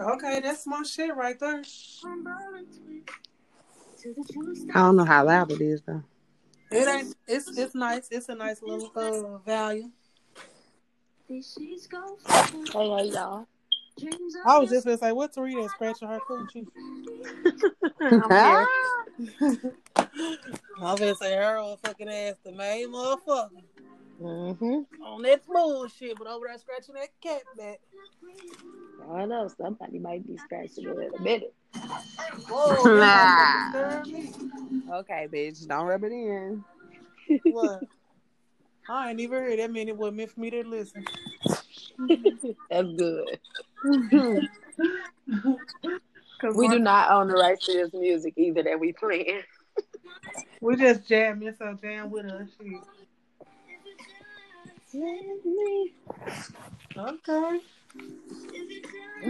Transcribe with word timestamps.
Okay, 0.00 0.40
that's 0.40 0.66
my 0.66 0.82
shit 0.82 1.14
right 1.14 1.38
there. 1.38 1.62
I 4.74 4.80
don't 4.80 4.96
know 4.96 5.04
how 5.04 5.24
loud 5.24 5.50
it 5.52 5.60
is 5.60 5.82
though. 5.82 6.02
It 6.70 6.88
ain't. 6.88 7.14
It's 7.28 7.56
it's 7.56 7.74
nice. 7.74 8.08
It's 8.10 8.28
a 8.28 8.34
nice 8.34 8.62
little 8.62 8.90
uh, 8.94 9.38
value. 9.38 9.90
Hey, 11.28 11.42
hey, 12.72 13.10
y'all. 13.12 13.46
I 14.46 14.58
was 14.58 14.70
just 14.70 14.86
gonna 14.86 14.98
say, 14.98 15.12
what's 15.12 15.36
Rita 15.36 15.68
scratching 15.68 16.08
her 16.08 16.20
coochie? 16.28 16.66
I 20.80 20.92
was 20.92 21.00
gonna 21.00 21.14
say 21.16 21.36
her 21.36 21.58
old 21.58 21.80
fucking 21.80 22.08
ass, 22.08 22.36
the 22.44 22.52
main 22.52 22.88
motherfucker 22.88 23.50
Mm-hmm. 24.20 25.02
on 25.02 25.22
that 25.22 25.46
bullshit, 25.46 26.18
but 26.18 26.26
over 26.26 26.46
there 26.46 26.58
scratching 26.58 26.94
that 26.94 27.08
cat 27.22 27.42
back. 27.56 27.80
I 29.08 29.18
don't 29.20 29.28
know. 29.28 29.48
Somebody 29.60 29.98
might 29.98 30.26
be 30.26 30.36
scratching 30.36 30.86
it 30.86 30.98
in 30.98 31.12
a 31.18 31.22
minute. 31.22 31.54
Whoa, 32.48 32.98
Nah. 32.98 33.06
that 33.06 33.28
motherfucker 33.36 33.70
scared 33.70 34.08
me. 34.08 34.32
okay, 34.92 35.28
bitch, 35.32 35.66
don't 35.66 35.86
rub 35.86 36.04
it 36.04 36.12
in. 36.12 36.64
What? 37.44 37.82
I 38.88 39.10
ain't 39.10 39.20
even 39.20 39.38
heard 39.38 39.58
that 39.58 39.70
many 39.70 39.90
it 39.90 39.96
wasn't 39.96 40.16
meant 40.16 40.30
for 40.32 40.40
me 40.40 40.50
to 40.50 40.62
listen. 40.64 41.04
That's 42.70 42.88
good. 42.96 43.38
Cause 46.40 46.54
We 46.56 46.68
do 46.68 46.78
not 46.78 47.10
own 47.12 47.28
the 47.28 47.34
rights 47.34 47.66
to 47.66 47.72
this 47.72 47.92
music 47.92 48.34
either 48.36 48.62
that 48.62 48.80
we 48.80 48.92
playing. 48.92 49.42
we 50.60 50.74
just 50.76 51.06
jamming, 51.06 51.54
so 51.58 51.78
jam 51.80 52.10
with 52.10 52.26
us. 52.26 52.48
Shit. 54.90 55.92
Okay. 56.96 57.60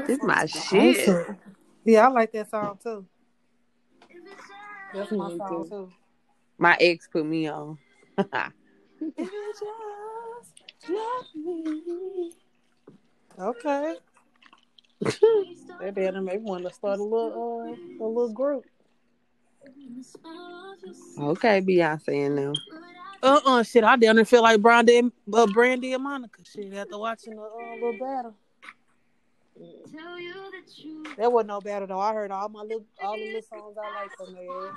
This 0.07 0.23
my 0.23 0.47
shit. 0.47 1.09
Awesome. 1.09 1.39
Yeah, 1.85 2.07
I 2.07 2.11
like 2.11 2.33
that 2.33 2.51
song 2.51 2.79
too. 2.83 3.07
That's 4.95 5.11
my 5.13 5.37
song 5.37 5.65
too. 5.65 5.71
too. 5.71 5.93
My 6.59 6.77
ex 6.81 7.09
put 7.09 7.25
me 7.27 7.49
on. 7.49 7.79
Okay. 13.39 13.95
That 15.01 15.95
damn 15.95 16.25
make 16.25 16.43
me 16.43 16.51
want 16.51 16.65
to 16.65 16.75
start 16.75 16.99
a 16.99 17.03
little 17.03 17.63
uh, 17.63 18.05
a 18.05 18.07
little 18.07 18.33
group. 18.33 18.65
okay, 21.19 21.63
Beyonce 21.63 22.27
and 22.27 22.37
them. 22.37 22.55
Uh 23.23 23.41
uh 23.47 23.63
shit. 23.63 23.85
I 23.85 23.97
down 23.97 24.17
there 24.17 24.27
feel 24.27 24.43
like 24.43 24.61
Brandy, 24.61 25.11
uh, 25.33 25.47
Brandy 25.47 25.95
and 25.95 26.03
Monica 26.03 26.43
shit 26.45 26.75
after 26.75 26.99
watching 26.99 27.37
the 27.37 27.43
uh, 27.43 27.75
little 27.75 27.99
battle. 27.99 28.35
That 31.17 31.33
wasn't 31.33 31.49
no 31.49 31.61
battle 31.61 31.89
though. 31.89 32.01
I 32.01 32.15
heard 32.15 32.31
all 32.31 32.49
my 32.49 32.63
little 32.63 32.87
all 33.03 33.17
the 33.17 33.25
little 33.25 33.43
songs 33.43 33.77
I 33.77 33.95
like 34.03 34.17
from 34.17 34.35
there. 34.35 34.73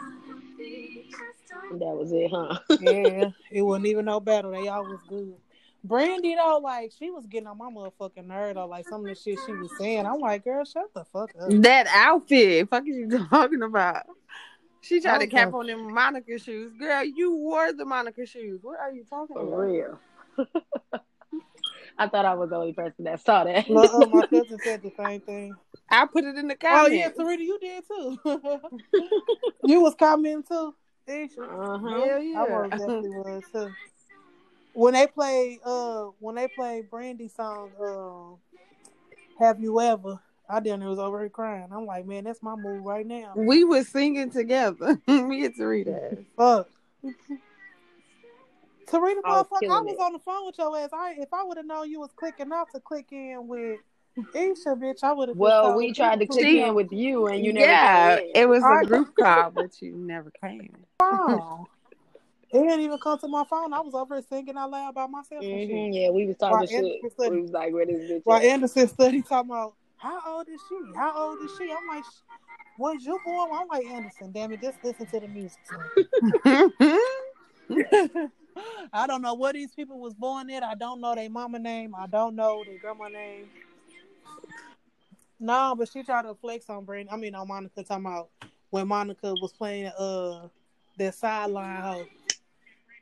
That 1.79 1.95
was 1.95 2.11
it, 2.11 2.29
huh? 2.31 2.59
Yeah, 2.79 3.29
it 3.51 3.61
wasn't 3.61 3.87
even 3.87 4.05
no 4.05 4.19
battle. 4.19 4.51
They 4.51 4.67
all 4.67 4.83
was 4.83 4.99
good. 5.07 5.35
Brandy 5.83 6.35
though, 6.35 6.59
like 6.63 6.91
she 6.97 7.11
was 7.11 7.25
getting 7.25 7.47
on 7.47 7.57
my 7.57 7.69
motherfucking 7.69 8.25
nerd 8.27 8.57
or 8.57 8.67
like 8.67 8.87
some 8.87 9.01
of 9.01 9.07
the 9.07 9.15
shit 9.15 9.39
she 9.45 9.53
was 9.53 9.71
saying. 9.77 10.05
I'm 10.05 10.19
like, 10.19 10.43
girl, 10.43 10.63
shut 10.65 10.93
the 10.93 11.03
fuck 11.05 11.31
up. 11.39 11.49
That 11.49 11.87
outfit, 11.87 12.69
fuck 12.69 12.87
is 12.87 12.95
you 12.95 13.27
talking 13.29 13.61
about? 13.61 14.03
She 14.81 14.99
tried 14.99 15.19
to 15.19 15.27
cap 15.27 15.53
on 15.53 15.67
them 15.67 15.93
Monica 15.93 16.37
shoes. 16.37 16.73
Girl, 16.77 17.03
you 17.05 17.35
wore 17.37 17.71
the 17.71 17.85
Monica 17.85 18.25
shoes. 18.25 18.59
What 18.61 18.79
are 18.79 18.91
you 18.91 19.05
talking 19.09 19.35
For 19.35 19.47
about? 19.47 19.59
real. 19.59 19.99
I 21.97 22.07
thought 22.07 22.25
I 22.25 22.33
was 22.33 22.49
the 22.49 22.55
only 22.55 22.73
person 22.73 23.05
that 23.05 23.21
saw 23.23 23.43
that. 23.43 23.69
Look, 23.69 23.93
uh, 23.93 24.05
my 24.07 24.25
cousin 24.27 24.59
said 24.63 24.81
the 24.81 24.91
same 24.97 25.21
thing. 25.21 25.57
I 25.89 26.05
put 26.05 26.23
it 26.23 26.35
in 26.37 26.47
the 26.47 26.57
Oh 26.65 26.87
yeah, 26.87 27.09
Sarita, 27.09 27.39
you 27.39 27.59
did 27.59 27.83
too. 27.87 28.19
you 29.63 29.81
was 29.81 29.95
commenting 29.95 30.43
too. 30.43 30.73
Isha. 31.07 31.41
Uh-huh. 31.41 31.89
Hell 31.89 32.07
I 32.07 32.21
yeah. 32.21 32.45
most 32.49 32.71
definitely 32.71 33.09
was 33.09 33.43
too. 33.51 33.75
When 34.73 34.93
they 34.93 35.05
play, 35.05 35.59
uh, 35.63 36.05
when 36.19 36.35
they 36.35 36.47
play 36.47 36.81
Brandy 36.81 37.27
song, 37.27 37.71
uh, 37.79 39.43
"Have 39.43 39.59
You 39.59 39.79
Ever," 39.79 40.19
I 40.49 40.59
didn't 40.59 40.87
was 40.87 40.99
over 40.99 41.19
here 41.19 41.29
crying. 41.29 41.67
I'm 41.71 41.85
like, 41.85 42.05
man, 42.07 42.23
that's 42.23 42.41
my 42.41 42.55
move 42.55 42.83
right 42.83 43.05
now. 43.05 43.33
we 43.35 43.63
was 43.63 43.87
singing 43.87 44.31
together. 44.31 44.99
Me 45.07 45.45
and 45.45 45.55
Tarita. 45.55 46.25
Fuck. 46.35 46.69
Tarita, 48.87 49.21
I 49.23 49.37
was 49.37 49.47
motherfucker, 49.47 49.69
I 49.69 49.81
was 49.81 49.95
it. 49.97 50.01
on 50.01 50.13
the 50.13 50.19
phone 50.19 50.45
with 50.45 50.57
your 50.57 50.77
ass. 50.77 50.89
I 50.93 51.15
if 51.19 51.29
I 51.33 51.43
would 51.43 51.57
have 51.57 51.65
known 51.65 51.89
you 51.89 51.99
was 51.99 52.11
clicking 52.15 52.51
off 52.51 52.71
to 52.71 52.79
click 52.79 53.07
in 53.11 53.47
with 53.47 53.79
Isha, 54.35 54.75
bitch, 54.75 55.03
I 55.03 55.11
would 55.13 55.29
have. 55.29 55.37
Well, 55.37 55.75
we 55.75 55.91
tried 55.93 56.19
to 56.19 56.27
click 56.27 56.47
in 56.47 56.75
with 56.75 56.91
you 56.91 57.27
and 57.27 57.43
you 57.43 57.53
never 57.53 57.71
yeah, 57.71 58.15
came 58.17 58.29
in. 58.29 58.31
it 58.35 58.49
was 58.49 58.63
a 58.63 58.85
group 58.85 59.15
call, 59.15 59.51
but 59.51 59.81
you 59.81 59.95
never 59.95 60.31
came. 60.43 60.75
phone. 60.99 61.65
It 62.51 62.59
didn't 62.61 62.81
even 62.81 62.99
come 62.99 63.17
to 63.17 63.27
my 63.27 63.43
phone. 63.49 63.73
I 63.73 63.79
was 63.79 63.95
over 63.95 64.15
here 64.15 64.23
singing 64.29 64.55
out 64.57 64.69
loud 64.69 64.93
by 64.93 65.07
myself 65.07 65.41
and 65.41 65.61
shit. 65.61 65.71
Mhm, 65.71 65.89
Yeah, 65.91 66.09
we 66.11 66.27
was 66.27 66.37
talking 66.37 66.57
Anderson 66.57 66.95
shit. 67.01 67.13
said- 67.19 67.31
We 67.31 67.41
was 67.41 67.51
like, 67.51 67.73
where 67.73 67.85
this 67.87 68.11
bitch 68.11 68.21
While 68.25 68.37
at? 68.37 68.43
Anderson 68.43 68.87
study 68.87 69.23
talking 69.23 69.49
about 69.49 69.73
how 69.97 70.21
old 70.27 70.47
is 70.49 70.61
she? 70.69 70.79
How 70.95 71.29
old 71.29 71.39
is 71.43 71.49
she? 71.57 71.71
I'm 71.71 71.87
like, 71.87 72.03
was 72.77 73.03
you 73.03 73.19
born? 73.25 73.49
I'm 73.53 73.67
like 73.67 73.85
Anderson. 73.87 74.31
Damn 74.31 74.51
it, 74.53 74.61
just 74.61 74.83
listen 74.83 75.07
to 75.07 75.19
the 75.19 75.27
music. 75.27 75.59
I 78.93 79.07
don't 79.07 79.21
know 79.21 79.33
what 79.33 79.55
these 79.55 79.73
people 79.73 79.99
was 79.99 80.13
born 80.13 80.49
in. 80.49 80.63
I 80.63 80.75
don't 80.75 81.01
know 81.01 81.15
their 81.15 81.29
mama 81.29 81.59
name. 81.59 81.95
I 81.95 82.07
don't 82.07 82.35
know 82.35 82.63
their 82.65 82.79
grandma 82.79 83.07
name. 83.07 83.49
No, 85.39 85.75
but 85.77 85.89
she 85.91 86.03
tried 86.03 86.23
to 86.23 86.35
flex 86.35 86.69
on 86.69 86.85
Brandon. 86.85 87.13
I 87.13 87.17
mean, 87.17 87.35
on 87.35 87.47
Monica 87.47 87.83
talking 87.83 88.05
about 88.05 88.29
when 88.69 88.87
Monica 88.87 89.33
was 89.41 89.51
playing 89.51 89.91
uh 89.97 90.47
that 90.97 91.15
sideline 91.15 91.81
hoe. 91.81 92.05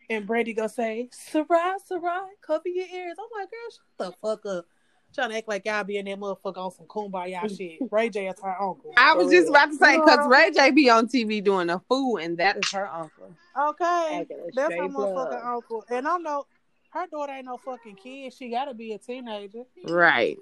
And 0.10 0.28
Brady 0.28 0.54
go 0.54 0.68
say, 0.68 1.10
Sarai, 1.12 1.76
Sarai, 1.86 2.32
cover 2.46 2.68
your 2.68 2.88
ears. 2.88 3.16
I'm 3.18 3.40
like, 3.40 3.50
girl, 3.50 3.70
shut 3.72 3.98
the 3.98 4.28
fuck 4.28 4.46
up. 4.46 4.66
Trying 5.14 5.32
to 5.32 5.38
act 5.38 5.48
like 5.48 5.66
y'all 5.66 5.84
be 5.84 5.98
in 5.98 6.06
that 6.06 6.18
motherfucker 6.20 6.58
on 6.58 6.72
some 6.72 6.86
kumbaya 6.86 7.42
shit. 7.58 7.80
Ray 7.92 8.10
J 8.10 8.28
is 8.28 8.40
her 8.42 8.62
uncle. 8.62 8.94
I 8.96 9.14
was 9.14 9.32
just 9.32 9.50
about 9.50 9.68
to 9.72 9.76
say 9.76 9.98
because 9.98 10.28
Ray 10.28 10.52
J 10.52 10.72
be 10.72 10.90
on 10.90 11.08
TV 11.08 11.44
doing 11.44 11.70
a 11.70 11.80
fool, 11.90 12.18
and 12.18 12.38
that 12.38 12.58
is 12.58 12.72
her 12.72 12.88
uncle. 12.88 13.34
Okay. 13.58 14.26
That's 14.56 14.74
her 14.74 14.82
motherfucking 14.88 15.14
plug. 15.14 15.44
uncle. 15.46 15.86
And 15.90 16.08
I 16.08 16.18
know 16.18 16.46
her 16.92 17.08
daughter 17.08 17.34
ain't 17.34 17.46
no 17.46 17.58
fucking 17.58 17.96
kid. 17.96 18.34
She 18.34 18.50
gotta 18.50 18.74
be 18.74 18.94
a 18.94 18.98
teenager. 18.98 19.64
Right. 19.86 20.38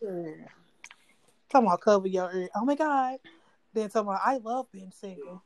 Talking 0.00 1.66
about 1.66 1.80
cover 1.80 2.08
your 2.08 2.32
ear. 2.34 2.48
Oh 2.54 2.64
my 2.64 2.74
god. 2.74 3.18
Then 3.72 3.88
talking 3.88 4.08
about 4.08 4.20
I 4.24 4.38
love 4.38 4.66
being 4.72 4.90
single. 4.90 5.42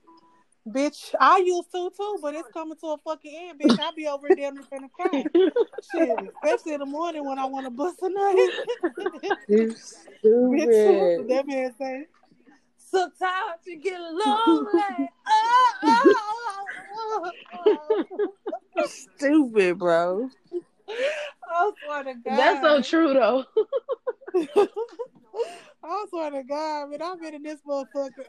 Bitch, 0.68 1.14
I 1.18 1.38
used 1.38 1.72
to 1.72 1.90
too, 1.96 2.18
but 2.22 2.34
it's 2.34 2.48
coming 2.52 2.76
to 2.80 2.86
a 2.88 2.98
fucking 2.98 3.48
end, 3.48 3.60
bitch. 3.60 3.78
I 3.80 3.90
be 3.96 4.06
over 4.06 4.28
there 4.34 4.48
in 4.48 4.56
the 4.56 4.62
front 4.62 4.84
of 4.84 4.92
crying. 4.92 5.26
Shit, 5.34 6.08
especially 6.44 6.74
in 6.74 6.80
the 6.80 6.86
morning 6.86 7.24
when 7.24 7.38
I 7.38 7.46
want 7.46 7.66
to 7.66 7.70
bust 7.70 7.98
a 8.02 8.08
nut. 8.08 8.52
You 9.54 9.76
Bitch, 10.22 10.68
stupid. 10.68 11.28
that 11.28 11.46
man 11.46 11.74
say, 11.78 12.06
sometimes 12.76 13.60
you 13.66 13.78
get 13.80 14.00
lonely. 14.00 14.20
Oh, 14.24 15.08
oh, 15.84 16.14
oh, 16.94 17.30
oh, 17.54 18.06
oh. 18.76 18.86
stupid, 18.86 19.78
bro. 19.78 20.28
I 21.48 21.70
swear 21.84 22.04
to 22.04 22.14
God. 22.14 22.22
That's 22.24 22.60
so 22.60 22.82
true 22.82 23.14
though. 23.14 23.44
I 25.84 26.04
swear 26.08 26.30
to 26.30 26.42
God, 26.44 26.90
man, 26.90 27.02
I've 27.02 27.20
been 27.20 27.34
in 27.34 27.42
this 27.42 27.60
motherfucker. 27.68 28.24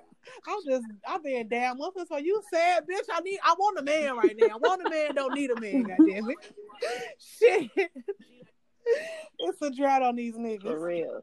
I'm 0.48 0.60
just, 0.66 0.86
I'm 1.08 1.22
being 1.22 1.48
damn 1.48 1.78
motherfucker. 1.80 2.08
So 2.08 2.18
you 2.18 2.42
said, 2.52 2.82
bitch, 2.82 3.06
I 3.14 3.20
need, 3.22 3.40
I 3.44 3.54
want 3.58 3.80
a 3.80 3.84
man 3.84 4.16
right 4.16 4.36
now. 4.36 4.48
I 4.54 4.58
want 4.58 4.82
a 4.82 4.90
man, 4.90 5.16
don't 5.16 5.34
need 5.34 5.52
a 5.52 5.56
man, 5.56 5.86
goddamn 5.88 6.30
it. 6.30 6.38
Shit. 7.20 7.70
It's 9.40 9.62
a 9.62 9.72
drought 9.72 10.02
on 10.02 10.16
these 10.16 10.36
niggas. 10.36 10.62
For 10.62 10.78
niggas. 10.78 10.84
real. 10.84 11.22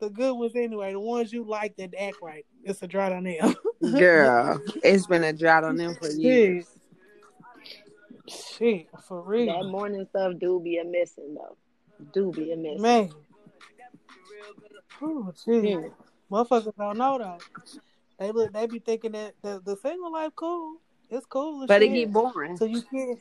The 0.00 0.10
good 0.10 0.34
ones 0.34 0.52
anyway, 0.54 0.92
the 0.92 1.00
ones 1.00 1.32
you 1.32 1.44
like 1.44 1.76
that 1.76 1.92
act 1.98 2.18
right. 2.22 2.46
It's 2.62 2.82
a 2.82 2.86
drought 2.86 3.12
on 3.12 3.24
them. 3.24 3.56
Girl, 3.98 4.62
it's 4.82 5.06
been 5.06 5.24
a 5.24 5.32
drought 5.32 5.64
on 5.64 5.76
them 5.76 5.96
for 5.96 6.08
years. 6.08 6.66
Shit, 8.28 8.88
for 9.06 9.22
real. 9.22 9.46
That 9.46 9.68
morning 9.68 10.06
stuff 10.10 10.34
do 10.38 10.60
be 10.60 10.78
a 10.78 10.84
missing 10.84 11.34
though. 11.34 11.56
Do 12.12 12.30
be 12.32 12.52
a 12.52 12.56
missing. 12.56 12.82
Man. 12.82 13.10
Oh, 15.00 15.32
shit. 15.44 15.92
Motherfuckers 16.30 16.76
don't 16.76 16.98
know 16.98 17.18
though. 17.18 17.38
They 18.18 18.32
look, 18.32 18.52
they 18.52 18.66
be 18.66 18.78
thinking 18.80 19.12
that 19.12 19.34
the, 19.42 19.60
the 19.64 19.76
single 19.76 20.12
life 20.12 20.32
cool. 20.34 20.76
It's 21.10 21.24
cool, 21.26 21.60
and 21.60 21.68
But 21.68 21.82
it 21.82 21.88
get 21.88 22.12
boring. 22.12 22.56
So 22.58 22.64
you 22.66 22.82
can't, 22.82 23.18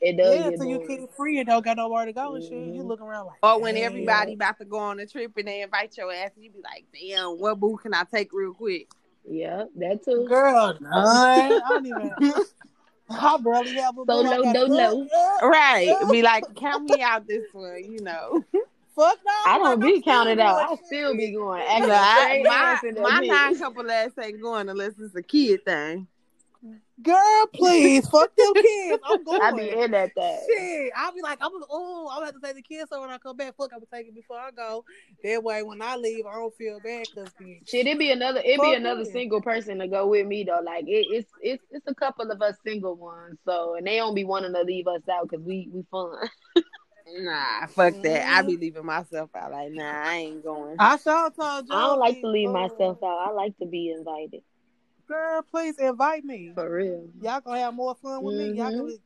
It 0.00 0.16
does 0.16 0.36
yeah, 0.36 0.50
get 0.50 0.58
so 0.60 0.64
you 0.64 0.76
boring. 0.78 0.98
can't 0.98 1.14
free 1.16 1.38
and 1.38 1.48
don't 1.48 1.64
got 1.64 1.78
nowhere 1.78 2.04
to 2.04 2.12
go 2.12 2.34
and 2.34 2.44
shit. 2.44 2.52
You 2.52 2.82
Mhm. 2.82 2.86
look 2.86 3.00
around 3.00 3.26
like, 3.26 3.38
Or 3.42 3.60
when 3.60 3.74
damn. 3.74 3.84
everybody 3.84 4.34
about 4.34 4.58
to 4.58 4.64
go 4.64 4.78
on 4.78 5.00
a 5.00 5.06
trip 5.06 5.32
and 5.36 5.48
they 5.48 5.62
invite 5.62 5.96
your 5.96 6.12
ass, 6.12 6.30
you 6.36 6.50
be 6.50 6.60
like, 6.62 6.84
"Damn, 6.92 7.38
what 7.40 7.58
boo 7.58 7.76
can 7.76 7.92
I 7.94 8.04
take 8.04 8.32
real 8.32 8.52
quick?" 8.54 8.88
Yeah, 9.28 9.64
that 9.76 10.04
too. 10.04 10.26
girl, 10.28 10.76
none. 10.80 10.92
I 10.94 11.48
don't 11.68 11.86
even. 11.86 12.12
I 13.10 13.36
barely 13.38 13.74
have 13.74 13.96
a 13.98 14.04
boo. 14.04 14.12
I 14.12 14.22
Solo 14.24 14.42
gotta- 14.42 14.58
dolo. 14.68 15.06
Uh, 15.12 15.38
uh, 15.42 15.48
Right? 15.48 15.96
Be 16.10 16.22
like, 16.22 16.44
count 16.54 16.84
me 16.84 17.02
out 17.02 17.26
this 17.26 17.52
one, 17.52 17.82
you 17.90 18.00
know. 18.00 18.44
Fuck 18.94 19.18
no. 19.26 19.32
I 19.32 19.54
I'm 19.54 19.60
don't 19.60 19.80
like, 19.80 19.88
be 19.88 19.96
I'm 19.96 20.02
counted 20.02 20.38
out. 20.38 20.60
I 20.60 20.74
shit. 20.76 20.86
still 20.86 21.16
be 21.16 21.32
going. 21.32 21.62
Acting 21.68 21.82
Look, 21.82 21.92
I, 21.92 22.24
straight 22.26 22.44
my 22.44 22.54
ass 22.54 22.82
my 22.82 23.20
bitch. 23.20 23.26
nine 23.28 23.58
couple 23.58 23.90
ass 23.90 24.10
ain't 24.22 24.40
going 24.40 24.68
unless 24.68 24.92
it's 24.98 25.14
a 25.16 25.22
kid 25.22 25.64
thing. 25.64 26.06
Girl, 27.02 27.46
please. 27.52 28.08
Fuck 28.08 28.34
them 28.36 28.54
kids. 28.54 29.02
I'm 29.04 29.24
going. 29.24 29.40
I 29.42 29.50
be 29.52 29.68
in 29.68 29.90
that 29.90 30.14
thing. 30.14 30.38
Shit, 30.48 30.92
I'll 30.96 31.12
be 31.12 31.22
like, 31.22 31.38
I'm 31.40 31.50
oh, 31.68 32.08
I'm 32.10 32.18
gonna 32.18 32.26
have 32.26 32.34
to 32.34 32.40
take 32.40 32.54
the 32.54 32.62
kids 32.62 32.88
so 32.90 33.00
when 33.00 33.10
I 33.10 33.18
come 33.18 33.36
back, 33.36 33.54
fuck, 33.56 33.70
I'm 33.72 33.80
gonna 33.80 33.86
take 33.92 34.08
it 34.08 34.14
before 34.14 34.38
I 34.38 34.50
go. 34.52 34.84
That 35.24 35.42
way, 35.42 35.62
when 35.64 35.82
I 35.82 35.96
leave, 35.96 36.24
I 36.24 36.34
don't 36.34 36.54
feel 36.54 36.78
bad 36.82 37.06
because 37.12 37.30
Shit, 37.66 37.86
it 37.88 37.98
be 37.98 38.12
another 38.12 38.40
it 38.44 38.60
be 38.60 38.74
another 38.74 39.02
yeah. 39.02 39.12
single 39.12 39.42
person 39.42 39.80
to 39.80 39.88
go 39.88 40.06
with 40.06 40.26
me 40.26 40.44
though. 40.44 40.62
Like 40.64 40.84
it, 40.86 41.06
it's 41.10 41.30
it's 41.42 41.64
it's 41.72 41.86
a 41.88 41.94
couple 41.94 42.30
of 42.30 42.40
us 42.40 42.56
single 42.64 42.94
ones, 42.94 43.38
so 43.44 43.74
and 43.74 43.86
they 43.86 43.96
don't 43.96 44.14
be 44.14 44.24
wanting 44.24 44.52
to 44.54 44.62
leave 44.62 44.86
us 44.86 45.02
out 45.10 45.28
because 45.28 45.44
we 45.44 45.68
we 45.72 45.84
fun. 45.90 46.16
Nah, 47.06 47.66
fuck 47.66 47.94
that. 48.02 48.28
I 48.28 48.42
Mhm. 48.42 48.46
be 48.46 48.56
leaving 48.56 48.86
myself 48.86 49.30
out. 49.36 49.52
Like, 49.52 49.72
nah, 49.72 50.02
I 50.02 50.14
ain't 50.16 50.42
going. 50.42 50.76
I 50.78 50.96
sure 50.96 51.30
told 51.30 51.66
I 51.70 51.80
don't 51.88 51.98
like 51.98 52.20
to 52.20 52.28
leave 52.28 52.50
myself 52.50 53.02
out. 53.02 53.18
I 53.18 53.30
like 53.30 53.56
to 53.58 53.66
be 53.66 53.90
invited 53.90 54.42
Girl, 55.06 55.42
please 55.42 55.78
invite 55.78 56.24
me. 56.24 56.52
for 56.54 56.70
real. 56.70 57.08
Y'all 57.20 57.40
gonna 57.40 57.60
have 57.60 57.74
more 57.74 57.94
fun 57.94 58.22
with 58.22 58.36
me. 58.36 58.52
Y'all 58.52 58.70
Mhm. 58.70 58.76
gonna 58.76 58.86
be, 58.88 59.00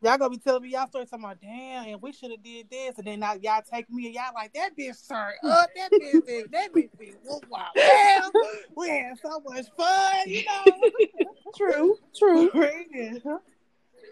y'all 0.00 0.16
gonna 0.18 0.30
be 0.30 0.38
telling 0.38 0.62
me 0.62 0.68
y'all 0.68 0.86
story 0.86 1.06
talking 1.06 1.24
about 1.24 1.40
damn, 1.40 1.86
and 1.88 2.00
we 2.00 2.12
should 2.12 2.30
have 2.30 2.42
did 2.42 2.70
this, 2.70 2.98
and 2.98 3.06
then 3.06 3.18
now 3.18 3.32
y'all 3.32 3.60
take 3.62 3.90
me 3.90 4.06
and 4.06 4.14
y'all 4.14 4.32
like 4.32 4.52
that 4.52 4.76
bitch 4.76 4.94
sorry 4.94 5.34
up, 5.42 5.70
that 5.74 5.90
bitch 5.90 6.24
did 6.24 6.52
that 6.52 6.72
bitch 6.72 6.88
did 6.98 7.16
whoop 7.24 7.44
wow. 7.50 7.66
Well, 7.74 8.32
we 8.76 8.88
had 8.90 9.18
so 9.18 9.40
much 9.40 9.66
fun, 9.76 10.28
you 10.28 10.44
know. 10.44 10.90
True, 11.56 11.98
true. 12.16 12.50
Yeah. 12.92 13.38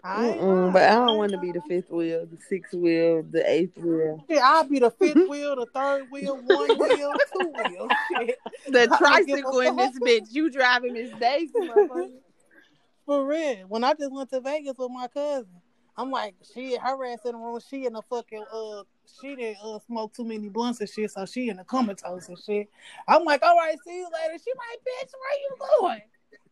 I 0.03 0.27
ain't 0.27 0.41
Mm-mm, 0.41 0.73
but 0.73 0.83
I 0.83 0.95
don't 0.95 1.17
want 1.17 1.31
to 1.31 1.37
be 1.37 1.53
the 1.53 1.61
fifth 1.61 1.89
wheel, 1.89 2.25
the 2.25 2.37
sixth 2.49 2.73
wheel, 2.73 3.23
the 3.23 3.49
eighth 3.49 3.77
wheel, 3.77 4.23
Shit, 4.29 4.41
I'll 4.41 4.63
be 4.65 4.79
the 4.79 4.91
fifth 4.99 5.29
wheel, 5.29 5.55
the 5.55 5.65
third 5.73 6.09
wheel, 6.09 6.37
one 6.37 6.77
wheel, 6.77 7.13
two 7.31 7.53
wheel. 7.57 7.89
Shit. 8.11 8.39
the 8.67 8.81
I 8.81 8.85
don't 8.85 9.27
give 9.27 9.39
a 9.39 9.41
tricycle 9.41 9.59
in 9.61 9.75
this 9.77 9.99
bitch. 9.99 10.27
You 10.31 10.49
driving 10.49 10.93
Miss 10.93 11.11
Daisy. 11.19 11.51
For 13.05 13.25
real. 13.25 13.65
When 13.67 13.83
I 13.83 13.93
just 13.93 14.11
went 14.11 14.29
to 14.29 14.39
Vegas 14.39 14.77
with 14.77 14.91
my 14.91 15.07
cousin, 15.07 15.61
I'm 15.97 16.09
like, 16.09 16.35
she 16.53 16.77
her 16.77 17.05
ass 17.05 17.19
in 17.25 17.33
the 17.33 17.37
room, 17.37 17.59
she 17.69 17.85
in 17.85 17.93
the 17.93 18.01
fucking 18.09 18.45
uh 18.51 18.83
she 19.21 19.35
didn't 19.35 19.57
uh 19.63 19.79
smoke 19.85 20.13
too 20.13 20.23
many 20.23 20.49
blunts 20.49 20.79
and 20.79 20.89
shit, 20.89 21.11
so 21.11 21.25
she 21.25 21.49
in 21.49 21.57
the 21.57 21.63
comatose 21.65 22.29
and 22.29 22.39
shit. 22.39 22.69
I'm 23.07 23.25
like, 23.25 23.43
all 23.43 23.57
right, 23.57 23.75
see 23.85 23.97
you 23.97 24.05
later. 24.05 24.41
She 24.43 24.51
like, 24.57 24.79
bitch, 24.79 25.11
where 25.19 25.39
you 25.41 25.55
going? 25.81 26.01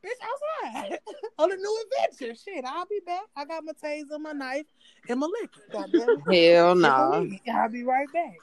Bitch, 0.03 0.69
outside 0.74 1.00
on 1.38 1.51
a 1.51 1.56
new 1.56 1.86
adventure. 1.86 2.36
Shit, 2.36 2.65
I'll 2.65 2.86
be 2.86 3.00
back. 3.06 3.21
I 3.36 3.45
got 3.45 3.63
my 3.63 3.74
taser, 3.74 4.19
my 4.19 4.31
knife, 4.31 4.65
and 5.07 5.19
my 5.19 5.27
liquor. 5.27 5.62
Goddamn 5.71 6.24
it. 6.27 6.53
Hell 6.56 6.75
no. 6.75 7.27
we- 7.30 7.42
I'll 7.51 7.69
be 7.69 7.83
right 7.83 8.07
back. 8.13 8.36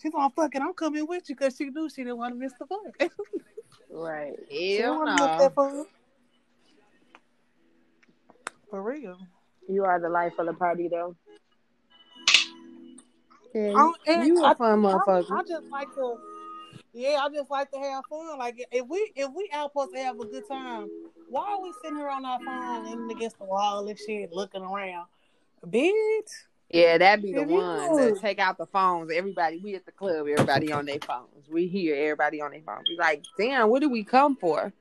She's 0.00 0.12
like, 0.12 0.32
fuck 0.34 0.54
it, 0.54 0.62
I'm 0.62 0.74
coming 0.74 1.06
with 1.06 1.28
you 1.28 1.34
because 1.34 1.56
she 1.56 1.66
knew 1.70 1.88
she 1.88 2.02
didn't 2.04 2.18
want 2.18 2.34
to 2.34 2.38
miss 2.38 2.52
the 2.58 2.66
fun. 2.66 2.92
Right. 3.90 4.34
Hell 4.36 4.36
didn't 4.50 4.96
want 4.98 5.18
to 5.18 5.24
miss 5.24 5.38
no. 5.38 5.38
that. 5.38 5.86
For 8.70 8.82
real. 8.82 9.16
You 9.66 9.84
are 9.84 9.98
the 9.98 10.10
life 10.10 10.34
of 10.38 10.46
the 10.46 10.52
party 10.52 10.88
though. 10.88 11.16
Yeah, 13.54 13.90
and 14.06 14.26
you 14.26 14.44
I- 14.44 14.52
a 14.52 14.54
fun 14.54 14.84
I. 14.84 14.98
I 15.08 15.42
just 15.48 15.66
like 15.70 15.92
to, 15.94 16.16
yeah, 16.98 17.20
I 17.22 17.28
just 17.32 17.50
like 17.50 17.70
to 17.70 17.78
have 17.78 18.04
fun. 18.10 18.38
Like 18.38 18.66
if 18.72 18.86
we 18.88 19.12
if 19.14 19.30
we 19.34 19.48
out 19.52 19.70
supposed 19.70 19.94
to 19.94 19.98
have 20.02 20.18
a 20.18 20.24
good 20.24 20.46
time, 20.48 20.88
why 21.28 21.52
are 21.52 21.62
we 21.62 21.72
sitting 21.82 21.96
here 21.96 22.08
on 22.08 22.24
our 22.24 22.38
phone 22.44 22.84
leaning 22.84 23.10
against 23.10 23.38
the 23.38 23.44
wall 23.44 23.86
and 23.86 23.98
shit, 23.98 24.32
looking 24.32 24.62
around, 24.62 25.06
bitch? 25.66 25.92
Yeah, 26.70 26.98
that'd 26.98 27.22
be 27.22 27.32
the 27.32 27.42
If 27.42 27.48
you 27.50 27.56
one 27.56 27.96
know- 27.96 28.14
to 28.14 28.20
take 28.20 28.38
out 28.38 28.58
the 28.58 28.66
phones. 28.66 29.10
Everybody, 29.10 29.58
we 29.62 29.74
at 29.74 29.86
the 29.86 29.92
club, 29.92 30.26
everybody 30.28 30.70
on 30.70 30.84
their 30.84 30.98
phones. 30.98 31.48
We 31.48 31.66
here, 31.66 31.94
everybody 31.96 32.42
on 32.42 32.50
their 32.50 32.60
phones. 32.60 32.88
We 32.90 32.96
like, 32.98 33.24
damn, 33.38 33.70
what 33.70 33.80
did 33.80 33.90
we 33.90 34.04
come 34.04 34.36
for? 34.36 34.72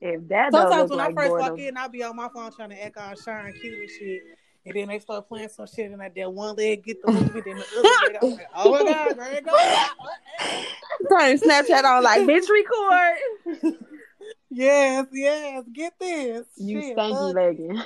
If 0.00 0.28
that 0.28 0.52
Sometimes 0.52 0.90
when 0.90 0.98
like 0.98 1.12
I 1.12 1.14
first 1.14 1.28
boredom, 1.28 1.50
walk 1.50 1.58
in, 1.60 1.76
I'll 1.76 1.88
be 1.88 2.02
on 2.02 2.16
my 2.16 2.28
phone 2.28 2.50
trying 2.52 2.70
to 2.70 2.84
echo 2.84 3.00
all 3.00 3.14
shy 3.14 3.46
and 3.46 3.54
cute 3.60 3.78
and 3.80 3.90
shit. 3.90 4.22
And 4.64 4.74
then 4.76 4.88
they 4.88 4.98
start 5.00 5.26
playing 5.28 5.48
some 5.48 5.66
shit, 5.66 5.90
and 5.90 6.00
I 6.00 6.08
did 6.08 6.26
one 6.26 6.54
leg 6.54 6.84
get 6.84 7.02
the 7.02 7.10
movie, 7.10 7.40
then 7.40 7.56
the 7.56 7.64
other 7.78 8.12
leg, 8.12 8.16
I'm 8.22 8.30
like, 8.30 8.48
oh 8.54 8.70
my 8.70 8.82
god, 8.84 9.18
there 9.18 9.32
it 9.32 9.44
goes. 9.44 11.08
Turn 11.08 11.36
Snapchat 11.38 11.84
on 11.84 12.02
like, 12.04 12.22
bitch, 12.22 12.48
record. 12.48 13.76
yes, 14.50 15.06
yes, 15.12 15.64
get 15.72 15.92
this. 15.98 16.46
you 16.56 16.80
Shit, 16.80 16.96
stanky 16.96 17.10
fuck. 17.10 17.34
legging. 17.34 17.82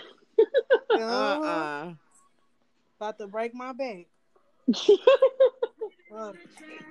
Uh 0.90 0.98
Uh-huh. 0.98 1.42
uh 1.42 1.92
About 3.00 3.18
to 3.18 3.26
break 3.26 3.54
my 3.54 3.72
back. 3.72 4.06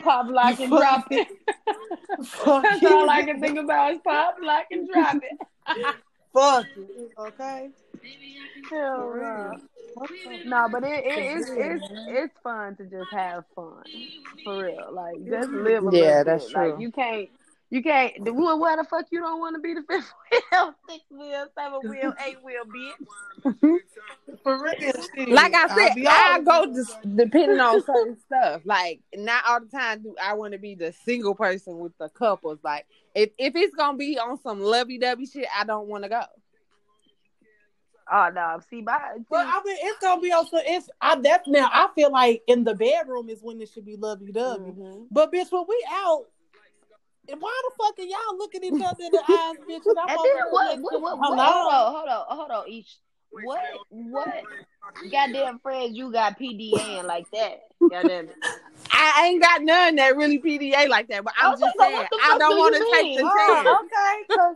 Pop, 0.04 0.28
lock, 0.30 0.60
and 0.60 0.70
drop 0.70 1.08
it. 1.12 1.28
That's 2.18 2.44
all 2.46 3.10
I 3.10 3.24
can 3.24 3.40
think 3.40 3.58
about 3.58 3.94
is 3.94 4.00
pop, 4.04 4.38
lock, 4.42 4.66
and 4.72 4.88
drop 4.88 5.16
it. 5.18 5.96
Fuck 6.36 6.66
you. 6.76 7.10
Okay. 7.18 7.70
Hell 8.70 8.96
For 8.98 9.18
no. 9.18 9.52
real. 9.52 9.62
What 9.96 10.10
No, 10.46 10.68
but 10.70 10.84
it, 10.84 11.06
it 11.06 11.38
it's 11.38 11.50
it's 11.50 11.84
it's 12.10 12.34
fun 12.44 12.76
to 12.76 12.84
just 12.86 13.10
have 13.12 13.46
fun 13.56 13.84
for 14.44 14.66
real. 14.66 14.90
Like 14.92 15.16
just 15.26 15.50
live 15.50 15.88
a 15.88 15.90
Yeah, 15.96 16.24
that's 16.24 16.48
bit. 16.48 16.56
Like 16.56 16.74
true. 16.74 16.82
you 16.82 16.92
can't 16.92 17.30
you 17.70 17.82
can't. 17.82 18.26
The 18.26 18.34
where, 18.34 18.58
where 18.58 18.76
the 18.78 18.84
fuck 18.84 19.06
you 19.12 19.22
don't 19.22 19.40
want 19.40 19.56
to 19.56 19.62
be 19.62 19.74
the 19.74 19.84
fifth 19.84 20.12
wheel, 20.52 20.76
sixth 20.90 21.06
wheel, 21.12 21.48
seven 21.58 21.90
wheel, 21.90 22.14
eight 22.28 22.44
wheel, 22.44 22.64
bitch. 22.66 23.80
For 24.46 24.64
real. 24.64 24.94
Shit. 25.16 25.30
Like 25.30 25.56
I 25.56 25.68
said, 25.70 25.96
be 25.96 26.08
I 26.08 26.34
all 26.36 26.42
go 26.44 26.72
just 26.72 26.96
depending 27.16 27.60
on 27.60 27.82
certain 27.86 28.16
stuff. 28.28 28.62
Like 28.64 29.00
not 29.16 29.44
all 29.48 29.60
the 29.60 29.66
time 29.66 30.04
do 30.04 30.16
I 30.22 30.36
want 30.36 30.54
to 30.54 30.60
be 30.60 30.76
the 30.76 30.94
single 31.04 31.34
person 31.34 31.80
with 31.80 31.98
the 31.98 32.10
couples. 32.10 32.60
Like 32.64 32.86
if 33.16 33.32
if 33.40 33.56
it's 33.56 33.74
gonna 33.74 33.98
be 33.98 34.20
on 34.20 34.40
some 34.44 34.62
lovey 34.62 35.00
dovey 35.00 35.26
shit, 35.26 35.48
I 35.58 35.64
don't 35.64 35.88
want 35.88 36.04
to 36.04 36.10
go. 36.10 36.22
Oh 38.14 38.30
no, 38.36 38.60
see, 38.70 38.84
by 38.84 39.00
But 39.32 39.48
I 39.48 39.62
mean, 39.66 39.78
it's 39.80 39.98
gonna 39.98 40.22
be 40.22 40.32
also. 40.32 40.58
It's 40.58 40.92
I 41.02 41.16
that's 41.20 41.48
now. 41.48 41.68
I 41.74 41.88
feel 41.96 42.12
like 42.12 42.44
in 42.48 42.64
the 42.64 42.76
bedroom 42.76 43.30
is 43.30 43.40
when 43.42 43.60
it 43.60 43.70
should 43.70 43.86
be 43.86 43.96
lovey 43.96 44.32
dovey. 44.32 44.70
Mhm. 44.70 45.08
But 45.10 45.34
bitch, 45.34 45.52
when 45.52 45.66
we 45.68 45.88
out, 45.90 46.26
and 47.30 47.42
why 47.42 47.62
the 47.64 47.84
fuck 47.84 47.98
are 47.98 48.04
y'all 48.04 48.38
looking 48.38 48.64
each 48.64 48.74
other 48.74 49.06
in 49.06 49.12
the 49.12 49.18
eyes, 49.28 49.56
bitch? 49.68 49.88
And 49.88 49.98
I'm 49.98 50.10
And 50.10 50.20
then 50.20 50.34
here 50.36 50.46
what? 50.52 50.80
What? 50.82 51.02
What? 51.02 51.18
what 51.18 51.30
hello? 51.32 51.44
hold 51.44 51.74
on, 51.74 51.94
hold 51.94 52.08
on, 52.10 52.38
hold 52.38 52.52
on. 52.52 52.70
Each 52.70 52.96
what? 53.44 53.64
What? 53.90 54.44
Goddamn 55.12 55.60
friends, 55.60 55.98
you 55.98 56.12
got 56.12 56.40
PDA 56.40 57.00
and 57.00 57.08
like 57.08 57.30
that. 57.32 57.60
Goddamn. 57.90 58.30
I 58.92 59.28
ain't 59.28 59.42
got 59.42 59.62
none 59.62 59.96
that 59.96 60.16
really 60.16 60.40
PDA 60.40 60.88
like 60.88 61.08
that. 61.10 61.24
But 61.24 61.34
I'm 61.38 61.54
Oh, 61.54 61.58
just 61.58 61.76
so 61.78 61.84
saying, 61.84 62.08
I 62.24 62.38
don't 62.38 62.52
do 62.54 62.58
want 62.58 62.74
to 62.76 62.80
take 62.92 63.04
mean? 63.04 63.16
the 63.18 63.24
Oh, 63.26 63.46
chance. 63.48 63.78
okay. 63.86 64.34
'cause- 64.34 64.56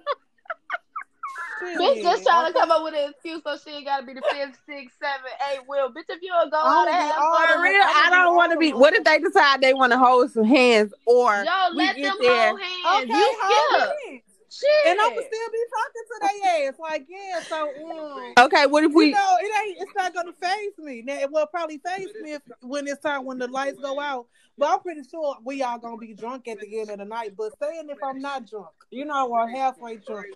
Bitch 1.62 2.01
just 2.01 2.24
trying 2.24 2.48
to 2.51 2.57
come 2.57 2.71
up 2.71 2.83
with 2.83 2.93
an 2.93 3.09
excuse 3.12 3.41
so 3.45 3.57
she 3.57 3.75
ain't 3.75 3.86
gotta 3.86 4.05
be 4.05 4.13
the 4.13 4.21
fifth, 4.21 4.57
sixth, 4.65 4.98
seventh, 4.98 5.33
eighth 5.51 5.63
wheel. 5.67 5.89
Bitch, 5.89 6.05
if 6.07 6.21
you 6.21 6.29
don't 6.29 6.50
go 6.50 6.57
I 6.57 6.62
out 6.62 6.75
wanna 6.77 6.91
and 6.91 7.00
be 7.00 7.03
have 7.03 7.21
all 7.21 7.33
fun, 7.38 7.48
the 7.50 7.53
For 7.55 7.62
real, 7.63 7.74
I 7.83 7.86
I 7.86 8.09
wanna 8.09 8.09
be 8.09 8.24
don't 8.24 8.36
want 8.36 8.51
to 8.53 8.57
be. 8.59 8.74
What 8.74 8.93
if 8.93 9.03
they 9.03 9.19
decide 9.19 9.62
they 9.62 9.74
want 9.74 9.91
to 9.91 9.98
hold 10.00 10.31
some 10.31 10.45
hands, 10.45 10.93
or 11.05 11.43
yo, 11.43 11.75
we 11.75 11.83
let 11.86 11.95
get 11.98 12.03
them 12.03 12.15
there? 12.21 12.48
hold 12.48 12.62
hands. 12.62 13.03
Okay, 13.03 13.17
you 13.17 13.38
hold 13.41 13.81
skip. 13.83 13.95
it. 14.13 14.24
Shit. 14.51 14.69
And 14.87 14.99
I'm 14.99 15.11
still 15.11 15.21
be 15.21 15.63
talking 15.77 16.05
to 16.07 16.19
their 16.21 16.69
ass. 16.69 16.79
Like, 16.79 17.07
yeah, 17.07 17.41
so 17.43 17.69
um, 17.69 18.33
Okay, 18.45 18.65
what 18.65 18.83
if 18.83 18.91
you 18.91 18.97
we? 18.97 19.11
know, 19.11 19.35
it 19.39 19.51
ain't 19.67 19.77
it's 19.81 19.91
not 19.95 20.13
gonna 20.13 20.33
phase 20.33 20.77
me. 20.79 21.03
Now 21.05 21.19
it 21.19 21.31
will 21.31 21.45
probably 21.45 21.77
phase 21.77 22.09
me 22.19 22.33
if, 22.33 22.41
when 22.61 22.87
it's 22.87 23.01
time 23.01 23.25
when 23.25 23.37
the 23.37 23.47
lights 23.47 23.79
go 23.79 23.99
out. 23.99 24.25
But 24.57 24.69
I'm 24.71 24.79
pretty 24.79 25.03
sure 25.09 25.37
we 25.43 25.61
all 25.61 25.77
gonna 25.77 25.97
be 25.97 26.13
drunk 26.13 26.47
at 26.47 26.59
the 26.59 26.79
end 26.79 26.89
of 26.89 26.97
the 26.97 27.05
night. 27.05 27.33
But 27.37 27.53
saying 27.61 27.89
if 27.89 27.99
I'm 28.03 28.21
not 28.21 28.49
drunk, 28.49 28.69
you 28.89 29.05
know, 29.05 29.27
or 29.29 29.47
halfway 29.47 29.97
drunk, 29.97 30.27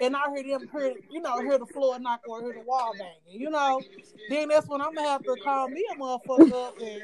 and 0.00 0.16
I 0.16 0.20
hear 0.34 0.58
them 0.58 0.68
hear 0.72 0.94
you 1.10 1.20
know, 1.20 1.42
hear 1.42 1.58
the 1.58 1.66
floor 1.66 1.98
knock 1.98 2.22
or 2.26 2.40
hear 2.40 2.52
the 2.54 2.60
wall 2.60 2.94
banging, 2.98 3.40
you 3.40 3.50
know, 3.50 3.82
then 4.30 4.48
that's 4.48 4.66
when 4.66 4.80
I'm 4.80 4.94
gonna 4.94 5.08
have 5.08 5.24
to 5.24 5.36
call 5.36 5.68
me 5.68 5.84
a 5.92 5.94
motherfucker 5.94 6.52
up 6.52 6.80
and 6.80 7.02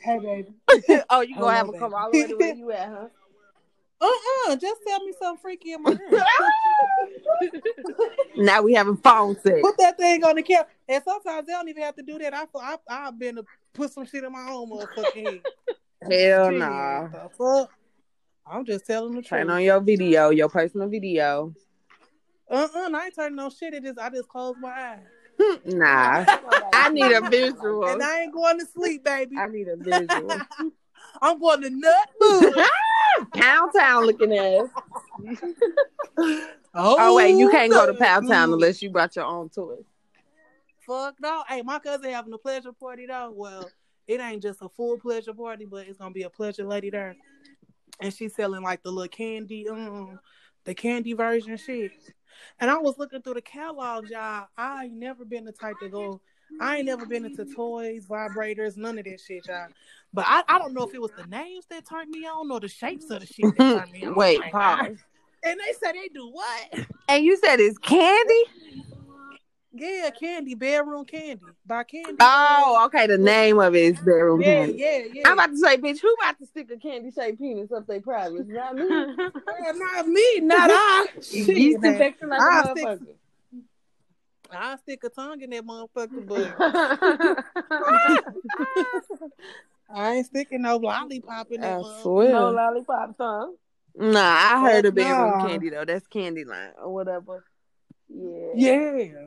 hey 0.00 0.18
baby. 0.18 1.02
oh, 1.10 1.22
you 1.22 1.36
gonna 1.36 1.56
have 1.56 1.66
to 1.66 1.72
baby. 1.72 1.82
come 1.82 1.94
all 1.94 2.10
the 2.10 2.18
way 2.18 2.28
to 2.28 2.36
where 2.36 2.54
you 2.54 2.70
at, 2.72 2.88
huh? 2.88 3.08
Uh-uh, 4.02 4.56
just 4.56 4.80
tell 4.86 5.04
me 5.04 5.12
something 5.20 5.40
freaky 5.40 5.72
in 5.72 5.82
my 5.82 5.92
ear. 6.12 6.24
Now 8.36 8.62
we 8.62 8.72
having 8.74 8.96
phone 8.96 9.38
sex. 9.40 9.60
Put 9.62 9.76
that 9.78 9.96
thing 9.98 10.24
on 10.24 10.36
the 10.36 10.42
camera. 10.42 10.66
And 10.88 11.02
sometimes 11.04 11.46
they 11.46 11.52
don't 11.52 11.68
even 11.68 11.82
have 11.82 11.94
to 11.96 12.02
do 12.02 12.18
that. 12.18 12.34
I 12.34 12.46
I 12.56 12.76
I've 12.88 13.18
been 13.18 13.36
to 13.36 13.44
put 13.74 13.92
some 13.92 14.06
shit 14.06 14.24
in 14.24 14.32
my 14.32 14.48
own 14.50 14.70
motherfucking 14.70 15.26
head. 15.26 15.40
Hell 16.10 16.50
no. 16.50 17.10
the 17.12 17.30
fuck? 17.36 17.70
I'm 18.46 18.64
just 18.64 18.86
telling 18.86 19.14
the 19.14 19.22
Turn 19.22 19.46
truth. 19.46 19.54
on 19.54 19.62
your 19.62 19.80
video, 19.80 20.30
your 20.30 20.48
personal 20.48 20.88
video. 20.88 21.54
Uh-uh, 22.50 22.90
I 22.94 23.04
ain't 23.06 23.14
turning 23.14 23.36
no 23.36 23.50
shit. 23.50 23.74
It 23.74 23.84
is 23.84 23.96
I 23.98 24.10
just 24.10 24.28
close 24.28 24.56
my 24.60 24.70
eyes. 24.70 24.98
Nah, 25.64 26.24
I 26.74 26.90
need 26.92 27.10
a 27.12 27.28
visual. 27.28 27.86
And 27.86 28.02
I 28.02 28.22
ain't 28.22 28.32
going 28.34 28.58
to 28.60 28.66
sleep, 28.66 29.02
baby. 29.04 29.36
I 29.36 29.46
need 29.48 29.66
a 29.66 29.76
visual. 29.76 30.30
I'm 31.20 31.38
going 31.40 31.62
to 31.62 31.70
nut. 31.70 32.68
Pound 33.34 33.72
Town 33.76 34.06
looking 34.06 34.36
ass. 34.36 34.68
Oh 36.74 37.14
wait, 37.14 37.36
you 37.36 37.50
can't 37.50 37.70
go 37.70 37.84
to 37.84 37.92
Pound 37.92 38.28
Town 38.28 38.50
unless 38.50 38.80
you 38.80 38.88
brought 38.88 39.14
your 39.14 39.26
own 39.26 39.50
toys. 39.50 39.84
Fuck 40.86 41.16
no. 41.20 41.44
Hey, 41.46 41.60
my 41.62 41.78
cousin 41.78 42.10
having 42.10 42.32
a 42.32 42.38
pleasure 42.38 42.72
party 42.72 43.06
though. 43.06 43.30
Well, 43.34 43.70
it 44.06 44.20
ain't 44.20 44.42
just 44.42 44.62
a 44.62 44.68
full 44.70 44.98
pleasure 44.98 45.34
party, 45.34 45.66
but 45.66 45.86
it's 45.86 45.98
gonna 45.98 46.12
be 46.12 46.22
a 46.22 46.30
pleasure 46.30 46.64
lady 46.64 46.88
there, 46.88 47.14
and 48.00 48.12
she's 48.12 48.34
selling 48.34 48.62
like 48.62 48.82
the 48.82 48.90
little 48.90 49.08
candy, 49.08 49.68
um, 49.68 50.18
the 50.64 50.74
candy 50.74 51.12
version 51.12 51.56
shit. 51.58 51.92
And 52.58 52.70
I 52.70 52.78
was 52.78 52.96
looking 52.98 53.20
through 53.20 53.34
the 53.34 53.42
catalog, 53.42 54.08
y'all. 54.08 54.46
I 54.56 54.84
ain't 54.84 54.94
never 54.94 55.24
been 55.24 55.44
the 55.44 55.52
type 55.52 55.76
to 55.80 55.88
go. 55.88 56.20
I 56.60 56.76
ain't 56.78 56.86
never 56.86 57.06
been 57.06 57.24
into 57.24 57.44
toys, 57.44 58.06
vibrators, 58.06 58.76
none 58.76 58.98
of 58.98 59.04
that 59.04 59.20
shit, 59.20 59.46
y'all. 59.46 59.68
But 60.14 60.24
I, 60.28 60.42
I 60.48 60.58
don't 60.58 60.74
know 60.74 60.82
if 60.84 60.94
it 60.94 61.00
was 61.00 61.10
the 61.16 61.24
names 61.26 61.64
that 61.70 61.86
turned 61.88 62.10
me 62.10 62.26
on 62.26 62.50
or 62.50 62.60
the 62.60 62.68
shapes 62.68 63.10
of 63.10 63.20
the 63.20 63.26
shit 63.26 63.54
that 63.56 63.58
turned 63.58 63.92
me 63.92 64.04
on. 64.04 64.14
Wait, 64.14 64.40
Like, 64.40 64.52
pause. 64.52 64.98
And 65.44 65.58
they 65.58 65.72
said 65.82 65.92
they 65.94 66.08
do 66.08 66.28
what? 66.30 66.86
And 67.08 67.24
you 67.24 67.36
said 67.36 67.58
it's 67.58 67.78
candy? 67.78 68.44
Yeah, 69.74 70.10
candy, 70.10 70.54
bedroom 70.54 71.04
candy 71.06 71.40
by 71.66 71.84
candy. 71.84 72.16
Oh, 72.20 72.82
okay. 72.86 73.06
The 73.06 73.16
name 73.16 73.58
of 73.58 73.74
it 73.74 73.94
is 73.94 73.98
bedroom 73.98 74.42
yeah, 74.42 74.66
candy. 74.66 74.72
yeah, 74.78 74.98
yeah. 75.12 75.22
I'm 75.26 75.32
about 75.32 75.48
to 75.50 75.56
say, 75.56 75.78
bitch, 75.78 76.00
who 76.00 76.12
about 76.20 76.38
to 76.38 76.46
stick 76.46 76.70
a 76.70 76.76
candy 76.76 77.10
shaped 77.10 77.38
penis 77.40 77.72
up 77.72 77.86
their 77.86 78.00
private? 78.02 78.46
Not 78.48 78.76
me. 78.76 78.86
Well, 78.88 79.74
not 79.74 80.06
me, 80.08 80.40
not 80.40 80.70
I. 80.70 81.06
You 81.30 81.44
Shit, 81.46 81.56
used 81.56 81.82
to 81.82 81.88
man. 81.90 81.98
like 81.98 82.16
a 82.22 82.26
I'll 82.42 82.76
stick- 82.76 82.84
motherfucker. 82.86 83.14
I'll 84.52 84.78
stick 84.78 85.02
a 85.04 85.08
tongue 85.08 85.40
in 85.42 85.50
that 85.50 85.64
motherfucker, 85.66 86.26
but 86.26 86.54
I 89.94 90.14
ain't 90.14 90.26
sticking 90.26 90.62
no 90.62 90.76
lollipop 90.76 91.50
in 91.50 91.60
that 91.60 91.72
I 91.72 91.76
motherfucker. 91.82 92.02
swear. 92.02 92.32
no 92.32 92.50
lollipop 92.50 93.18
tongue. 93.18 93.56
Nah, 93.94 94.20
I 94.20 94.60
heard 94.60 94.86
of 94.86 94.94
Fuck 94.94 95.04
bedroom 95.04 95.38
nah. 95.38 95.46
candy 95.46 95.68
though. 95.70 95.84
That's 95.84 96.06
candy 96.06 96.44
line 96.44 96.70
or 96.82 96.92
whatever. 96.94 97.44
Yeah. 98.08 98.52
Yeah. 98.54 99.26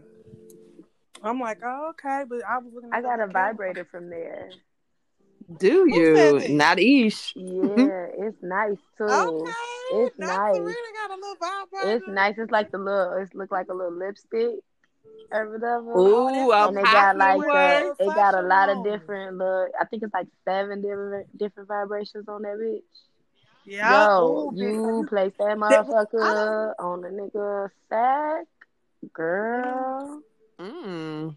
I'm 1.24 1.39
like, 1.39 1.60
oh, 1.63 1.89
okay, 1.91 2.24
but 2.27 2.39
I 2.48 2.58
was 2.60 2.72
looking. 2.74 2.89
I 2.94 3.01
got 3.01 3.20
a 3.22 3.27
the 3.27 3.34
vibrator 3.34 3.86
from 3.86 4.10
there. 4.10 4.50
Do 5.60 5.86
you? 5.88 6.48
Not 6.50 6.79
ish. 6.79 7.34
Yeah, 7.36 8.08
it's 8.17 8.41
nice 8.41 8.77
too. 8.98 9.03
Okay, 9.03 9.51
It's 9.94 10.15
that's 10.17 10.29
nice. 10.29 10.58
a 10.58 10.62
really 10.62 10.94
got 10.94 11.12
a 11.12 11.15
little 11.15 11.36
vibrator. 11.39 11.98
It's 11.98 12.08
nice. 12.08 12.36
It's 12.38 12.51
like 12.51 12.72
the 12.72 12.77
little. 12.79 13.13
It's 13.22 13.34
look 13.36 13.51
like 13.51 13.67
a 13.70 13.74
little 13.74 13.94
lipstick 13.98 14.55
or 15.31 15.50
whatever. 15.51 15.91
Ooh, 15.97 16.51
a 16.51 16.67
and 16.67 16.77
they 16.77 16.83
got 16.83 17.17
like 17.17 17.38
popular. 17.38 17.93
the, 17.97 18.03
it 18.05 18.15
got 18.15 18.35
a 18.35 18.41
lot 18.41 18.69
of 18.69 18.83
different 18.83 19.38
look. 19.38 19.69
I 19.79 19.85
think 19.85 20.03
it's 20.03 20.13
like 20.13 20.27
seven 20.47 20.81
different 20.81 21.38
different 21.38 21.67
vibrations 21.67 22.27
on 22.27 22.41
that 22.43 22.57
bitch. 22.57 22.81
Yeah. 23.65 24.09
Yo, 24.17 24.51
ooh, 24.53 24.55
you 24.55 24.71
bitch. 25.03 25.09
place 25.09 25.33
that 25.39 25.57
That- 25.59 25.88
motherfucker 25.88 26.74
on 26.79 27.01
the 27.01 27.09
nigga 27.09 27.69
sack, 27.89 28.45
girl. 29.13 30.21
Mm. 30.59 31.35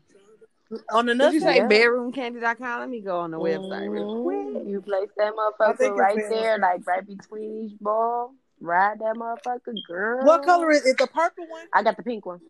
on 0.93 1.07
the 1.07 1.13
Did 1.13 1.19
nuts. 1.19 1.35
you 1.35 1.41
say 1.41 1.57
Yeah. 1.57 1.67
bedroomcandy.com? 1.69 2.81
Let 2.81 2.89
me 2.91 3.01
go 3.01 3.21
on 3.21 3.31
the 3.31 3.39
website 3.39 3.89
real 3.91 4.23
quick. 4.23 4.37
Mhm. 4.65 4.69
You 4.69 4.81
place 4.83 5.09
that 5.17 5.33
motherfucker 5.35 5.97
right 5.97 6.15
bedroom 6.17 6.31
there, 6.43 6.59
like 6.59 6.87
right 6.87 7.07
between 7.07 7.65
each 7.65 7.79
ball. 7.81 8.35
Ride 8.61 8.99
that 8.99 9.15
motherfucker, 9.17 9.75
girl. 9.89 10.25
What 10.27 10.43
color 10.45 10.71
is 10.71 10.85
it? 10.85 10.99
The 10.99 11.07
purple 11.07 11.47
one, 11.49 11.67
I 11.73 11.83
got 11.83 11.97
the 11.97 12.03
pink 12.03 12.27
one. 12.27 12.41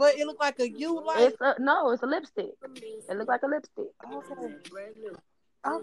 But 0.00 0.18
it 0.18 0.26
looked 0.26 0.40
like 0.40 0.58
a 0.60 0.70
U 0.70 1.04
like. 1.04 1.20
It's 1.20 1.40
a 1.42 1.56
no, 1.58 1.90
it's 1.90 2.02
a 2.02 2.06
lipstick. 2.06 2.52
It 2.74 3.16
looked 3.18 3.28
like 3.28 3.42
a 3.42 3.46
lipstick. 3.46 3.84
Okay. 4.10 4.54
Oh, 5.62 5.82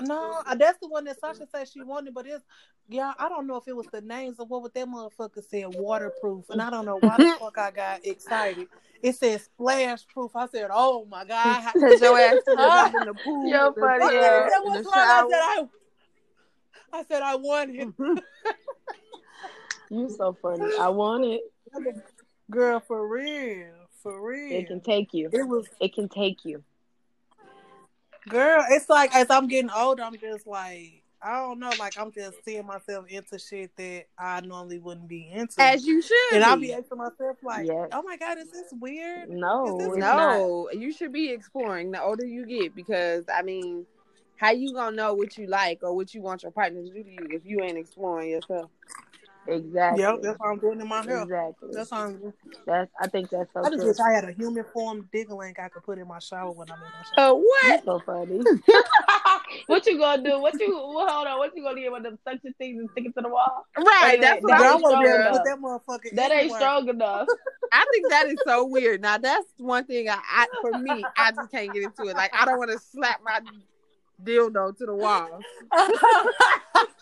no, 0.00 0.40
uh, 0.46 0.54
that's 0.54 0.78
the 0.78 0.88
one 0.88 1.04
that 1.04 1.20
Sasha 1.20 1.46
said 1.54 1.68
she 1.68 1.82
wanted, 1.82 2.14
but 2.14 2.26
it's 2.26 2.42
yeah, 2.88 3.12
I 3.18 3.28
don't 3.28 3.46
know 3.46 3.56
if 3.56 3.68
it 3.68 3.76
was 3.76 3.86
the 3.92 4.00
names 4.00 4.40
of 4.40 4.48
what 4.48 4.62
was 4.62 4.72
that 4.72 4.88
motherfucker 4.88 5.44
said 5.46 5.66
waterproof, 5.74 6.48
and 6.48 6.62
I 6.62 6.70
don't 6.70 6.86
know 6.86 6.96
why 6.98 7.14
the 7.18 7.36
fuck 7.40 7.58
I 7.58 7.70
got 7.72 8.06
excited. 8.06 8.68
It 9.02 9.16
said 9.16 9.42
splash 9.42 10.06
proof. 10.06 10.30
I 10.34 10.46
said, 10.46 10.70
oh 10.72 11.04
my 11.04 11.26
god. 11.26 11.72
Cause 11.78 12.00
your 12.00 12.18
ass 12.18 12.38
was 12.46 12.94
in 13.02 13.06
the 13.06 13.14
pool. 13.22 13.50
Yo, 13.50 13.70
the 13.70 13.80
funny, 13.80 14.00
tub, 14.00 14.12
yeah. 14.14 14.48
that 14.48 14.62
in 14.64 14.72
was 14.72 14.82
the 14.82 14.88
why 14.88 14.94
I 14.94 15.28
said 15.28 15.40
I. 15.42 16.98
I 16.98 17.04
said 17.04 17.22
I 17.22 17.36
wanted, 17.36 17.92
You 19.90 20.08
so 20.08 20.32
funny. 20.40 20.72
I 20.80 20.88
want 20.88 21.24
it. 21.26 21.42
Girl, 22.52 22.80
for 22.80 23.08
real, 23.08 23.66
for 24.02 24.20
real. 24.24 24.60
It 24.60 24.68
can 24.68 24.80
take 24.80 25.12
you. 25.12 25.28
It 25.32 25.42
was, 25.48 25.66
It 25.80 25.94
can 25.94 26.08
take 26.08 26.44
you. 26.44 26.62
girl. 28.28 28.64
It's 28.70 28.88
like 28.88 29.14
as 29.14 29.30
I'm 29.30 29.48
getting 29.48 29.70
older, 29.70 30.02
I'm 30.04 30.16
just 30.16 30.46
like, 30.46 31.02
I 31.24 31.34
don't 31.36 31.58
know, 31.60 31.70
like 31.78 31.98
I'm 31.98 32.12
just 32.12 32.44
seeing 32.44 32.66
myself 32.66 33.06
into 33.08 33.38
shit 33.38 33.70
that 33.76 34.04
I 34.18 34.40
normally 34.40 34.78
wouldn't 34.78 35.08
be 35.08 35.28
into. 35.32 35.60
As 35.60 35.86
you 35.86 36.02
should. 36.02 36.16
and 36.34 36.44
I'll 36.44 36.56
be. 36.56 36.68
be 36.68 36.72
asking 36.74 36.98
myself 36.98 37.36
like, 37.42 37.66
Yes. 37.66 37.88
"Oh 37.92 38.02
my 38.02 38.16
god, 38.16 38.38
is 38.38 38.50
this 38.50 38.72
weird?" 38.80 39.30
No, 39.30 39.76
this 39.78 39.88
it's 39.88 39.96
not. 39.98 40.16
No, 40.16 40.68
you 40.72 40.92
should 40.92 41.12
be 41.12 41.30
exploring 41.30 41.90
the 41.92 42.02
older 42.02 42.26
you 42.26 42.44
get 42.44 42.74
because 42.74 43.24
I 43.32 43.42
mean, 43.42 43.86
how 44.36 44.50
you 44.50 44.74
gonna 44.74 44.96
know 44.96 45.14
what 45.14 45.38
you 45.38 45.46
like 45.46 45.80
or 45.82 45.94
what 45.94 46.12
you 46.12 46.22
want 46.22 46.42
your 46.42 46.50
partner 46.52 46.82
to 46.82 46.88
do 46.92 47.02
to 47.04 47.10
you 47.10 47.28
if 47.30 47.46
you 47.46 47.60
ain't 47.62 47.78
exploring 47.78 48.30
yourself? 48.30 48.68
Exactly. 49.48 50.02
Yep, 50.02 50.22
that's 50.22 50.38
how 50.40 50.50
I'm 50.52 50.58
doing 50.58 50.80
in 50.80 50.88
my 50.88 51.02
hair. 51.02 51.22
Exactly. 51.22 51.70
That's 51.72 51.90
how 51.90 52.06
I'm. 52.06 52.32
That's. 52.64 52.90
I 53.00 53.08
think 53.08 53.28
that's 53.30 53.52
so 53.52 53.60
I 53.60 53.70
just 53.70 53.78
true. 53.78 53.88
wish 53.88 53.98
I 53.98 54.12
had 54.12 54.24
a 54.24 54.32
human 54.32 54.64
form 54.72 55.08
diggling 55.12 55.54
I 55.58 55.68
could 55.68 55.82
put 55.82 55.98
in 55.98 56.06
my 56.06 56.20
shower 56.20 56.52
when 56.52 56.70
I'm 56.70 56.76
in 56.76 56.82
my 56.82 57.02
shower. 57.16 57.32
Uh, 57.32 57.34
what? 57.34 57.64
You 57.64 57.80
so 57.84 58.00
funny. 58.06 58.40
what 59.66 59.86
you 59.86 59.98
gonna 59.98 60.22
do? 60.22 60.40
What 60.40 60.60
you? 60.60 60.72
Well, 60.72 61.08
hold 61.08 61.26
on. 61.26 61.38
What 61.38 61.56
you 61.56 61.64
gonna 61.64 61.80
do 61.80 61.90
with 61.90 62.04
them 62.04 62.18
suction 62.24 62.54
things 62.56 62.78
and 62.78 62.88
stick 62.92 63.06
it 63.06 63.14
to 63.16 63.22
the 63.22 63.28
wall? 63.28 63.66
Right, 63.76 64.12
Wait, 64.12 64.20
that's 64.20 64.42
wait, 64.42 64.44
what 64.44 64.58
Girl, 64.58 64.68
I 64.68 64.70
I 64.70 64.74
was 64.74 64.82
want 64.82 64.94
to 64.94 65.02
be 65.02 65.08
able 65.08 65.18
strong 65.18 65.22
to 65.22 65.28
of. 65.28 65.82
put 65.82 65.90
that 65.90 66.10
motherfucker. 66.10 66.16
That 66.16 66.32
ain't 66.32 66.54
strong 66.54 66.88
enough. 66.88 67.28
I 67.72 67.84
think 67.90 68.10
that 68.10 68.26
is 68.26 68.38
so 68.46 68.64
weird. 68.66 69.00
Now 69.00 69.18
that's 69.18 69.46
one 69.56 69.84
thing 69.84 70.08
I, 70.08 70.18
I 70.30 70.46
for 70.60 70.78
me, 70.78 71.04
I 71.16 71.32
just 71.32 71.50
can't 71.50 71.72
get 71.72 71.82
into 71.82 72.08
it. 72.08 72.16
Like 72.16 72.30
I 72.38 72.44
don't 72.44 72.58
want 72.58 72.70
to 72.70 72.78
slap 72.78 73.20
my 73.24 73.40
dildo 74.22 74.76
to 74.78 74.86
the 74.86 74.94
wall 74.94 75.40
my 75.72 76.84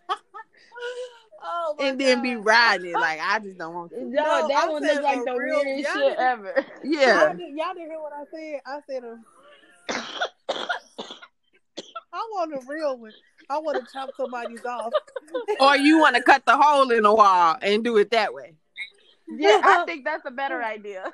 and 1.91 2.01
then 2.01 2.23
be 2.23 2.37
riding 2.37 2.91
it. 2.91 2.95
Like 2.95 3.21
I 3.23 3.39
just 3.41 3.59
don't 3.59 3.75
want 3.75 3.91
to. 3.91 3.97
Yo, 3.99 4.05
No, 4.09 4.49
that 4.49 4.63
I'm 4.65 4.71
one 4.73 4.83
saying 4.83 4.97
looks 5.03 5.05
like 5.17 5.25
the 5.25 5.33
real. 5.35 5.63
weirdest 5.65 5.95
Y'all 5.95 6.09
shit 6.09 6.19
ever. 6.19 6.67
Yeah. 6.85 7.27
Y'all, 7.29 7.37
didn't- 7.37 7.57
y'all 7.59 7.75
didn't 7.75 7.91
hear 7.91 8.01
what 8.01 8.13
I 8.13 8.25
said. 8.33 8.61
I 8.67 8.81
said, 8.89 9.05
um, 9.05 9.25
I 12.13 12.29
want 12.33 12.53
a 12.55 12.61
real 12.67 12.99
one. 12.99 13.13
I 13.49 13.59
want 13.59 13.85
to 13.85 13.93
chop 13.93 14.11
somebody's 14.17 14.65
off. 14.65 14.93
Or 15.61 15.77
you 15.77 15.99
want 16.01 16.17
to 16.17 16.23
cut 16.23 16.45
the 16.47 16.57
hole 16.57 16.91
in 16.91 17.03
the 17.05 17.15
wall 17.15 17.57
and 17.63 17.85
do 17.85 17.97
it 17.99 18.11
that 18.11 18.33
way. 18.35 18.55
Yeah, 19.29 19.61
I 19.63 19.85
think 19.87 20.05
that's 20.05 20.25
a 20.27 20.31
better 20.31 20.61
idea. 20.63 21.13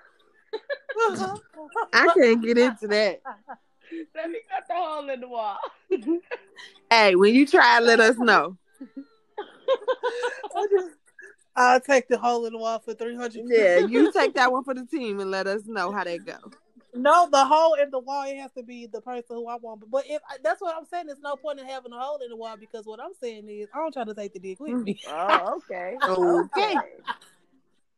I 1.92 2.08
can't 2.16 2.42
get 2.42 2.56
into 2.56 2.86
that. 2.88 3.20
Let 4.14 4.30
me 4.30 4.38
cut 4.50 4.64
the 4.68 4.74
hole 4.74 5.08
in 5.10 5.20
the 5.20 5.28
wall. 5.28 5.58
Hey, 6.90 7.14
when 7.14 7.34
you 7.34 7.46
try, 7.46 7.78
let 7.80 8.00
us 8.00 8.16
know. 8.16 8.56
I 10.54 10.66
just- 10.70 10.96
I'll 11.58 11.80
take 11.80 12.06
the 12.08 12.18
hole 12.18 12.44
in 12.44 12.52
the 12.52 12.58
wall 12.58 12.78
for 12.80 12.92
three 12.92 13.16
hundred. 13.16 13.44
Yeah, 13.46 13.78
you 13.78 14.12
take 14.16 14.34
that 14.34 14.52
one 14.52 14.62
for 14.62 14.74
the 14.74 14.84
team 14.84 15.20
and 15.20 15.30
let 15.30 15.46
us 15.46 15.62
know 15.64 15.90
how 15.90 16.04
that 16.04 16.24
go. 16.26 16.36
No, 16.92 17.28
the 17.30 17.44
hole 17.44 17.74
in 17.74 17.90
the 17.90 17.98
wall 17.98 18.24
it 18.26 18.36
has 18.36 18.52
to 18.52 18.62
be 18.62 18.86
the 18.86 19.00
person 19.00 19.36
who 19.36 19.46
I 19.48 19.56
want. 19.56 19.90
But 19.90 20.04
if 20.06 20.20
that's 20.42 20.60
what 20.60 20.76
I'm 20.76 20.84
saying, 20.86 21.06
there's 21.06 21.20
no 21.20 21.36
point 21.36 21.58
in 21.60 21.66
having 21.66 21.92
a 21.92 21.98
hole 21.98 22.18
in 22.22 22.28
the 22.28 22.36
wall 22.36 22.56
because 22.58 22.84
what 22.86 23.00
I'm 23.00 23.12
saying 23.22 23.48
is 23.48 23.68
I 23.74 23.78
don't 23.78 23.92
try 23.92 24.04
to 24.04 24.14
take 24.14 24.34
the 24.34 24.38
dick 24.38 24.60
with 24.60 24.82
me. 24.82 25.00
Oh, 25.08 25.54
okay. 25.70 25.96
Okay. 26.06 26.76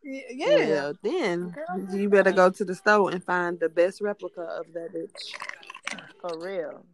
Y- 0.04 0.24
Yeah. 0.30 0.92
Then 1.02 1.50
Girl, 1.50 1.98
you 1.98 2.08
better 2.08 2.32
go 2.32 2.50
to 2.50 2.64
the 2.64 2.74
store 2.76 3.10
and 3.10 3.22
find 3.24 3.58
the 3.58 3.68
best 3.68 4.00
replica 4.00 4.42
of 4.42 4.72
that 4.72 4.94
bitch. 4.94 5.34
For 6.20 6.38
real. 6.38 6.84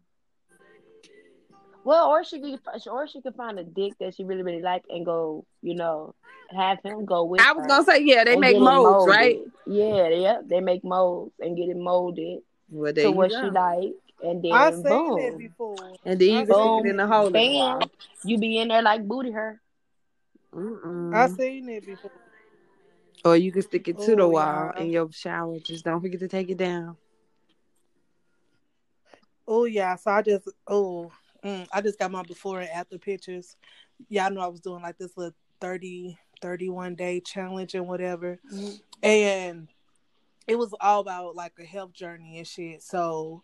Well, 1.85 2.09
or 2.09 2.25
she 2.25 2.41
could, 2.41 2.61
or 2.91 3.07
she 3.07 3.21
could 3.21 3.35
find 3.35 3.59
a 3.59 3.65
dick 3.65 3.93
that 4.01 4.15
she 4.15 4.25
really, 4.25 4.43
really 4.43 4.63
like 4.63 4.85
and 4.89 5.05
go, 5.05 5.45
you 5.63 5.75
know, 5.75 6.15
have 6.51 6.83
him 6.83 7.05
go 7.05 7.25
with. 7.25 7.41
I 7.43 7.53
was 7.53 7.63
her 7.63 7.69
gonna 7.69 7.85
say, 7.85 8.03
yeah, 8.03 8.25
they 8.25 8.37
make 8.37 8.59
molds, 8.59 9.07
molded. 9.07 9.15
right? 9.15 9.39
Yeah, 9.67 10.09
yeah, 10.09 10.41
they 10.45 10.61
make 10.61 10.83
molds 10.83 11.35
and 11.41 11.57
get 11.57 11.69
it 11.69 11.77
molded 11.77 12.41
Well, 12.71 12.93
to 12.95 13.11
what 13.13 13.31
go. 13.31 13.41
she 13.41 13.51
like, 13.51 13.93
and 14.23 14.43
then 14.43 14.53
I've 14.53 14.75
seen 14.75 14.83
boom, 14.83 15.39
before. 15.39 15.77
And 16.07 16.19
then 16.19 16.29
you 16.29 16.35
I've 16.39 16.49
Boom. 16.49 16.79
stick 16.79 16.87
it 16.87 16.91
in 16.91 16.97
the 16.97 17.07
hole. 17.07 17.27
in 17.27 17.33
bam, 17.33 17.91
you 18.25 18.39
be 18.39 18.59
in 18.59 18.69
there 18.69 18.83
like 18.83 19.07
booty 19.07 19.33
her. 19.33 19.61
Mm-mm. 20.55 21.15
I've 21.15 21.33
seen 21.33 21.69
it 21.69 21.85
before. 21.85 22.11
Or 23.27 23.37
you 23.37 23.53
can 23.53 23.63
stick 23.63 23.89
it 23.89 23.99
to 24.01 24.13
Oh, 24.13 24.17
the 24.17 24.29
wall 24.29 24.73
yeah. 24.75 24.83
in 24.83 24.91
your 24.91 25.11
shower. 25.13 25.59
Just 25.59 25.85
don't 25.85 26.01
forget 26.01 26.21
to 26.21 26.29
take 26.29 26.51
it 26.51 26.59
down. 26.59 26.97
Oh 29.47 29.65
yeah, 29.65 29.97
so 29.97 30.11
I 30.11 30.23
just 30.23 30.49
oh 30.67 31.11
mm, 31.45 31.67
I 31.73 31.81
just 31.81 31.99
got 31.99 32.11
my 32.11 32.23
before 32.23 32.61
and 32.61 32.71
after 32.71 32.99
pictures. 32.99 33.57
Y'all 34.09 34.31
know 34.31 34.41
I 34.41 34.49
was 34.49 34.61
doing 34.61 34.83
like 34.83 34.99
this 34.99 35.17
little 35.17 35.35
30, 35.61 36.19
31 36.41 36.95
day 36.95 37.21
challenge 37.21 37.75
and 37.75 37.87
whatever, 37.87 38.39
and 39.03 39.69
it 40.47 40.57
was 40.57 40.75
all 40.81 41.01
about 41.01 41.37
like 41.37 41.53
a 41.59 41.65
health 41.65 41.93
journey 41.93 42.39
and 42.39 42.47
shit. 42.47 42.83
So 42.83 43.43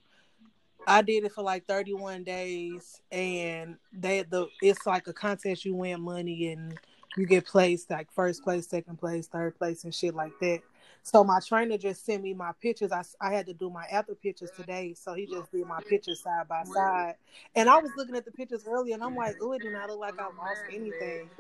I 0.86 1.02
did 1.02 1.24
it 1.24 1.32
for 1.32 1.42
like 1.42 1.66
thirty 1.66 1.94
one 1.94 2.24
days, 2.24 3.00
and 3.12 3.76
they 3.92 4.22
the 4.22 4.48
it's 4.62 4.86
like 4.86 5.06
a 5.06 5.12
contest. 5.12 5.64
You 5.64 5.74
win 5.74 6.00
money 6.00 6.52
and 6.52 6.78
you 7.16 7.26
get 7.26 7.46
placed 7.46 7.90
like 7.90 8.10
first 8.12 8.42
place, 8.42 8.68
second 8.68 8.98
place, 8.98 9.26
third 9.26 9.56
place, 9.58 9.84
and 9.84 9.94
shit 9.94 10.14
like 10.14 10.32
that. 10.40 10.60
So 11.02 11.24
my 11.24 11.40
trainer 11.40 11.78
just 11.78 12.04
sent 12.04 12.22
me 12.22 12.34
my 12.34 12.52
pictures. 12.60 12.92
I, 12.92 13.02
I 13.20 13.32
had 13.32 13.46
to 13.46 13.54
do 13.54 13.70
my 13.70 13.84
after 13.86 14.14
pictures 14.14 14.50
today, 14.56 14.94
so 14.94 15.14
he 15.14 15.26
just 15.26 15.50
did 15.50 15.66
my 15.66 15.80
pictures 15.88 16.20
side 16.20 16.46
by 16.48 16.62
side. 16.64 17.14
And 17.54 17.68
I 17.68 17.78
was 17.78 17.90
looking 17.96 18.16
at 18.16 18.24
the 18.24 18.30
pictures 18.30 18.64
earlier, 18.68 18.94
and 18.94 19.02
I'm 19.02 19.16
like, 19.16 19.36
oh, 19.40 19.52
it 19.52 19.62
do 19.62 19.70
not 19.70 19.88
look 19.88 20.00
like 20.00 20.18
I 20.18 20.24
lost 20.24 20.62
anything 20.70 21.30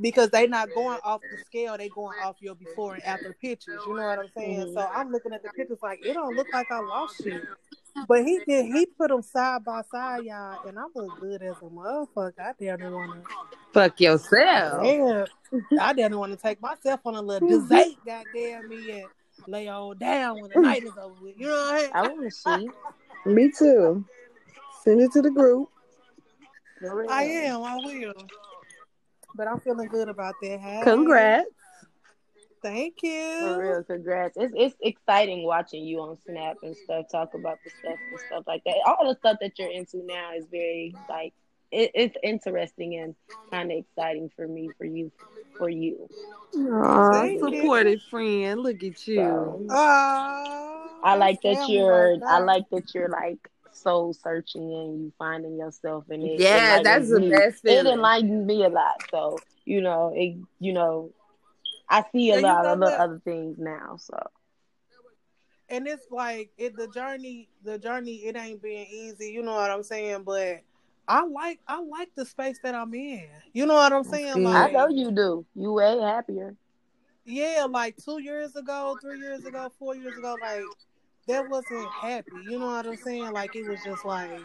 because 0.00 0.30
they're 0.30 0.48
not 0.48 0.72
going 0.74 0.98
off 1.04 1.20
the 1.30 1.38
scale. 1.44 1.76
They 1.76 1.88
going 1.88 2.18
off 2.22 2.36
your 2.40 2.54
before 2.54 2.94
and 2.94 3.04
after 3.04 3.32
pictures. 3.32 3.80
You 3.86 3.94
know 3.94 4.06
what 4.06 4.18
I'm 4.18 4.30
saying? 4.36 4.66
Mhm. 4.68 4.74
So 4.74 4.80
I'm 4.80 5.10
looking 5.12 5.32
at 5.32 5.42
the 5.42 5.50
pictures 5.50 5.78
like 5.82 6.04
it 6.04 6.14
don't 6.14 6.34
look 6.34 6.52
like 6.52 6.70
I 6.70 6.80
lost 6.80 7.22
shit. 7.22 7.42
But 8.08 8.24
he 8.24 8.40
did. 8.46 8.66
He 8.66 8.86
put 8.86 9.08
them 9.08 9.22
side 9.22 9.64
by 9.64 9.82
side, 9.82 10.24
y'all, 10.24 10.58
and 10.66 10.78
I 10.78 10.82
look 10.94 11.18
good 11.20 11.42
as 11.42 11.56
a 11.62 11.66
motherfucker. 11.66 12.40
I 12.40 12.52
didn't 12.58 12.92
want 12.92 13.12
to. 13.12 13.22
Fuck 13.72 14.00
yourself. 14.00 14.82
Damn, 14.82 15.26
I 15.80 15.92
didn't 15.92 16.18
want 16.18 16.32
to 16.32 16.38
take 16.38 16.60
myself 16.60 17.00
on 17.04 17.14
a 17.14 17.22
little 17.22 17.48
dessert, 17.48 17.86
goddamn 18.04 18.68
me, 18.68 18.90
and 18.90 19.08
lay 19.46 19.68
on 19.68 19.98
down 19.98 20.40
when 20.40 20.50
the 20.50 20.60
night 20.60 20.84
is 20.84 20.96
over 20.96 21.14
with. 21.20 21.38
You 21.38 21.46
know 21.46 21.52
what 21.52 21.74
I 21.74 21.82
mean? 21.82 21.90
I 21.94 22.02
want 22.02 22.24
to 22.24 22.30
see. 22.30 22.70
Me 23.26 23.50
too. 23.50 24.04
Send 24.82 25.00
it 25.00 25.12
to 25.12 25.22
the 25.22 25.30
group. 25.30 25.70
I 27.08 27.24
am. 27.24 27.62
I 27.62 27.76
will. 27.76 28.12
But 29.34 29.48
I'm 29.48 29.60
feeling 29.60 29.88
good 29.88 30.08
about 30.08 30.34
that. 30.42 30.60
Hey, 30.60 30.80
Congrats. 30.82 31.46
Thank 32.62 33.02
For 33.02 33.58
you. 33.58 33.62
real, 33.62 33.82
congrats. 33.84 34.36
It's 34.36 34.54
it's 34.56 34.74
exciting 34.80 35.44
watching 35.44 35.84
you 35.84 36.00
on 36.00 36.16
Snap 36.24 36.56
and 36.62 36.74
stuff, 36.76 37.06
talk 37.10 37.34
about 37.34 37.58
the 37.62 37.70
stuff 37.70 37.98
and 38.10 38.20
stuff 38.26 38.44
like 38.46 38.62
that. 38.64 38.76
All 38.86 39.06
the 39.06 39.16
stuff 39.18 39.36
that 39.40 39.58
you're 39.58 39.70
into 39.70 40.02
now 40.06 40.30
is 40.36 40.46
very 40.50 40.94
like 41.08 41.34
it, 41.70 41.90
it's 41.94 42.16
interesting 42.22 42.96
and 42.96 43.14
kind 43.50 43.70
of 43.70 43.78
exciting 43.78 44.30
for 44.34 44.46
me, 44.48 44.70
for 44.78 44.84
you, 44.86 45.10
for 45.58 45.68
you. 45.68 46.08
Aw, 46.56 47.10
Thank 47.12 47.52
you. 47.52 47.98
friend. 48.10 48.60
Look 48.60 48.82
at 48.82 49.06
you. 49.06 49.16
So, 49.16 49.66
Oh, 49.70 51.00
I 51.02 51.16
like 51.16 51.42
that 51.42 51.68
you're. 51.68 52.16
I 52.26 52.38
like 52.38 52.64
that 52.70 52.94
you're 52.94 53.08
like 53.08 53.38
soul 53.84 54.14
searching 54.14 54.62
and 54.74 55.00
you 55.04 55.12
finding 55.18 55.58
yourself 55.58 56.04
in 56.10 56.24
it. 56.26 56.46
Yeah, 56.52 56.78
that's 56.82 57.10
the 57.10 57.20
me. 57.20 57.30
best 57.30 57.62
It 57.66 57.86
feeling. 57.86 57.94
enlightens 57.94 58.46
me 58.46 58.64
a 58.64 58.70
lot. 58.70 59.02
So 59.10 59.38
you 59.66 59.82
know, 59.82 60.12
it. 60.16 60.36
You 60.60 60.74
know, 60.74 61.12
I 61.88 62.04
see 62.12 62.32
a 62.32 62.36
Yeah, 62.36 62.40
lot 62.40 62.66
of 62.66 62.82
what? 62.82 62.94
other 62.98 63.20
things 63.24 63.58
now. 63.58 63.96
So 63.98 64.18
and 65.68 65.86
it's 65.86 66.06
like 66.10 66.50
it 66.58 66.76
the 66.76 66.88
journey 66.88 67.48
the 67.64 67.78
journey 67.78 68.16
it 68.26 68.36
ain't 68.36 68.62
been 68.62 68.86
easy 68.90 69.30
you 69.30 69.42
know 69.42 69.54
what 69.54 69.70
i'm 69.70 69.82
saying 69.82 70.22
but 70.24 70.60
i 71.08 71.24
like 71.24 71.60
i 71.68 71.80
like 71.80 72.10
the 72.16 72.24
space 72.24 72.58
that 72.62 72.74
i'm 72.74 72.94
in 72.94 73.24
you 73.52 73.66
know 73.66 73.74
what 73.74 73.92
i'm 73.92 74.04
saying 74.04 74.42
good. 74.42 74.46
I 74.46 74.68
know 74.68 74.88
you 74.88 75.10
do. 75.12 75.46
You 75.54 75.72
way 75.72 75.98
happier. 76.00 76.56
yeah 77.24 77.66
like 77.68 77.96
two 77.96 78.20
years 78.20 78.54
ago 78.56 78.96
three 79.00 79.18
years 79.20 79.44
ago 79.44 79.70
four 79.78 79.94
years 79.94 80.16
ago 80.16 80.36
like 80.40 80.62
that 81.26 81.48
wasn't 81.48 81.88
happy 81.90 82.32
you 82.48 82.58
know 82.58 82.66
what 82.66 82.86
i'm 82.86 82.96
saying 82.96 83.32
like 83.32 83.54
it 83.56 83.68
was 83.68 83.82
just 83.84 84.04
like 84.04 84.40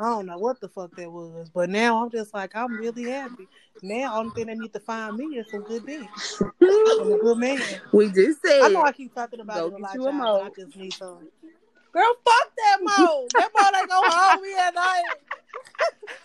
I 0.00 0.04
don't 0.04 0.26
know 0.26 0.38
what 0.38 0.60
the 0.60 0.68
fuck 0.68 0.94
that 0.94 1.10
was, 1.10 1.50
but 1.52 1.68
now 1.68 2.00
I'm 2.00 2.10
just 2.10 2.32
like 2.32 2.54
I'm 2.54 2.76
really 2.76 3.10
happy. 3.10 3.48
Now, 3.82 4.20
only 4.20 4.30
thing 4.30 4.46
they 4.46 4.54
need 4.54 4.72
to 4.72 4.80
find 4.80 5.16
me 5.16 5.24
is 5.38 5.50
some 5.50 5.62
good 5.62 5.86
dick 5.86 6.08
and 6.60 7.12
a 7.12 7.18
good 7.20 7.36
man. 7.36 7.60
we 7.92 8.08
just 8.10 8.40
said. 8.42 8.62
I 8.62 8.68
know 8.68 8.82
I 8.82 8.92
keep 8.92 9.12
talking 9.12 9.40
about 9.40 9.56
Go 9.56 9.66
it 9.66 9.72
a 9.72 9.78
lot, 9.78 9.94
you 9.94 10.06
a 10.06 10.12
y'all, 10.12 10.38
but 10.44 10.52
I 10.52 10.64
just 10.64 10.76
need 10.76 10.92
some. 10.92 11.28
Girl, 11.92 12.12
fuck 12.24 12.52
that 12.56 12.78
mode. 12.82 13.30
that 13.34 13.50
mode 13.54 13.80
ain't 13.80 13.88
gonna 13.88 14.10
hold 14.10 14.42
me 14.42 14.54
at 14.58 14.74
night. 14.74 15.02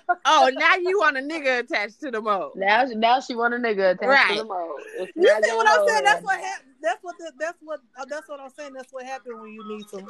oh, 0.26 0.52
now 0.54 0.76
you 0.76 1.00
want 1.00 1.18
a 1.18 1.22
nigga 1.22 1.60
attached 1.60 2.00
to 2.02 2.12
the 2.12 2.22
mode. 2.22 2.52
Now, 2.56 2.84
now 2.86 3.20
she 3.20 3.36
want 3.36 3.54
a 3.54 3.58
nigga 3.58 3.92
attached 3.92 4.04
Right. 4.04 4.32
to 4.38 4.44
the 4.44 4.46
mode. 4.46 4.80
It's 4.98 5.12
You 5.16 5.28
see 5.44 5.56
what 5.56 5.68
I'm 5.68 5.88
saying? 5.88 6.04
That's 6.04 6.24
what 6.24 6.40
happened. 6.40 6.70
That's 6.82 7.04
what. 7.04 7.16
The, 7.18 7.32
that's 7.40 7.58
what. 7.62 7.80
Uh, 7.98 8.06
that's 8.10 8.28
what 8.28 8.40
I'm 8.40 8.50
saying. 8.58 8.74
That's 8.74 8.92
what 8.92 9.06
happened 9.06 9.40
when 9.40 9.52
you 9.54 9.64
need 9.68 9.88
some. 9.90 10.06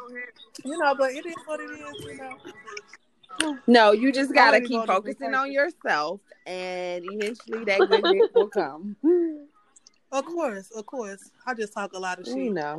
You 0.65 0.77
know, 0.77 0.95
but 0.95 1.11
it 1.11 1.25
is 1.25 1.35
what 1.45 1.59
it 1.59 1.69
is. 1.69 2.05
You 2.05 2.17
know. 2.17 3.57
No, 3.67 3.91
you 3.91 4.11
just 4.11 4.33
gotta 4.33 4.59
keep 4.61 4.71
gonna 4.71 4.87
focusing 4.87 5.33
on 5.35 5.51
yourself, 5.51 6.21
and 6.45 7.03
eventually 7.05 7.63
that 7.65 7.79
good 7.79 8.03
dick 8.03 8.33
will 8.35 8.47
come. 8.49 8.95
Of 10.11 10.25
course, 10.25 10.69
of 10.69 10.85
course. 10.85 11.31
I 11.47 11.55
just 11.55 11.73
talk 11.73 11.93
a 11.93 11.97
lot 11.97 12.19
of 12.19 12.27
shit. 12.27 12.37
You 12.37 12.53
know, 12.53 12.77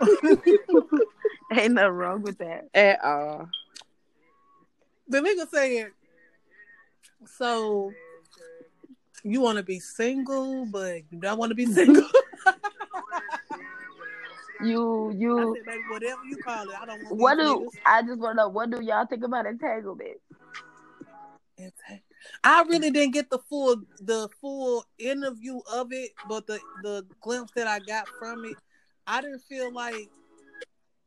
Ain't 1.52 1.74
nothing 1.74 1.90
wrong 1.90 2.22
with 2.22 2.38
that. 2.38 2.68
at 2.74 3.02
all. 3.04 3.48
The 5.08 5.20
nigga 5.20 5.48
said, 5.48 5.92
"So 7.26 7.92
you 9.22 9.40
want 9.40 9.56
to 9.58 9.64
be 9.64 9.80
single, 9.80 10.66
but 10.66 11.02
you 11.10 11.18
don't 11.20 11.38
want 11.38 11.50
to 11.50 11.54
be 11.54 11.66
single." 11.66 12.08
You, 14.60 15.12
you. 15.16 15.54
said, 15.56 15.66
"Baby, 15.66 15.82
whatever 15.88 16.24
you 16.24 16.36
call 16.38 16.68
it, 16.68 16.74
I 16.80 16.84
don't 16.84 17.04
want 17.04 17.16
What 17.16 17.36
do 17.36 17.44
niggas." 17.44 17.78
I 17.86 18.02
just 18.02 18.18
want 18.18 18.38
to 18.38 18.42
know? 18.42 18.48
What 18.48 18.70
do 18.70 18.82
y'all 18.82 19.06
think 19.06 19.22
about 19.22 19.46
entanglement? 19.46 20.18
I 22.44 22.62
really 22.62 22.90
didn't 22.90 23.14
get 23.14 23.30
the 23.30 23.38
full 23.38 23.76
the 24.00 24.28
full 24.40 24.84
interview 24.98 25.60
of 25.72 25.92
it, 25.92 26.10
but 26.28 26.46
the 26.46 26.60
the 26.82 27.04
glimpse 27.20 27.52
that 27.52 27.66
I 27.66 27.78
got 27.80 28.08
from 28.18 28.44
it, 28.44 28.56
I 29.08 29.22
didn't 29.22 29.40
feel 29.40 29.72
like 29.72 30.10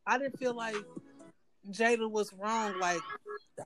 I 0.06 0.18
didn't 0.18 0.36
feel 0.38 0.54
like 0.54 0.74
Jada 1.70 2.10
was 2.10 2.32
wrong. 2.34 2.78
Like 2.80 3.00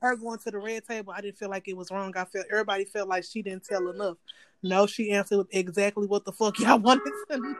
her 0.01 0.15
going 0.15 0.37
to 0.39 0.51
the 0.51 0.59
red 0.59 0.85
table, 0.85 1.11
I 1.15 1.21
didn't 1.21 1.37
feel 1.37 1.49
like 1.49 1.67
it 1.67 1.75
was 1.75 1.89
wrong. 1.89 2.13
I 2.15 2.25
felt 2.25 2.45
everybody 2.51 2.85
felt 2.85 3.09
like 3.09 3.23
she 3.23 3.41
didn't 3.41 3.65
tell 3.65 3.89
enough. 3.89 4.17
No, 4.61 4.85
she 4.85 5.11
answered 5.11 5.37
with 5.37 5.47
exactly 5.51 6.05
what 6.05 6.23
the 6.23 6.31
fuck 6.31 6.59
y'all 6.59 6.77
wanted 6.79 7.11
to 7.31 7.37
know. 7.37 7.55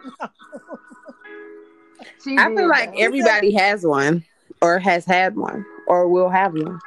She 2.24 2.38
I 2.38 2.54
feel 2.54 2.70
like 2.70 2.94
everybody 3.00 3.54
has 3.56 3.86
one, 3.86 4.24
or 4.62 4.78
has 4.78 5.04
had 5.04 5.36
one, 5.36 5.66
or 5.88 6.08
will 6.08 6.30
have 6.30 6.54
one. 6.54 6.80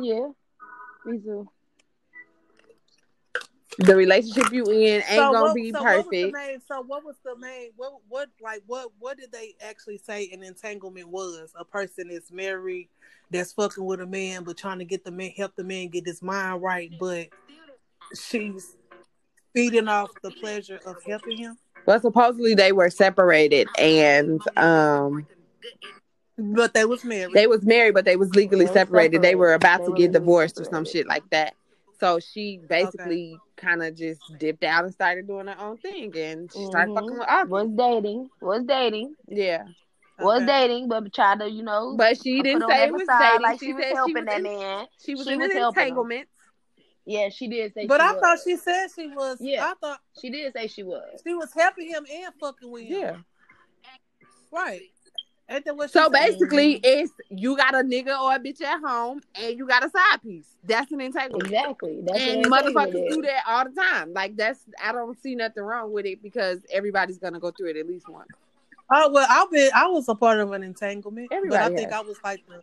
Yeah, 0.00 0.28
me 1.04 1.18
too. 1.18 1.46
The 3.78 3.96
relationship 3.96 4.52
you 4.52 4.64
in 4.70 5.02
ain't 5.08 5.16
gonna 5.16 5.40
what, 5.40 5.54
be 5.54 5.72
so 5.72 5.82
What 5.82 6.04
perfect. 6.04 6.34
main, 6.34 6.60
so 6.60 6.82
what 6.82 7.04
was 7.04 7.16
the 7.24 7.36
main? 7.36 7.70
What 7.76 7.94
what 8.08 8.28
like 8.40 8.62
what 8.66 8.88
what 8.98 9.16
did 9.16 9.32
they 9.32 9.54
actually 9.62 9.98
say 9.98 10.30
an 10.30 10.42
entanglement 10.42 11.08
was? 11.08 11.52
A 11.58 11.64
person 11.64 12.10
is 12.10 12.30
married, 12.30 12.88
that's 13.30 13.52
fucking 13.52 13.84
with 13.84 14.00
a 14.00 14.06
man, 14.06 14.44
but 14.44 14.58
trying 14.58 14.78
to 14.78 14.84
get 14.84 15.04
the 15.04 15.10
man 15.10 15.30
help 15.30 15.56
the 15.56 15.64
man 15.64 15.88
get 15.88 16.06
his 16.06 16.22
mind 16.22 16.62
right, 16.62 16.92
but 17.00 17.28
she's 18.14 18.76
feeding 19.54 19.88
off 19.88 20.10
the 20.22 20.30
pleasure 20.30 20.80
of 20.84 21.02
helping 21.04 21.38
him. 21.38 21.56
Well, 21.86 22.00
supposedly 22.00 22.54
they 22.54 22.72
were 22.72 22.90
separated, 22.90 23.68
and 23.78 24.40
um, 24.56 25.26
But 26.36 26.74
they 26.74 26.84
was 26.84 27.04
married. 27.04 27.34
they 27.34 27.46
was 27.46 27.64
married, 27.64 27.94
but 27.94 28.04
they 28.04 28.16
was 28.16 28.34
legally 28.34 28.66
separated. 28.66 29.22
They 29.22 29.34
were 29.34 29.54
about 29.54 29.84
to 29.86 29.94
get 29.94 30.12
divorced 30.12 30.60
or 30.60 30.64
some 30.64 30.84
shit 30.84 31.06
like 31.06 31.28
that. 31.30 31.54
So 32.02 32.18
she 32.18 32.58
basically 32.68 33.38
kind 33.56 33.80
of 33.80 33.94
just 33.94 34.20
dipped 34.38 34.64
out 34.64 34.82
and 34.82 34.92
started 34.92 35.28
doing 35.28 35.46
her 35.46 35.56
own 35.60 35.76
thing, 35.76 36.12
and 36.16 36.50
she 36.52 36.64
started 36.64 36.90
Mhm. 36.90 36.94
fucking 36.96 37.18
with 37.18 37.28
August. 37.28 37.50
Was 37.52 37.68
dating, 37.76 38.30
was 38.40 38.64
dating, 38.64 39.14
Yeah, 39.28 39.66
was 40.18 40.42
dating, 40.44 40.88
but 40.88 41.12
tried 41.12 41.38
to, 41.38 41.48
you 41.48 41.62
know, 41.62 41.94
but 41.96 42.20
she 42.20 42.42
didn't 42.42 42.62
say 42.62 42.66
that 42.76 42.88
it 42.88 42.92
was 42.92 43.02
facade 43.02 43.20
dating. 43.30 43.42
like 43.42 43.60
she, 43.60 43.66
she 43.66 43.72
was 43.74 43.84
helping 43.84 44.14
she 44.14 44.14
was 44.20 44.24
that 44.26 44.36
in, 44.38 44.42
man. 44.42 44.86
she 44.98 45.14
was 45.14 45.26
She 45.28 45.32
in 45.34 45.38
was 45.38 45.50
an 45.52 45.56
helping 45.58 45.94
him. 45.96 46.24
Yeah, 47.04 47.28
she 47.28 47.46
did 47.46 47.72
say. 47.72 47.86
But 47.86 48.00
she 48.00 48.06
I 48.06 48.12
was. 48.12 48.20
thought 48.20 48.38
she 48.42 48.56
said 48.56 48.86
she 48.94 49.06
was. 49.06 49.38
Yeah. 49.40 49.66
I 49.70 49.74
thought 49.74 50.00
she 50.20 50.30
did 50.30 50.52
say 50.52 50.66
she 50.66 50.82
was. 50.82 51.20
she 51.24 51.34
was 51.34 51.52
helping 51.54 51.88
him 51.88 52.04
and 52.12 52.34
fucking 52.40 52.68
with 52.70 52.82
him. 52.82 53.00
Yeah. 53.00 53.16
Right. 54.52 54.91
So 55.50 55.86
said? 55.86 56.12
basically, 56.12 56.80
it's 56.82 57.12
you 57.28 57.56
got 57.56 57.74
a 57.74 57.78
nigga 57.78 58.18
or 58.18 58.34
a 58.34 58.38
bitch 58.38 58.62
at 58.62 58.80
home, 58.80 59.20
and 59.34 59.58
you 59.58 59.66
got 59.66 59.84
a 59.84 59.90
side 59.90 60.22
piece. 60.22 60.56
That's 60.64 60.90
an 60.92 61.00
entanglement. 61.00 61.52
Exactly. 61.52 62.00
That's 62.02 62.20
and 62.20 62.50
what 62.50 62.64
motherfuckers 62.64 63.10
do 63.10 63.22
that 63.22 63.42
all 63.46 63.64
the 63.64 63.72
time. 63.78 64.14
Like 64.14 64.36
that's 64.36 64.60
I 64.82 64.92
don't 64.92 65.20
see 65.20 65.34
nothing 65.34 65.62
wrong 65.62 65.92
with 65.92 66.06
it 66.06 66.22
because 66.22 66.60
everybody's 66.72 67.18
gonna 67.18 67.40
go 67.40 67.50
through 67.50 67.70
it 67.70 67.76
at 67.76 67.86
least 67.86 68.08
once. 68.08 68.28
Oh 68.90 69.10
well, 69.10 69.26
I've 69.28 69.50
been. 69.50 69.70
I 69.74 69.88
was 69.88 70.08
a 70.08 70.14
part 70.14 70.40
of 70.40 70.52
an 70.52 70.62
entanglement, 70.62 71.28
but 71.30 71.34
I 71.34 71.38
Everybody 71.38 71.76
think. 71.76 71.92
I 71.92 72.00
was 72.00 72.18
like 72.24 72.40
the. 72.46 72.62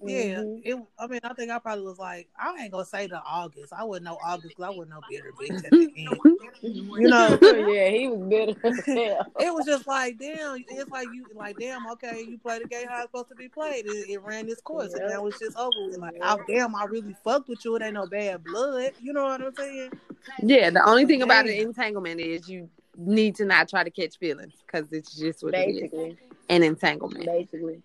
Yeah, 0.00 0.42
Mhm. 0.42 0.60
it. 0.64 0.78
I 0.98 1.06
mean, 1.08 1.20
I 1.24 1.34
think 1.34 1.50
I 1.50 1.58
probably 1.58 1.84
was 1.84 1.98
like, 1.98 2.28
I 2.38 2.54
ain't 2.62 2.70
gonna 2.70 2.84
say 2.84 3.08
the 3.08 3.20
August. 3.20 3.72
I 3.72 3.82
wouldn't 3.84 4.04
know 4.04 4.18
August 4.24 4.56
because 4.56 4.64
I 4.64 4.70
wouldn't 4.70 4.90
know 4.90 5.00
bitter 5.10 5.32
bitch 5.32 5.64
at 5.64 5.70
the 5.70 5.92
end. 5.96 6.20
You 6.62 7.08
know, 7.08 7.38
yeah, 7.42 7.88
he 7.88 8.08
was 8.08 8.28
bitter 8.28 8.54
as 8.66 8.84
hell. 8.84 9.26
it 9.40 9.54
was 9.54 9.64
just 9.64 9.86
like, 9.86 10.18
damn. 10.18 10.56
It's 10.68 10.90
like 10.90 11.08
you, 11.12 11.24
like, 11.34 11.56
damn. 11.58 11.86
Okay, 11.86 12.22
you 12.22 12.36
played 12.38 12.62
the 12.62 12.66
game 12.66 12.88
how 12.88 12.96
it's 13.02 13.04
supposed 13.10 13.28
to 13.28 13.36
be 13.36 13.48
played. 13.48 13.86
It, 13.86 14.10
it 14.10 14.22
ran 14.22 14.46
this 14.46 14.60
course, 14.60 14.92
and 14.94 15.02
Yeah. 15.08 15.16
now 15.16 15.26
it's 15.26 15.38
just 15.38 15.56
over 15.56 15.84
with. 15.86 15.98
Like, 15.98 16.14
Yeah. 16.16 16.34
oh 16.34 16.44
damn, 16.48 16.74
I 16.74 16.84
really 16.84 17.14
fucked 17.24 17.48
with 17.48 17.64
you. 17.64 17.76
It 17.76 17.82
ain't 17.82 17.94
no 17.94 18.06
bad 18.06 18.42
blood. 18.44 18.92
You 19.00 19.12
know 19.12 19.24
what 19.24 19.40
I'm 19.40 19.54
saying? 19.54 19.92
Yeah, 20.42 20.70
the 20.70 20.84
only 20.84 21.06
thing 21.06 21.22
about 21.22 21.46
an 21.46 21.52
entanglement 21.54 22.20
is 22.20 22.48
you 22.48 22.68
need 22.96 23.36
to 23.36 23.44
not 23.44 23.68
try 23.68 23.84
to 23.84 23.90
catch 23.90 24.18
feelings 24.18 24.54
because 24.66 24.92
it's 24.92 25.16
just 25.16 25.42
what 25.44 25.54
it 25.54 25.68
is. 25.68 25.80
Basically, 25.82 26.18
An 26.48 26.62
entanglement. 26.64 27.24
basically. 27.26 27.80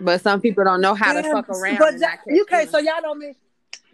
But 0.00 0.20
some 0.20 0.40
people 0.40 0.64
don't 0.64 0.80
know 0.80 0.94
how 0.94 1.12
to 1.12 1.22
fuck 1.22 1.48
around. 1.48 1.78
But 1.78 1.94
and 1.94 2.00
Ja- 2.00 2.08
not 2.08 2.16
catch 2.24 2.34
you 2.34 2.44
can't. 2.44 2.70
So 2.70 2.78
y'all 2.78 3.00
don't 3.00 3.18
mean. 3.18 3.34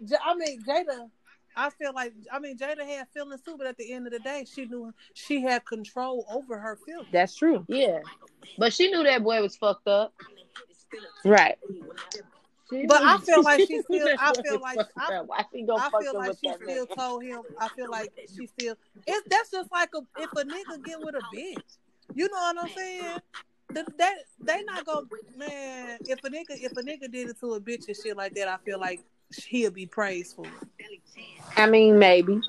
Ja- 0.05 0.17
I 0.25 0.35
mean, 0.35 0.61
Jada. 0.63 1.09
I 1.55 1.69
feel 1.69 1.93
like 1.93 2.13
I 2.31 2.39
mean 2.39 2.57
Jada 2.57 2.85
had 2.85 3.07
feelings 3.13 3.41
too, 3.41 3.55
but 3.57 3.67
at 3.67 3.77
the 3.77 3.93
end 3.93 4.07
of 4.07 4.11
the 4.13 4.19
day, 4.19 4.43
she 4.51 4.65
knew 4.65 4.91
she 5.13 5.41
had 5.43 5.63
control 5.65 6.25
over 6.31 6.57
her 6.57 6.77
feelings. 6.85 7.07
That's 7.11 7.35
true. 7.35 7.63
Yeah, 7.67 7.99
but 8.57 8.73
she 8.73 8.89
knew 8.89 9.03
that 9.03 9.23
boy 9.23 9.41
was 9.41 9.55
fucked 9.55 9.87
up. 9.87 10.13
Right. 11.23 11.57
She 12.69 12.85
But 12.87 13.01
knew- 13.01 13.07
I 13.07 13.17
feel 13.19 13.43
like 13.43 13.59
she 13.67 13.81
still- 13.83 14.07
I 14.19 14.33
feel 14.41 14.59
like- 14.59 14.79
I- 14.97 15.21
Why 15.21 15.43
she 15.53 15.65
I 15.69 15.89
feel 16.01 16.13
like 16.15 16.37
she 16.43 16.53
still 16.53 16.87
man? 16.87 16.97
told 16.97 17.23
him. 17.23 17.41
I 17.59 17.67
feel 17.69 17.89
like 17.91 18.11
she 18.35 18.47
still. 18.47 18.75
It's 19.05 19.27
that's 19.29 19.51
just 19.51 19.71
like 19.71 19.89
a 19.95 19.99
if 20.21 20.31
a 20.31 20.43
nigga 20.43 20.83
get 20.83 20.99
with 20.99 21.15
a 21.15 21.21
bitch. 21.35 21.61
You 22.15 22.25
know 22.29 22.37
what 22.37 22.63
I'm 22.63 22.69
saying? 22.69 23.19
That, 23.73 24.15
they 24.39 24.63
not 24.63 24.85
gonna 24.85 25.07
man. 25.37 25.99
If 26.01 26.23
a 26.23 26.29
nigga 26.29 26.51
if 26.51 26.71
a 26.73 26.83
nigga 26.83 27.11
did 27.11 27.29
it 27.29 27.39
to 27.39 27.53
a 27.53 27.59
bitch 27.59 27.87
and 27.87 27.95
shit 27.95 28.15
like 28.15 28.33
that, 28.35 28.47
I 28.47 28.57
feel 28.57 28.79
like 28.79 29.01
he'll 29.47 29.71
be 29.71 29.85
praised 29.85 30.35
for 30.35 30.45
it. 30.45 31.01
I 31.57 31.67
mean, 31.67 31.97
maybe 31.99 32.41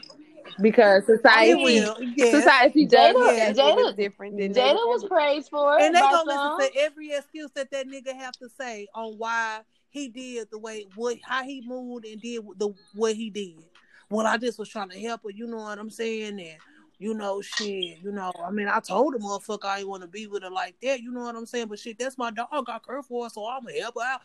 because 0.61 1.05
society, 1.07 1.55
will, 1.55 1.97
yeah. 2.01 2.31
society 2.31 2.87
does 2.87 3.17
Jada- 3.17 3.55
Jada- 3.55 3.97
different 3.97 4.39
than 4.39 4.55
Jada 4.55 4.75
was 4.75 5.05
praised 5.05 5.51
for 5.51 5.79
it. 5.79 5.83
And 5.83 5.95
they 5.95 6.01
gonna 6.01 6.19
some. 6.19 6.59
listen 6.59 6.73
to 6.73 6.81
every 6.81 7.13
excuse 7.13 7.51
that 7.53 7.71
that 7.71 7.87
nigga 7.89 8.15
have 8.15 8.37
to 8.39 8.49
say 8.49 8.87
on 8.95 9.15
why 9.19 9.61
he 9.91 10.09
did 10.09 10.49
the 10.51 10.59
way 10.59 10.87
what 10.95 11.17
how 11.23 11.45
he 11.45 11.63
moved 11.67 12.05
and 12.05 12.21
did 12.21 12.45
the 12.59 12.73
what 12.95 13.15
he 13.15 13.31
did. 13.31 13.65
Well, 14.11 14.27
I 14.27 14.37
just 14.37 14.59
was 14.59 14.69
trying 14.69 14.91
to 14.91 15.01
help 15.01 15.23
her. 15.25 15.31
You 15.31 15.47
know 15.47 15.57
what 15.57 15.79
I'm 15.79 15.91
saying? 15.91 16.39
And 16.39 16.59
you 17.05 17.12
know, 17.12 17.43
shit. 17.43 17.99
You 18.03 18.12
know, 18.12 18.33
I 18.43 18.51
mean, 18.51 18.67
I 18.67 18.81
told 18.81 19.12
the 19.12 19.19
motherfucker 19.19 19.67
I 19.67 19.81
ain't 19.81 19.88
want 19.88 20.01
to 20.01 20.09
be 20.09 20.27
with 20.27 20.43
her 20.43 20.49
like 20.49 20.75
that. 20.81 21.03
You 21.03 21.12
know 21.12 21.21
what 21.25 21.37
I'm 21.37 21.45
saying? 21.45 21.67
But 21.67 21.79
shit, 21.79 21.99
that's 21.99 22.17
my 22.17 22.31
dog. 22.31 22.49
I 22.51 22.79
care 22.79 23.03
for 23.03 23.25
her, 23.25 23.29
so 23.29 23.47
I'ma 23.47 23.69
help 23.79 23.97
her 23.97 24.01
out. 24.03 24.23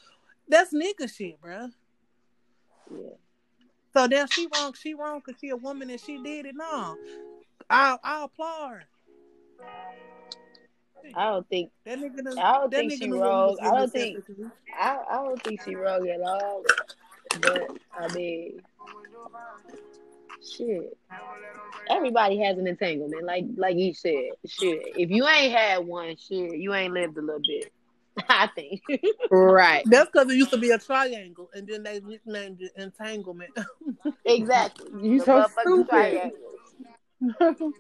That's 0.48 0.74
nigga 0.74 1.14
shit, 1.14 1.42
bruh. 1.42 1.74
Yeah. 2.90 3.10
So 3.94 4.08
then 4.08 4.28
she 4.30 4.48
wrong. 4.56 4.74
She 4.82 4.94
wrong 4.94 5.22
because 5.26 5.42
she 5.42 5.50
a 5.50 5.58
woman 5.58 5.90
and 5.90 6.00
she 6.00 6.24
did 6.24 6.46
it. 6.46 6.56
No, 6.56 6.96
I 7.70 7.98
I 8.02 8.24
applaud 8.24 8.70
her. 8.70 8.84
I 11.16 11.26
don't 11.32 11.50
think 11.50 11.72
That 11.84 12.00
nigga. 12.00 12.24
Done, 12.24 12.40
I 12.40 12.54
don't 12.54 12.72
think 12.74 12.94
she 12.94 13.12
wrong. 13.12 13.58
what 13.58 13.60
he 13.62 13.68
was 13.68 13.74
I 13.74 13.76
don't 13.76 13.92
think- 13.92 14.26
I, 14.80 15.00
I 15.12 15.16
don't 15.26 15.44
think 15.44 15.62
she 15.64 15.76
wrong 15.76 16.08
at 16.08 16.22
all. 16.22 16.64
But 17.42 17.78
I 17.94 18.14
mean, 18.14 18.62
shit. 20.44 20.98
Everybody 21.90 22.38
has 22.40 22.58
an 22.58 22.68
entanglement, 22.68 23.24
like 23.26 23.46
like 23.58 23.76
you 23.76 23.94
said. 23.94 24.30
Shit, 24.48 24.82
if 24.96 25.10
you 25.10 25.28
ain't 25.28 25.54
had 25.54 25.80
one, 25.86 26.16
shit, 26.18 26.56
you 26.58 26.74
ain't 26.74 26.94
lived 26.94 27.18
a 27.18 27.22
little 27.22 27.42
bit. 27.42 27.72
I 28.30 28.50
think. 28.54 28.82
right. 29.32 29.84
That's 29.88 30.10
because 30.12 30.30
it 30.32 30.36
used 30.36 30.52
to 30.52 30.58
be 30.58 30.72
a 30.72 30.78
triangle, 30.78 31.50
and 31.54 31.68
then 31.68 31.84
they 31.84 32.00
nicknamed 32.02 32.62
it 32.62 32.72
entanglement. 32.78 33.52
exactly. 34.26 34.90
You 35.02 35.20
so 35.22 35.46
stupid. 35.62 36.32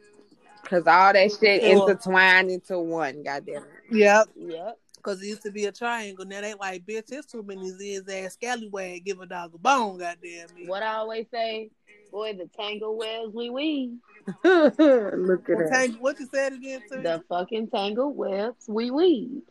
Cause 0.65 0.83
all 0.85 1.13
that 1.13 1.31
shit 1.39 1.61
Sure. 1.63 1.89
intertwined 1.89 2.51
into 2.51 2.77
one. 2.79 3.23
Goddamn. 3.23 3.63
it. 3.63 3.95
yep, 3.95 4.27
Yep. 4.35 4.77
because 4.97 5.21
it 5.21 5.27
used 5.27 5.41
to 5.43 5.51
be 5.51 5.65
a 5.65 5.71
triangle. 5.71 6.25
Now 6.25 6.41
they 6.41 6.53
like, 6.53 6.85
bitch, 6.85 7.11
it's 7.11 7.25
too 7.31 7.41
many 7.41 7.69
z's 7.71 8.07
ass 8.07 8.33
scallywag. 8.33 9.03
Give 9.05 9.19
a 9.21 9.25
dog 9.25 9.55
a 9.55 9.57
bone, 9.57 9.97
goddamn 9.97 10.47
me. 10.55 10.67
What 10.67 10.83
I 10.83 10.95
always 10.95 11.25
say, 11.31 11.71
boy, 12.11 12.33
the 12.33 12.49
tangle 12.57 12.97
webs 12.97 13.33
we 13.33 13.49
weave. 13.49 13.97
Look 14.43 14.79
at 14.79 15.57
that. 15.57 15.69
Entang- 15.71 15.99
what 15.99 16.19
you 16.19 16.27
said 16.33 16.53
again, 16.53 16.81
too? 16.89 17.01
The 17.01 17.23
fucking 17.29 17.69
tangle 17.69 18.13
webs 18.13 18.65
we 18.67 18.91
weave. 18.91 19.41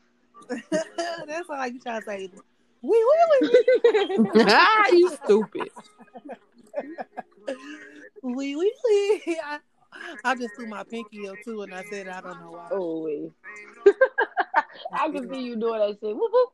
That's 0.48 1.50
all 1.50 1.66
you 1.66 1.80
trying 1.80 2.00
to 2.00 2.06
say. 2.06 2.30
We, 2.80 2.90
we, 3.42 3.48
we, 3.48 4.30
ah, 4.46 4.86
you 4.92 5.10
stupid. 5.24 5.68
we, 8.22 8.56
we, 8.56 8.56
we. 8.56 9.40
I, 9.44 9.58
I 10.24 10.34
just 10.36 10.54
threw 10.54 10.66
my 10.66 10.84
pinky 10.84 11.28
up 11.28 11.36
too, 11.44 11.62
and 11.62 11.74
I 11.74 11.82
said 11.90 12.08
I 12.08 12.20
don't 12.20 12.40
know 12.40 12.52
why. 12.52 12.68
Oh, 12.70 13.02
wait. 13.02 13.32
I 14.92 15.10
can 15.10 15.32
see 15.32 15.42
you 15.42 15.56
doing 15.56 15.80
that 15.80 15.98
shit. 16.00 16.16
Whoop, 16.16 16.30
whoop. 16.32 16.52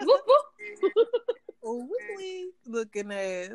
whoop, 0.00 0.20
whoop. 0.94 1.08
Oh, 1.64 1.88
we, 1.88 2.16
we, 2.16 2.50
looking 2.66 3.10
ass. 3.10 3.50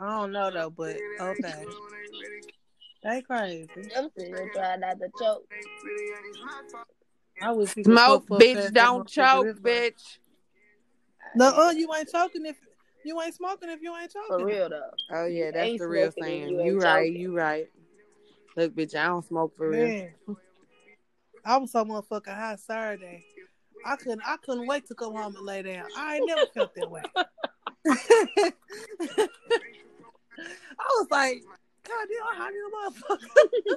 I 0.00 0.10
don't 0.10 0.32
know 0.32 0.50
though, 0.50 0.70
but 0.70 0.96
okay. 1.20 1.64
They 3.04 3.22
crazy. 3.22 3.68
I'm 3.96 4.08
sitting 4.16 4.50
trying 4.54 4.80
not 4.80 4.98
to 4.98 5.08
choke. 5.18 5.44
I 7.40 7.52
wish 7.52 7.70
Smoke, 7.84 8.26
bitch. 8.28 8.72
Don't 8.72 9.08
choke, 9.08 9.46
bitch. 9.62 10.18
No, 11.36 11.46
uh, 11.46 11.70
you 11.70 11.88
ain't 11.94 12.08
choking 12.08 12.46
if 12.46 12.56
you 13.04 13.20
ain't 13.22 13.34
smoking 13.34 13.70
if 13.70 13.80
you 13.80 13.94
ain't 13.96 14.10
choking. 14.10 14.28
For 14.28 14.44
real 14.44 14.68
though. 14.68 14.90
Oh 15.10 15.26
yeah, 15.26 15.52
that's 15.52 15.78
the 15.78 15.86
real 15.86 16.10
smoking 16.10 16.24
saying. 16.24 16.58
you 16.58 16.64
You, 16.64 16.80
right. 16.80 17.06
choking. 17.06 17.20
You 17.20 17.36
right. 17.36 17.68
Look, 18.56 18.74
bitch. 18.74 18.96
I 18.96 19.06
don't 19.06 19.24
smoke 19.24 19.56
for 19.56 19.70
real. 19.70 20.10
I 21.44 21.56
was 21.58 21.70
so 21.70 21.84
motherfucking 21.84 22.34
high 22.34 22.56
Saturday. 22.56 23.24
I 23.88 23.96
couldn't. 23.96 24.20
I 24.26 24.36
couldn't 24.44 24.66
wait 24.66 24.86
to 24.88 24.94
come 24.94 25.14
home 25.14 25.34
and 25.34 25.46
lay 25.46 25.62
down. 25.62 25.86
I 25.96 26.16
ain't 26.16 26.26
never 26.26 26.46
felt 26.52 26.74
that 26.74 26.90
way. 26.90 27.02
I 30.78 30.88
was 30.98 31.06
like, 31.10 31.42
God 31.84 32.06
damn, 32.08 32.38
how 32.38 32.50
you 32.50 32.70
motherfucker? 32.76 33.76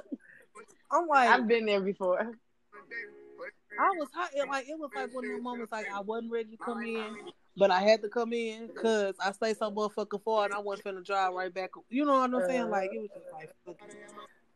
I'm 0.92 1.06
like, 1.08 1.30
I've 1.30 1.48
been 1.48 1.64
there 1.64 1.80
before. 1.80 2.20
I 2.20 3.90
was 3.96 4.08
hot. 4.14 4.30
It, 4.34 4.46
like 4.48 4.68
it 4.68 4.78
was 4.78 4.90
like 4.94 5.14
one 5.14 5.24
of 5.24 5.30
the 5.30 5.40
moments 5.40 5.72
like 5.72 5.86
I 5.92 6.00
wasn't 6.00 6.30
ready 6.30 6.50
to 6.50 6.56
come 6.58 6.82
in, 6.82 7.16
but 7.56 7.70
I 7.70 7.80
had 7.80 8.02
to 8.02 8.10
come 8.10 8.34
in 8.34 8.66
because 8.66 9.14
I 9.18 9.32
stayed 9.32 9.56
so 9.56 9.70
motherfucking 9.70 10.22
far 10.22 10.44
and 10.44 10.52
I 10.52 10.58
wasn't 10.58 10.86
finna 10.88 11.04
drive 11.06 11.32
right 11.32 11.52
back. 11.52 11.70
You 11.88 12.04
know 12.04 12.18
what 12.18 12.34
I'm 12.34 12.46
saying? 12.46 12.62
Uh-huh. 12.62 12.70
Like 12.70 12.90
it 12.92 13.00
was 13.00 13.08
just 13.14 13.32
like 13.32 13.50
fuck 13.64 13.76
it. 13.88 13.96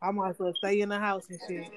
I 0.03 0.11
might 0.11 0.29
as 0.29 0.39
well 0.39 0.53
stay 0.53 0.81
in 0.81 0.89
the 0.89 0.99
house 0.99 1.25
and 1.31 1.39
shit. 1.47 1.71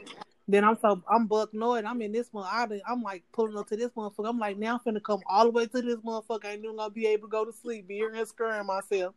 Then 0.51 0.65
I'm 0.65 0.77
so 0.81 1.01
I'm 1.09 1.27
buck 1.27 1.51
annoyed. 1.53 1.85
I'm 1.85 2.03
in 2.03 2.11
this 2.13 2.29
one. 2.33 2.47
I 2.51 2.67
done- 2.67 2.81
I'm 2.89 3.03
like 3.03 3.23
pulling 3.33 3.57
up 3.57 3.69
to 3.69 3.77
this 3.77 3.91
motherfucker. 3.91 4.29
I'm 4.29 4.39
like 4.39 4.59
now 4.59 4.81
I'm 4.85 4.95
finna 4.95 5.03
come 5.03 5.21
all 5.27 5.45
the 5.45 5.51
way 5.51 5.67
to 5.67 5.83
this 5.83 5.99
motherfucker. 5.99 6.45
I 6.47 6.51
ain't 6.53 6.65
even 6.65 6.77
gonna 6.77 6.91
be 6.91 7.07
able 7.07 7.29
to 7.29 7.31
go 7.31 7.45
to 7.45 7.53
sleep. 7.53 7.87
Be 7.87 7.97
here 7.97 8.13
and 8.13 8.27
scurrying 8.27 8.67
myself. 8.67 9.15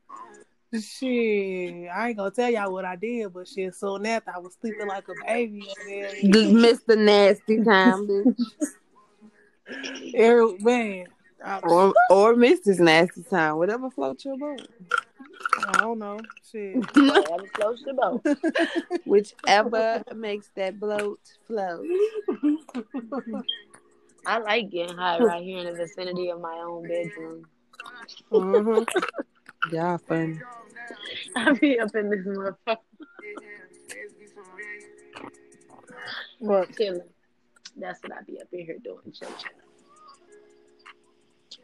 Shit, 0.74 1.88
I 1.90 2.10
ain't 2.10 2.18
gonna 2.18 2.32
tell 2.32 2.50
y'all 2.50 2.72
what 2.72 2.86
I 2.86 2.96
did, 2.96 3.32
but 3.34 3.48
shit, 3.48 3.76
soon 3.76 4.06
after 4.06 4.32
I 4.36 4.40
was 4.40 4.56
sleeping 4.60 4.88
like 4.88 5.08
a 5.08 5.14
baby. 5.26 5.68
And 5.88 6.34
then, 6.34 6.56
Mr. 6.56 6.98
Nasty 6.98 7.64
Time, 7.64 8.08
bitch. 8.08 8.36
Every, 10.16 10.58
man, 10.60 11.08
I, 11.44 11.60
or 11.60 11.94
or 12.10 12.34
Mrs. 12.36 12.80
Nasty 12.80 13.24
Time, 13.24 13.58
whatever 13.58 13.90
floats 13.92 14.26
your 14.26 14.38
boat. 14.38 14.68
I 15.68 15.72
don't 15.80 16.00
know. 16.00 16.20
Shit. 16.52 16.76
Whatever 16.96 17.48
floats 17.56 17.84
your 17.86 17.96
boat. 17.96 18.26
Whichever 19.06 20.04
makes 20.16 20.50
that 20.56 20.80
bloat 20.80 21.20
float. 21.48 21.86
I 24.26 24.40
like 24.40 24.70
getting 24.70 24.96
high 24.98 25.20
right 25.20 25.44
here 25.44 25.60
in 25.60 25.66
the 25.66 25.74
vicinity 25.74 26.30
of 26.30 26.40
my 26.42 26.58
own 26.66 26.88
bedroom. 26.88 27.46
Mhm. 28.32 28.88
Y'all 29.72 29.98
funny. 29.98 30.40
I 31.36 31.52
be 31.54 31.80
up 31.80 31.96
in 31.96 32.10
this 32.10 32.26
motherfucker 32.26 32.78
chilling. 36.78 37.02
That's 37.78 38.02
what 38.04 38.12
I 38.14 38.22
be 38.26 38.40
up 38.42 38.48
in 38.52 38.66
here 38.66 38.78
doing, 38.84 39.00
chill, 39.12 39.30
chill. 39.30 39.52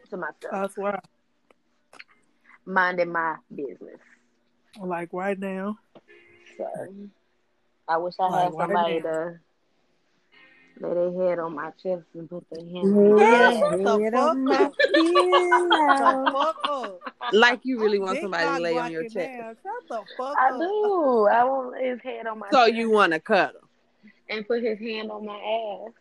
To 0.09 0.17
myself, 0.17 0.35
that's 0.51 0.77
why, 0.77 0.99
minding 2.69 3.11
my 3.11 3.35
business. 3.53 3.99
like 4.81 5.09
right 5.11 5.37
now, 5.39 5.77
So 6.57 6.67
I 7.87 7.97
wish 7.97 8.13
I 8.19 8.29
Like, 8.29 8.43
had 8.45 8.53
somebody 8.53 8.99
now? 8.99 9.03
to 9.03 9.39
lay 10.81 10.93
their 10.93 11.11
head 11.29 11.39
on 11.39 11.55
my 11.55 11.71
chest 11.83 12.03
and 12.13 12.29
put 12.29 12.45
their 12.51 12.63
hand 12.63 12.93
Girl, 12.95 13.51
on 13.51 13.59
shut 13.59 13.83
the 13.83 13.99
Head 14.03 14.13
fuck 14.13 14.29
on 14.29 14.43
my 14.45 14.55
up. 14.55 14.73
Pillow. 16.63 16.99
Like 17.31 17.59
you 17.63 17.79
really 17.79 17.99
want 17.99 18.19
somebody 18.21 18.45
to 18.45 18.59
lay 18.59 18.77
on 18.77 18.91
your 18.91 19.03
chest. 19.03 19.15
down. 19.15 19.55
Shut 19.61 19.87
the 19.89 20.01
fuck 20.17 20.35
I 20.37 20.49
up. 20.51 20.59
do. 20.59 21.27
I 21.31 21.43
want 21.43 21.83
his 21.83 21.99
head 22.01 22.25
on 22.27 22.39
my 22.39 22.49
So 22.49 22.65
chest 22.65 22.73
you 22.75 22.89
want 22.89 23.13
to 23.13 23.19
cuddle? 23.19 23.61
and 24.29 24.47
put 24.47 24.63
his 24.63 24.79
hand 24.79 25.11
on 25.11 25.25
my 25.25 25.35
ass. 25.35 25.91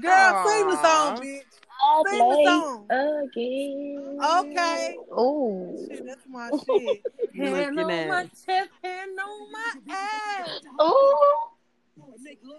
Girl, 0.00 0.48
sing 0.48 0.68
the 0.68 0.82
song, 0.82 1.16
bitch. 1.22 1.42
I 1.84 2.02
Sing 2.08 2.28
the 2.28 2.44
song. 2.46 2.86
again. 2.90 4.18
Okay. 4.22 4.96
Oh. 5.10 5.86
Shit, 5.88 6.06
that's 6.06 6.26
my 6.28 6.50
shit. 6.66 7.02
Hand 7.36 7.78
on 7.78 7.90
at 7.90 8.08
my 8.08 8.22
chest, 8.24 8.70
hand 8.82 9.10
on 9.18 9.52
my 9.52 9.94
ass. 9.94 10.60
Oh. 10.78 11.48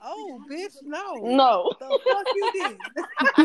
Oh, 0.04 0.42
bitch, 0.50 0.76
no. 0.84 1.16
No. 1.22 1.72
The 1.80 2.00
fuck 2.06 2.28
you 2.36 2.52
did? 2.54 2.78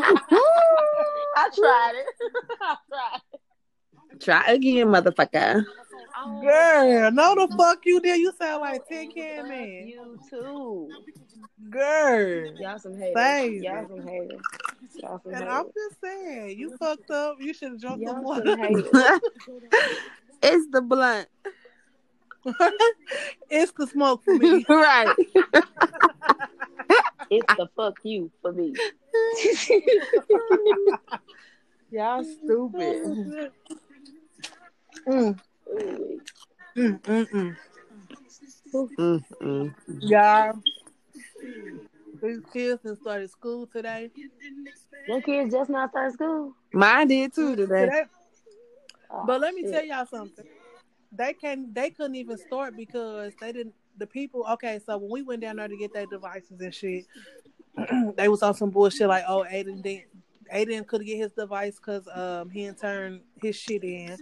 I 1.37 1.51
tried 1.55 1.93
it. 1.95 2.07
I 2.61 2.77
tried 2.89 3.21
it. 3.33 4.21
Try 4.21 4.45
again, 4.53 4.89
motherfucker. 4.89 5.65
Girl, 6.43 7.11
no 7.13 7.35
the 7.35 7.55
fuck 7.57 7.81
you 7.85 8.01
did. 8.01 8.19
You 8.19 8.33
sound 8.39 8.63
like 8.63 8.87
Tin 8.89 9.11
Can 9.13 9.49
Man. 9.49 9.87
You 9.87 10.19
too. 10.29 10.89
Girl. 11.71 12.53
Y'all 12.61 12.79
some 12.79 12.97
haters. 12.97 13.15
Baby. 13.15 13.65
Y'all 13.65 13.89
some 13.89 14.07
haters. 14.07 14.41
Y'all 14.95 15.21
some 15.23 15.35
And 15.35 15.43
haters. 15.43 15.55
I'm 15.55 15.67
just 15.67 16.01
saying, 16.03 16.59
you 16.59 16.77
fucked 16.79 17.11
up. 17.11 17.37
You 17.41 17.53
should 17.53 17.73
have 17.73 17.81
drunk 17.81 18.03
some 18.05 18.17
Y'all 18.17 18.23
water. 18.23 19.21
It's 20.41 20.69
the 20.71 20.81
blunt. 20.81 21.29
it's 23.51 23.73
the 23.73 23.87
smoke 23.89 24.23
for 24.25 24.37
me. 24.37 24.65
right. 24.69 25.13
It's 27.29 27.55
the 27.57 27.69
fuck 27.75 27.99
you 28.05 28.31
for 28.41 28.53
me. 28.53 28.75
Y'all 31.91 32.23
stupid. 32.25 33.03
Mm, 35.09 35.09
Ooh, 35.09 35.37
mm, 36.77 37.01
mm, 37.01 37.29
mm. 37.31 37.57
Mm, 38.99 39.25
mm. 39.43 39.75
Yeah. 40.01 40.53
These 42.23 42.41
kids 42.53 42.83
that 42.83 42.99
started 43.01 43.31
school 43.31 43.67
today. 43.67 44.11
Your 45.07 45.23
kids 45.23 45.53
just 45.53 45.71
not 45.71 45.91
start 45.91 46.13
school. 46.13 46.55
Mine 46.73 47.09
did 47.09 47.35
too 47.35 47.55
today. 47.57 47.87
Today. 47.87 48.03
Oh, 49.11 49.25
But 49.27 49.41
let 49.41 49.55
me 49.55 49.63
shit. 49.63 49.73
tell 49.73 49.85
y'all 49.85 50.07
something. 50.07 50.45
They 51.13 51.33
can 51.33 51.73
they 51.73 51.91
couldn't 51.91 52.17
even 52.17 52.37
start 52.37 52.77
because 52.77 53.33
they 53.41 53.53
didn't 53.53 53.75
the 53.97 54.07
people 54.07 54.45
okay, 54.53 54.81
so 54.85 54.97
when 54.99 55.11
we 55.11 55.23
went 55.23 55.41
down 55.43 55.57
there 55.57 55.69
to 55.69 55.77
get 55.77 55.93
their 55.93 56.07
devices 56.07 56.61
and 56.61 56.75
shit, 56.75 57.07
they 58.17 58.29
was 58.29 58.43
on 58.43 58.55
some 58.55 58.71
bullshit 58.71 59.09
like, 59.09 59.25
oh 59.27 59.45
Aiden 59.51 59.83
didn't 59.83 60.07
Aiden 60.55 60.87
couldn't 60.87 61.07
get 61.07 61.19
his 61.19 61.33
device 61.33 61.77
because 61.77 62.07
um 62.15 62.51
he 62.51 62.65
didn't 62.65 62.79
turn 62.79 63.21
his 63.43 63.57
shit 63.57 63.85
in. 63.85 64.17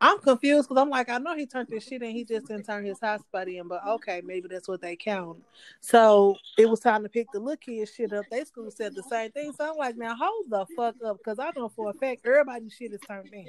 I'm 0.00 0.20
confused 0.20 0.68
because 0.68 0.80
I'm 0.80 0.90
like, 0.90 1.08
I 1.08 1.18
know 1.18 1.34
he 1.34 1.44
turned 1.44 1.68
his 1.68 1.82
shit 1.82 2.02
in, 2.02 2.12
he 2.12 2.24
just 2.24 2.46
didn't 2.46 2.66
turn 2.66 2.84
his 2.84 3.00
hotspot 3.00 3.52
in, 3.52 3.66
but 3.66 3.84
okay, 3.84 4.22
maybe 4.24 4.46
that's 4.48 4.68
what 4.68 4.80
they 4.80 4.94
count. 4.94 5.38
So 5.80 6.36
it 6.56 6.68
was 6.68 6.78
time 6.78 7.02
to 7.02 7.08
pick 7.08 7.26
the 7.32 7.40
little 7.40 7.56
kid 7.56 7.88
shit 7.88 8.12
up. 8.12 8.24
They 8.30 8.44
school 8.44 8.70
said 8.70 8.94
the 8.94 9.02
same 9.02 9.32
thing. 9.32 9.52
So 9.52 9.70
I'm 9.70 9.76
like, 9.76 9.96
now 9.96 10.14
hold 10.14 10.46
the 10.48 10.66
fuck 10.76 10.94
up, 11.04 11.18
because 11.18 11.40
I 11.40 11.50
know 11.56 11.68
for 11.68 11.90
a 11.90 11.94
fact 11.94 12.24
everybody's 12.24 12.72
shit 12.72 12.92
is 12.92 13.00
turned 13.00 13.32
in. 13.32 13.48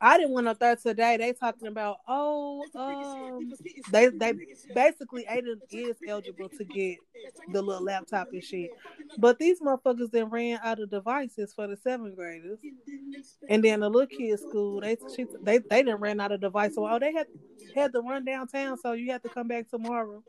I 0.00 0.16
didn't 0.16 0.32
went 0.32 0.48
up 0.48 0.58
there 0.58 0.76
today. 0.76 1.18
They 1.18 1.32
talking 1.34 1.68
about, 1.68 1.98
oh, 2.08 2.64
um, 2.74 3.52
they 3.90 4.08
they 4.08 4.32
basically 4.74 5.24
Aiden 5.24 5.60
is 5.70 5.96
eligible 6.08 6.48
to 6.48 6.64
get 6.64 6.96
the 7.52 7.60
little 7.60 7.84
laptop 7.84 8.28
and 8.32 8.42
shit, 8.42 8.70
but 9.18 9.38
these 9.38 9.60
motherfuckers 9.60 10.10
then 10.10 10.30
ran 10.30 10.58
out 10.64 10.80
of 10.80 10.90
devices 10.90 11.52
for 11.52 11.66
the 11.66 11.76
seventh 11.76 12.16
graders, 12.16 12.60
and 13.48 13.62
then 13.62 13.80
the 13.80 13.88
little 13.88 14.06
kids 14.06 14.42
school 14.42 14.69
they 14.80 14.96
she, 15.16 15.26
they 15.42 15.58
they 15.58 15.82
didn't 15.82 16.00
ran 16.00 16.20
out 16.20 16.32
of 16.32 16.40
device. 16.40 16.74
So 16.74 16.86
oh, 16.86 16.98
they 16.98 17.12
had 17.12 17.26
had 17.74 17.92
to 17.92 18.00
run 18.00 18.24
downtown, 18.24 18.78
so 18.78 18.92
you 18.92 19.10
have 19.12 19.22
to 19.22 19.28
come 19.28 19.48
back 19.48 19.68
tomorrow. 19.68 20.22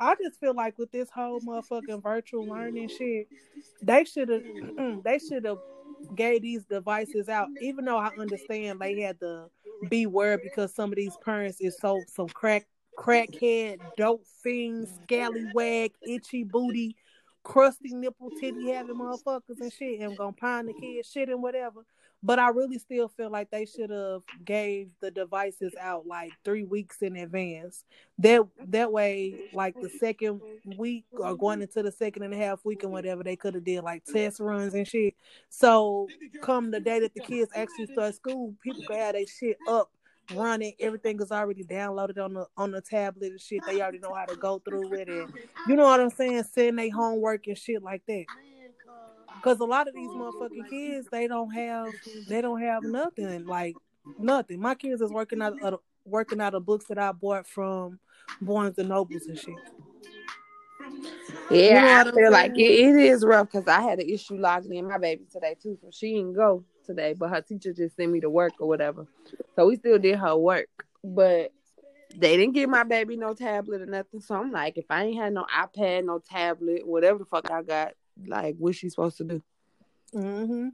I 0.00 0.14
just 0.22 0.40
feel 0.40 0.54
like 0.54 0.78
with 0.78 0.90
this 0.90 1.10
whole 1.10 1.40
motherfucking 1.40 2.02
virtual 2.02 2.46
learning 2.46 2.88
shit, 2.88 3.28
they 3.82 4.04
should 4.04 4.28
have 4.28 4.42
they 5.04 5.18
should 5.18 5.44
have 5.44 5.58
gave 6.14 6.42
these 6.42 6.64
devices 6.64 7.28
out. 7.28 7.48
Even 7.60 7.84
though 7.84 7.98
I 7.98 8.10
understand 8.18 8.80
they 8.80 9.00
had 9.00 9.20
to 9.20 9.46
be 9.82 10.04
beware 10.04 10.38
because 10.38 10.74
some 10.74 10.90
of 10.90 10.96
these 10.96 11.16
parents 11.24 11.60
is 11.60 11.76
so 11.80 12.02
some 12.08 12.28
crack 12.28 12.66
crackhead, 12.98 13.78
dope 13.96 14.24
fiend, 14.42 14.88
scallywag, 15.02 15.92
itchy 16.06 16.44
booty, 16.44 16.96
crusty 17.42 17.94
nipple, 17.94 18.30
titty 18.40 18.70
having 18.70 18.96
motherfuckers 18.96 19.60
and 19.60 19.72
shit, 19.72 20.00
and 20.00 20.16
gonna 20.16 20.32
pine 20.32 20.66
the 20.66 20.74
kids 20.74 21.10
shit 21.10 21.28
and 21.28 21.42
whatever. 21.42 21.84
But 22.24 22.38
I 22.38 22.48
really 22.48 22.78
still 22.78 23.08
feel 23.08 23.30
like 23.30 23.50
they 23.50 23.66
should 23.66 23.90
have 23.90 24.22
gave 24.46 24.88
the 25.02 25.10
devices 25.10 25.74
out 25.78 26.06
like 26.06 26.32
three 26.42 26.64
weeks 26.64 27.02
in 27.02 27.16
advance. 27.16 27.84
That 28.18 28.46
that 28.68 28.90
way, 28.90 29.50
like 29.52 29.74
the 29.78 29.90
second 29.90 30.40
week 30.78 31.04
or 31.12 31.36
going 31.36 31.60
into 31.60 31.82
the 31.82 31.92
second 31.92 32.22
and 32.22 32.32
a 32.32 32.36
half 32.38 32.64
week 32.64 32.82
and 32.82 32.92
whatever, 32.92 33.22
they 33.22 33.36
could 33.36 33.54
have 33.54 33.64
did 33.64 33.84
like 33.84 34.04
test 34.06 34.40
runs 34.40 34.72
and 34.72 34.88
shit. 34.88 35.14
So 35.50 36.08
come 36.40 36.70
the 36.70 36.80
day 36.80 36.98
that 37.00 37.12
the 37.12 37.20
kids 37.20 37.50
actually 37.54 37.92
start 37.92 38.14
school, 38.14 38.54
people 38.62 38.84
could 38.86 38.96
have 38.96 39.12
their 39.12 39.26
shit 39.26 39.58
up 39.68 39.90
running. 40.34 40.72
Everything 40.80 41.20
is 41.20 41.30
already 41.30 41.62
downloaded 41.62 42.24
on 42.24 42.32
the 42.32 42.46
on 42.56 42.70
the 42.70 42.80
tablet 42.80 43.32
and 43.32 43.40
shit. 43.40 43.60
They 43.66 43.82
already 43.82 43.98
know 43.98 44.14
how 44.14 44.24
to 44.24 44.36
go 44.36 44.60
through 44.60 44.94
it. 44.94 45.08
You 45.68 45.76
know 45.76 45.84
what 45.84 46.00
I'm 46.00 46.08
saying? 46.08 46.44
Send 46.44 46.78
their 46.78 46.90
homework 46.90 47.46
and 47.48 47.58
shit 47.58 47.82
like 47.82 48.02
that. 48.08 48.24
Cause 49.44 49.60
a 49.60 49.64
lot 49.64 49.86
of 49.88 49.94
these 49.94 50.08
oh, 50.10 50.32
motherfucking 50.32 50.70
kids, 50.70 51.06
they 51.12 51.28
don't 51.28 51.50
have, 51.50 51.88
mm-hmm. 51.88 52.30
they 52.30 52.40
don't 52.40 52.62
have 52.62 52.82
nothing 52.82 53.44
like 53.44 53.76
nothing. 54.18 54.58
My 54.58 54.74
kids 54.74 55.02
is 55.02 55.10
working 55.10 55.42
out 55.42 55.60
of 55.62 55.80
working 56.06 56.40
out 56.40 56.54
of 56.54 56.64
books 56.64 56.86
that 56.86 56.98
I 56.98 57.12
bought 57.12 57.46
from 57.46 57.98
Barnes 58.40 58.78
and 58.78 58.88
Nobles 58.88 59.26
and 59.26 59.38
shit. 59.38 59.54
Yeah, 61.50 61.58
You 61.58 61.70
know 61.72 61.78
I 61.78 61.98
what 61.98 62.06
I'm 62.06 62.14
feel 62.14 62.32
like 62.32 62.52
it, 62.52 62.62
it 62.62 62.96
is 62.96 63.22
rough 63.22 63.50
because 63.52 63.68
I 63.68 63.82
had 63.82 63.98
an 63.98 64.08
issue 64.08 64.38
logging 64.38 64.76
in 64.76 64.88
my 64.88 64.96
baby 64.96 65.26
today 65.30 65.56
too, 65.62 65.76
so 65.78 65.90
she 65.92 66.14
didn't 66.14 66.32
go 66.32 66.64
today. 66.86 67.12
But 67.12 67.28
her 67.28 67.42
teacher 67.42 67.74
just 67.74 67.96
sent 67.96 68.10
me 68.10 68.20
to 68.20 68.30
work 68.30 68.54
or 68.60 68.66
whatever, 68.66 69.06
so 69.56 69.66
we 69.66 69.76
still 69.76 69.98
did 69.98 70.18
her 70.20 70.38
work. 70.38 70.86
But 71.04 71.52
they 72.16 72.38
didn't 72.38 72.54
give 72.54 72.70
my 72.70 72.84
baby 72.84 73.18
no 73.18 73.34
tablet 73.34 73.82
or 73.82 73.86
nothing. 73.86 74.22
So 74.22 74.36
I'm 74.36 74.50
like, 74.50 74.78
if 74.78 74.86
I 74.88 75.04
ain't 75.04 75.20
had 75.20 75.34
no 75.34 75.44
iPad, 75.54 76.06
no 76.06 76.18
tablet, 76.18 76.86
whatever 76.86 77.18
the 77.18 77.26
fuck 77.26 77.50
I 77.50 77.62
got, 77.62 77.92
like, 78.26 78.56
what's 78.58 78.78
she 78.78 78.88
supposed 78.88 79.16
to 79.18 79.24
do? 79.24 79.42
hmm 80.12 80.68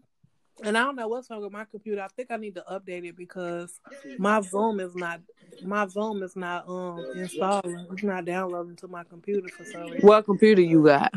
And 0.63 0.77
I 0.79 0.83
don't 0.85 0.97
know 0.97 1.09
what's 1.09 1.31
wrong 1.31 1.43
with 1.43 1.53
my 1.53 1.65
computer. 1.65 2.03
I 2.03 2.09
think 2.09 2.31
I 2.31 2.37
need 2.37 2.55
to 2.57 2.65
update 2.71 3.05
it 3.09 3.17
because 3.17 3.81
my 4.19 4.41
Zoom 4.41 4.81
is 4.81 4.95
not 4.95 5.21
my 5.63 5.87
Zoom 5.87 6.23
is 6.23 6.37
not 6.37 6.69
um 6.69 7.05
installing. 7.15 7.87
It's 7.93 8.03
not 8.03 8.25
downloading 8.25 8.77
to 8.77 8.89
my 8.89 9.05
computer 9.05 9.49
for 9.49 9.65
some 9.65 9.83
reason. 9.83 10.01
What 10.01 10.25
computer 10.25 10.63
you 10.63 10.85
got? 10.85 11.13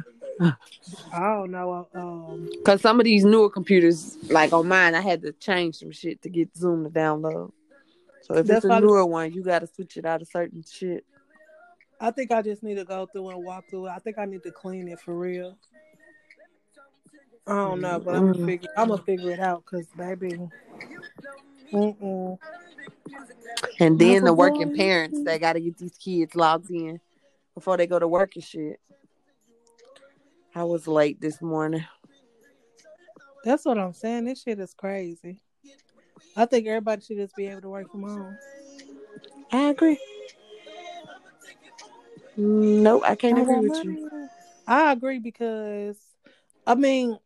I 1.12 1.20
don't 1.20 1.52
know. 1.52 1.88
Um, 1.94 2.50
Because 2.52 2.82
some 2.82 3.00
of 3.00 3.04
these 3.06 3.24
newer 3.24 3.50
computers, 3.50 4.18
like 4.30 4.52
on 4.52 4.68
mine, 4.68 4.96
I 4.96 5.02
had 5.02 5.22
to 5.22 5.32
change 5.34 5.76
some 5.76 5.92
shit 5.92 6.22
to 6.24 6.30
get 6.30 6.56
Zoom 6.58 6.84
to 6.84 6.90
download. 6.90 7.52
So 8.22 8.36
if 8.36 8.48
That's 8.48 8.66
it's 8.66 8.74
a 8.74 8.80
newer 8.80 9.06
one, 9.06 9.32
you 9.32 9.44
got 9.44 9.60
to 9.60 9.68
switch 9.68 9.98
it 9.98 10.06
out 10.06 10.22
of 10.22 10.28
certain 10.28 10.64
shit. 10.64 11.06
I 12.00 12.12
think 12.12 12.32
I 12.32 12.42
just 12.42 12.64
need 12.64 12.76
to 12.76 12.86
go 12.86 13.06
through 13.06 13.30
and 13.30 13.44
walk 13.44 13.70
through 13.70 13.88
it. 13.88 13.92
I 13.92 14.00
think 14.00 14.18
I 14.18 14.26
need 14.26 14.44
to 14.44 14.52
clean 14.52 14.88
it 14.88 15.00
for 15.00 15.18
real. 15.18 15.58
I 17.46 17.52
don't 17.52 17.82
know, 17.82 18.00
but 18.00 18.16
I'm 18.16 18.32
gonna 18.32 18.46
figure. 18.46 18.70
I'm 18.78 18.88
gonna 18.90 19.02
figure 19.04 19.32
it 19.32 19.40
out 19.40 19.64
because 19.66 19.88
baby. 19.98 20.40
Mm-mm. 21.74 22.38
And 23.80 24.00
then 24.00 24.24
the 24.24 24.34
working 24.34 24.76
parents 24.76 25.22
that 25.24 25.42
got 25.42 25.54
to 25.54 25.60
get 25.60 25.78
these 25.78 25.98
kids 25.98 26.36
logged 26.36 26.70
in 26.70 27.00
before 27.56 27.78
they 27.78 27.88
go 27.88 28.00
to 28.00 28.08
work 28.08 28.36
and 28.36 28.44
shit. 28.44 28.80
I 30.56 30.64
was 30.64 30.88
late 30.88 31.20
this 31.20 31.42
morning. 31.42 31.84
That's 33.44 33.66
what 33.66 33.78
I'm 33.78 33.94
saying. 33.94 34.26
This 34.26 34.44
shit 34.44 34.60
is 34.60 34.74
crazy. 34.74 35.42
I 36.38 36.46
think 36.46 36.68
everybody 36.68 37.02
should 37.02 37.18
just 37.18 37.36
be 37.36 37.48
able 37.48 37.62
to 37.62 37.70
work 37.70 37.92
from 37.92 38.04
home. 38.04 38.38
I 39.52 39.70
agree. 39.70 40.00
Nope, 42.38 43.04
I 43.06 43.16
can't 43.16 43.38
agree 43.38 43.60
with 43.60 43.84
you. 43.84 44.30
I 44.68 44.92
agree 44.92 45.20
because 45.20 45.98
I 46.66 46.76
mean 46.76 47.18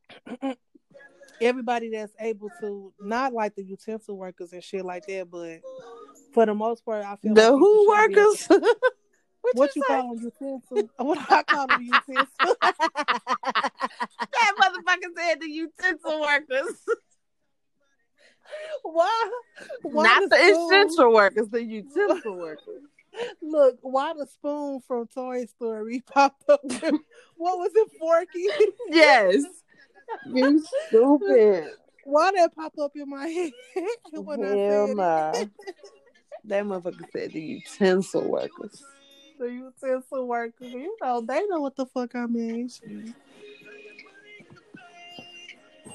everybody 1.42 1.90
that's 1.92 2.14
able 2.20 2.50
to 2.60 2.94
not 3.00 3.34
like 3.34 3.56
the 3.56 3.64
utensil 3.64 4.18
workers 4.18 4.54
and 4.54 4.64
shit 4.64 4.84
like 4.86 5.06
that, 5.08 5.30
but 5.30 5.62
for 6.34 6.46
the 6.46 6.54
most 6.54 6.84
part 6.86 7.06
I 7.06 7.16
feel 7.18 7.34
The 7.34 7.52
like 7.52 7.60
who 7.60 7.98
should 8.02 8.10
be 8.10 8.16
workers? 8.16 8.48
what 9.42 9.54
What 9.54 9.76
you 9.76 9.84
say? 9.88 9.94
call 9.94 10.16
them 10.16 10.24
utensils? 10.24 10.90
What 10.98 11.32
I 11.32 11.44
call 11.44 11.68
them 11.68 11.82
utensils? 11.82 12.28
that 12.62 14.52
motherfucker 14.60 15.12
said 15.16 15.40
the 15.42 15.50
utensil 15.50 16.20
workers, 16.22 16.84
why? 18.84 19.30
Why 19.84 20.04
not 20.04 20.30
the 20.30 20.36
spoon- 20.38 20.66
essential 20.88 21.14
workers, 21.14 21.50
the 21.50 21.64
utensil 21.64 22.36
workers. 22.38 22.82
Look, 23.42 23.78
why 23.82 24.14
the 24.14 24.26
spoon 24.28 24.82
from 24.88 25.08
Toy 25.08 25.46
Story 25.46 26.04
popped 26.14 26.50
up? 26.50 26.62
what 26.64 27.58
was 27.58 27.72
it, 27.76 27.90
Forky? 28.00 28.48
Yes, 28.90 29.44
you 30.26 30.64
stupid. 30.88 31.72
Why 32.04 32.32
that 32.32 32.56
pop 32.56 32.74
up 32.80 32.92
in 32.96 33.10
my 33.10 33.28
head 33.28 33.52
when 34.14 34.44
I 34.44 34.48
Hell 34.48 34.88
said 34.88 34.90
it? 34.90 34.96
nah. 34.98 35.46
That 36.46 36.64
motherfucker 36.64 37.12
said 37.12 37.32
the 37.34 37.42
utensil 37.42 38.30
workers. 38.30 38.82
the 39.38 39.48
utensil 39.48 40.26
workers. 40.28 40.72
You 40.72 40.96
know, 41.02 41.20
they 41.22 41.46
know 41.48 41.60
what 41.60 41.76
the 41.76 41.86
fuck 41.86 42.16
I 42.16 42.26
mean. 42.28 42.70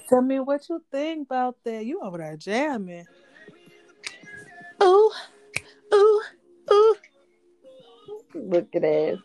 Tell 0.08 0.20
me 0.20 0.40
what 0.40 0.68
you 0.68 0.82
think 0.90 1.26
about 1.28 1.56
that. 1.64 1.86
You 1.86 2.00
over 2.02 2.18
there 2.18 2.36
jamming. 2.36 3.06
Ooh, 4.82 5.10
ooh. 5.94 6.22
Look 8.34 8.68
at 8.74 8.82
that. 8.82 9.18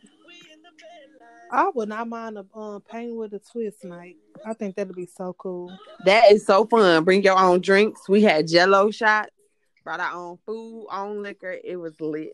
I 1.49 1.69
would 1.73 1.87
not 1.89 2.09
mind 2.09 2.37
a 2.37 2.45
um, 2.57 2.81
paint 2.81 3.15
with 3.15 3.33
a 3.33 3.39
twist 3.39 3.85
night. 3.85 4.17
I 4.45 4.53
think 4.53 4.75
that'd 4.75 4.93
be 4.95 5.05
so 5.05 5.33
cool. 5.37 5.71
That 6.03 6.29
is 6.31 6.45
so 6.45 6.65
fun. 6.65 7.03
Bring 7.05 7.23
your 7.23 7.37
own 7.39 7.61
drinks. 7.61 8.09
We 8.09 8.21
had 8.21 8.47
jello 8.47 8.91
shots, 8.91 9.29
brought 9.83 10.01
our 10.01 10.13
own 10.13 10.39
food, 10.45 10.87
own 10.91 11.23
liquor. 11.23 11.55
It 11.63 11.77
was 11.77 11.99
lit. 12.01 12.33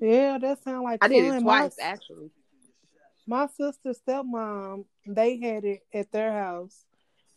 Yeah, 0.00 0.38
that 0.38 0.62
sound 0.64 0.82
like 0.84 1.04
I 1.04 1.08
did 1.08 1.24
fun. 1.26 1.36
it 1.36 1.40
My- 1.42 1.60
twice 1.60 1.76
actually. 1.80 2.30
my 3.26 3.46
sister 3.46 3.92
stepmom 3.92 4.84
they 5.06 5.38
had 5.38 5.64
it 5.64 5.80
at 5.92 6.10
their 6.12 6.32
house 6.32 6.84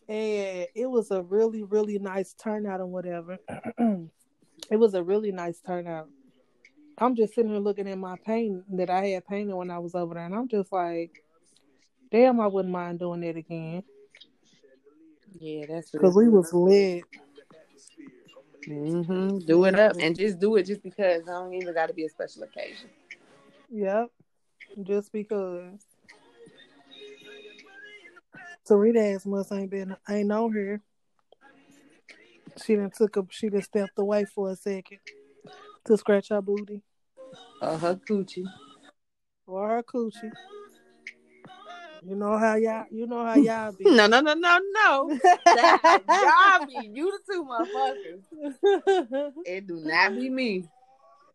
and 0.07 0.67
it 0.75 0.89
was 0.89 1.11
a 1.11 1.21
really, 1.21 1.63
really 1.63 1.97
nice 1.99 2.33
turnout 2.33 2.79
and 2.81 2.91
whatever. 2.91 3.37
it 3.77 4.77
was 4.77 4.93
a 4.93 5.03
really 5.03 5.31
nice 5.31 5.59
turnout. 5.65 6.09
I'm 7.01 7.15
just 7.15 7.33
sitting 7.33 7.49
here 7.49 7.59
looking 7.59 7.89
at 7.89 7.97
my 7.97 8.15
paint 8.23 8.63
that 8.77 8.91
I 8.91 9.07
had 9.07 9.27
painted 9.27 9.55
when 9.55 9.71
I 9.71 9.79
was 9.79 9.95
over 9.95 10.13
there, 10.13 10.23
and 10.23 10.35
I'm 10.35 10.47
just 10.47 10.71
like, 10.71 11.23
damn, 12.11 12.39
I 12.39 12.45
wouldn't 12.45 12.71
mind 12.71 12.99
doing 12.99 13.23
it 13.23 13.35
again. 13.35 13.81
Yeah, 15.39 15.65
that's 15.67 15.89
because 15.89 16.15
we 16.15 16.29
was 16.29 16.53
lit. 16.53 17.03
Mm-hmm. 18.67 19.39
Do 19.39 19.65
it 19.65 19.79
up 19.79 19.95
and 19.99 20.15
just 20.15 20.39
do 20.39 20.57
it 20.57 20.67
just 20.67 20.83
because. 20.83 21.27
I 21.27 21.31
don't 21.31 21.55
even 21.55 21.73
got 21.73 21.87
to 21.87 21.93
be 21.95 22.05
a 22.05 22.09
special 22.09 22.43
occasion. 22.43 22.89
Yep, 23.71 24.11
just 24.83 25.11
because. 25.11 25.73
Sarita 28.69 29.15
ass 29.15 29.25
must 29.25 29.51
ain't 29.51 29.71
been 29.71 29.95
ain't 30.07 30.31
on 30.31 30.53
here. 30.53 30.81
She 32.63 32.75
done 32.75 32.91
took 32.95 33.17
a 33.17 33.25
she 33.31 33.49
done 33.49 33.63
stepped 33.63 33.97
away 33.97 34.25
for 34.25 34.51
a 34.51 34.55
second 34.55 34.99
to 35.85 35.97
scratch 35.97 36.29
her 36.29 36.43
booty. 36.43 36.83
Or 37.61 37.77
her 37.77 37.99
coochie. 38.09 38.45
Or 39.47 39.69
her 39.69 39.83
coochie. 39.83 40.31
You 42.03 42.15
know 42.15 42.37
how 42.37 42.55
y'all 42.55 42.85
you 42.89 43.05
know 43.05 43.23
how 43.23 43.35
y'all 43.35 43.71
be. 43.71 43.85
no, 43.89 44.07
no, 44.07 44.21
no, 44.21 44.33
no, 44.33 44.59
no. 44.73 45.09
y'all 45.55 46.65
be 46.67 46.89
you 46.93 47.11
the 47.11 47.33
two 47.33 47.45
motherfuckers. 47.45 49.33
it 49.45 49.67
do 49.67 49.79
not 49.83 50.15
be 50.15 50.29
me. 50.29 50.67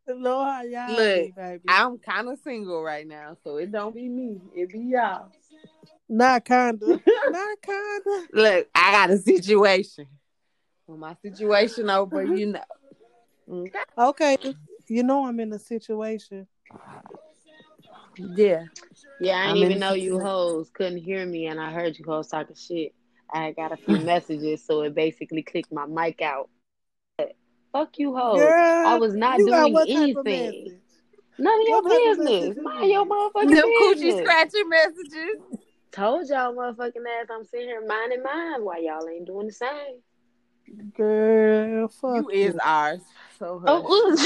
Know 0.09 0.45
how 0.45 0.63
y'all 0.63 0.95
Look, 0.95 1.27
be, 1.27 1.33
baby. 1.33 1.65
I'm 1.69 1.99
kinda 1.99 2.37
single 2.43 2.83
right 2.83 3.07
now, 3.07 3.37
so 3.45 3.57
it 3.57 3.73
don't 3.73 3.95
be 3.95 4.09
me. 4.09 4.41
It 4.55 4.71
be 4.71 4.81
y'all. 4.81 5.31
Not 6.09 6.45
kinda. 6.45 6.87
Not 7.31 7.63
kinda. 7.63 8.27
Look, 8.33 8.69
I 8.75 8.93
got 8.93 9.11
a 9.11 9.19
situation. 9.19 10.07
When 10.87 11.01
my 11.01 11.17
situation 11.23 11.91
over, 11.91 12.23
you 12.23 12.47
know. 12.47 12.61
Okay. 13.49 13.81
okay. 13.99 14.55
You 14.89 15.03
know 15.03 15.27
I'm 15.27 15.41
in 15.41 15.53
a 15.53 15.59
situation. 15.59 16.47
Yeah. 18.17 18.65
Yeah, 19.21 19.39
I 19.39 19.47
didn't 19.47 19.63
even 19.63 19.79
know 19.81 19.95
you 19.95 20.19
hoes 20.21 20.71
couldn't 20.73 20.99
hear 20.99 21.25
me 21.27 21.47
and 21.47 21.61
I 21.61 21.73
heard 21.73 21.99
you 21.99 22.05
hoes 22.05 22.29
talking 22.29 22.57
shit. 22.57 22.95
I 23.33 23.53
got 23.53 23.73
a 23.73 23.77
few 23.77 23.97
messages, 24.05 24.65
so 24.65 24.83
it 24.83 24.95
basically 24.95 25.43
clicked 25.43 25.73
my 25.73 25.87
mic 25.87 26.23
out. 26.23 26.49
But 27.19 27.35
fuck 27.73 27.99
you 27.99 28.15
hoes. 28.15 28.39
Girl, 28.39 28.87
I 28.87 28.97
was 28.99 29.15
not 29.15 29.39
doing 29.39 29.77
anything. 29.89 30.81
None 31.39 31.61
of 31.61 31.69
your 31.69 31.83
what 31.83 32.19
business. 32.19 32.57
Mind 32.57 32.91
your 32.91 33.07
motherfucking 33.07 33.51
Them 33.51 33.71
business. 33.79 34.15
coochie 34.15 34.23
scratching 34.23 34.69
messages. 34.69 35.61
Told 35.93 36.29
y'all 36.29 36.55
motherfucking 36.55 37.05
ass 37.21 37.29
I'm 37.31 37.45
sitting 37.45 37.69
here 37.69 37.87
minding 37.87 38.23
mine 38.23 38.65
while 38.65 38.83
y'all 38.83 39.09
ain't 39.09 39.27
doing 39.27 39.47
the 39.47 39.53
same. 39.53 40.01
Girl, 40.97 41.89
fuck 41.89 42.25
you, 42.33 42.33
you. 42.33 42.49
is 42.49 42.57
ours. 42.63 43.01
So 43.39 43.63
oh, 43.67 44.17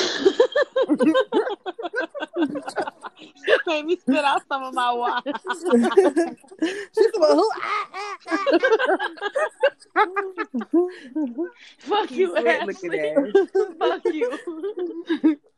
made 3.66 3.85
me 3.85 3.96
spit 3.96 4.24
out 4.24 4.42
some 4.48 4.62
of 4.62 4.72
my 4.72 4.92
water. 4.92 5.33
She's 5.53 5.64
like, 7.18 7.33
who? 7.33 7.50
Ah, 7.57 7.88
ah, 7.94 8.16
ah, 9.96 10.07
Fuck 11.79 12.11
you, 12.12 12.37
Ashley. 12.37 13.14
Fuck 13.79 14.05
you. 14.07 14.31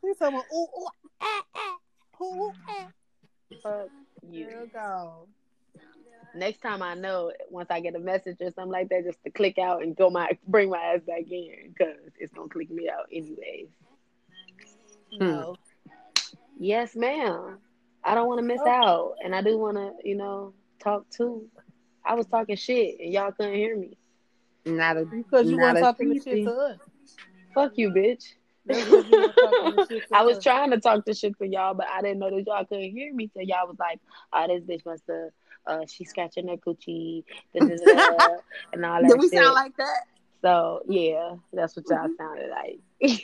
He's 0.01 0.17
talking 0.17 0.19
about, 0.19 0.45
ooh, 0.53 0.67
ooh, 0.79 0.87
ah, 1.21 1.41
ah, 1.55 1.77
ooh, 2.23 2.51
ah. 2.67 2.87
Fuck 3.61 3.89
you. 4.29 4.45
Girl, 4.45 4.65
go 4.73 5.27
next 6.35 6.61
time 6.61 6.81
I 6.81 6.95
know, 6.95 7.31
once 7.49 7.69
I 7.69 7.79
get 7.79 7.95
a 7.95 7.99
message 7.99 8.37
or 8.41 8.51
something 8.51 8.71
like 8.71 8.89
that, 8.89 9.05
just 9.05 9.23
to 9.23 9.31
click 9.31 9.57
out 9.57 9.83
and 9.83 9.95
go 9.95 10.09
my 10.09 10.37
bring 10.47 10.69
my 10.69 10.77
ass 10.77 11.01
back 11.05 11.29
in 11.29 11.73
because 11.73 11.95
it's 12.19 12.33
gonna 12.33 12.49
click 12.49 12.69
me 12.69 12.89
out 12.89 13.05
anyways. 13.11 13.69
No. 15.13 15.55
Hmm. 15.55 16.33
Yes, 16.59 16.95
ma'am. 16.95 17.57
I 18.03 18.15
don't 18.15 18.27
want 18.27 18.39
to 18.39 18.45
miss 18.45 18.61
okay. 18.61 18.69
out, 18.69 19.15
and 19.23 19.33
I 19.33 19.41
do 19.41 19.57
want 19.57 19.77
to, 19.77 19.93
you 20.03 20.15
know, 20.15 20.53
talk 20.79 21.09
too. 21.09 21.47
I 22.05 22.15
was 22.15 22.25
talking 22.25 22.55
shit, 22.55 22.99
and 22.99 23.13
y'all 23.13 23.31
couldn't 23.31 23.55
hear 23.55 23.77
me. 23.77 23.97
Not 24.65 24.97
a 24.97 25.05
because 25.05 25.49
you 25.49 25.57
weren't 25.57 25.79
talking 25.79 26.21
shit 26.21 26.45
to 26.45 26.51
us. 26.51 26.77
Fuck 27.53 27.73
you, 27.75 27.89
bitch. 27.91 28.33
I 30.13 30.23
was 30.23 30.41
trying 30.41 30.71
to 30.71 30.79
talk 30.79 31.03
the 31.05 31.13
shit 31.13 31.37
to 31.39 31.47
y'all, 31.47 31.73
but 31.73 31.87
I 31.87 32.01
didn't 32.01 32.19
know 32.19 32.29
that 32.29 32.45
y'all 32.47 32.65
couldn't 32.65 32.91
hear 32.91 33.13
me. 33.13 33.29
So 33.33 33.41
y'all 33.41 33.67
was 33.67 33.77
like, 33.77 33.99
"Oh, 34.31 34.47
this 34.47 34.63
bitch 34.63 34.85
must 34.85 35.03
have 35.09 35.31
uh, 35.65 35.85
she's 35.87 36.09
scratching 36.09 36.47
her 36.47 36.57
coochie, 36.57 37.23
and 37.53 38.85
all 38.85 39.01
that. 39.01 39.07
Did 39.07 39.19
we 39.19 39.29
shit. 39.29 39.39
sound 39.39 39.53
like 39.53 39.75
that? 39.77 40.01
So 40.41 40.81
yeah, 40.87 41.35
that's 41.53 41.75
what 41.75 41.89
y'all 41.89 42.09
sounded 42.17 42.49
like. 42.49 43.21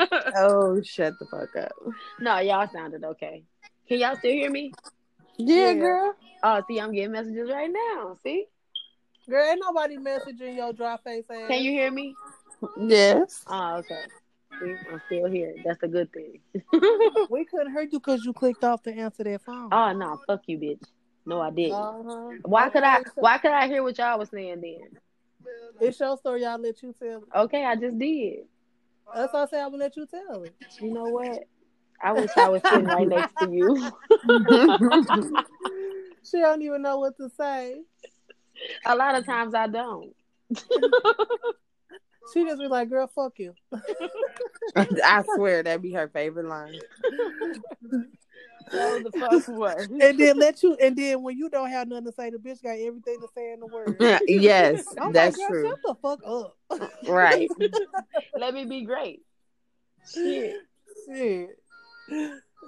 oh, 0.36 0.80
shut 0.82 1.14
the 1.18 1.26
fuck 1.26 1.54
up. 1.56 1.72
No, 2.20 2.38
y'all 2.38 2.68
sounded 2.72 3.04
okay. 3.04 3.44
Can 3.86 3.98
y'all 3.98 4.16
still 4.16 4.32
hear 4.32 4.50
me? 4.50 4.72
Yeah, 5.36 5.68
yeah, 5.68 5.74
girl. 5.74 6.14
Oh, 6.42 6.62
see, 6.66 6.80
I'm 6.80 6.92
getting 6.92 7.12
messages 7.12 7.50
right 7.50 7.70
now. 7.70 8.16
See, 8.22 8.46
girl, 9.28 9.44
ain't 9.46 9.60
nobody 9.62 9.98
messaging 9.98 10.56
your 10.56 10.72
dry 10.72 10.96
face 11.04 11.24
ass. 11.30 11.48
Can 11.48 11.62
you 11.62 11.72
hear 11.72 11.90
me? 11.90 12.14
Yes. 12.78 13.44
Oh, 13.46 13.76
okay. 13.76 14.04
See, 14.60 14.74
I'm 14.90 15.02
still 15.06 15.26
here. 15.26 15.54
That's 15.64 15.82
a 15.82 15.88
good 15.88 16.10
thing. 16.12 16.40
we 17.30 17.44
couldn't 17.44 17.72
hear 17.72 17.82
you 17.82 18.00
because 18.00 18.24
you 18.24 18.32
clicked 18.32 18.64
off 18.64 18.82
to 18.84 18.92
answer 18.92 19.24
that 19.24 19.42
phone. 19.42 19.68
Oh 19.70 19.92
no, 19.92 20.18
fuck 20.26 20.40
you, 20.46 20.58
bitch. 20.58 20.82
No, 21.28 21.42
I 21.42 21.50
didn't. 21.50 21.74
Uh-huh. 21.74 22.30
Why 22.44 22.70
could 22.70 22.82
I? 22.82 23.02
Why 23.16 23.36
could 23.36 23.50
I 23.50 23.68
hear 23.68 23.82
what 23.82 23.98
y'all 23.98 24.18
was 24.18 24.30
saying 24.30 24.62
then? 24.62 24.98
It's 25.78 26.00
your 26.00 26.16
story. 26.16 26.46
I'll 26.46 26.58
let 26.58 26.82
you 26.82 26.94
tell 26.98 27.18
it. 27.18 27.28
Okay, 27.36 27.66
I 27.66 27.76
just 27.76 27.98
did. 27.98 28.44
That's 29.14 29.34
all 29.34 29.42
I 29.42 29.46
said 29.46 29.60
I 29.62 29.66
will 29.66 29.78
let 29.78 29.94
you 29.94 30.06
tell 30.06 30.42
it. 30.44 30.54
You 30.80 30.90
know 30.90 31.04
what? 31.04 31.44
I 32.02 32.12
wish 32.12 32.30
I 32.34 32.48
was 32.48 32.62
sitting 32.62 32.86
right 32.86 33.06
next 33.06 33.34
to 33.40 33.50
you. 33.50 33.76
she 36.24 36.38
don't 36.38 36.62
even 36.62 36.80
know 36.80 36.98
what 36.98 37.18
to 37.18 37.28
say. 37.36 37.82
A 38.86 38.96
lot 38.96 39.14
of 39.14 39.26
times 39.26 39.54
I 39.54 39.66
don't. 39.66 40.14
she 42.32 42.44
just 42.44 42.58
be 42.58 42.68
like, 42.68 42.88
"Girl, 42.88 43.06
fuck 43.14 43.38
you." 43.38 43.52
I 44.76 45.24
swear 45.34 45.62
that'd 45.62 45.82
be 45.82 45.92
her 45.92 46.08
favorite 46.08 46.46
line 46.46 46.78
the 48.70 49.10
fuck 49.18 49.48
what? 49.48 49.78
and 49.78 50.18
then 50.18 50.38
let 50.38 50.62
you, 50.62 50.76
and 50.80 50.96
then 50.96 51.22
when 51.22 51.36
you 51.36 51.48
don't 51.48 51.70
have 51.70 51.88
nothing 51.88 52.06
to 52.06 52.12
say, 52.12 52.30
the 52.30 52.38
bitch 52.38 52.62
got 52.62 52.78
everything 52.78 53.20
to 53.20 53.28
say 53.34 53.52
in 53.52 53.60
the 53.60 53.66
world. 53.66 53.96
yes, 54.28 54.84
I'm 55.00 55.12
that's 55.12 55.38
like, 55.38 55.48
true. 55.48 55.68
Shut 55.68 55.78
the 55.84 55.94
fuck 56.00 56.20
up. 56.26 56.56
right. 57.08 57.48
let 58.38 58.54
me 58.54 58.64
be 58.64 58.84
great. 58.84 59.22
Shit. 60.12 60.56
Shit. 61.06 61.50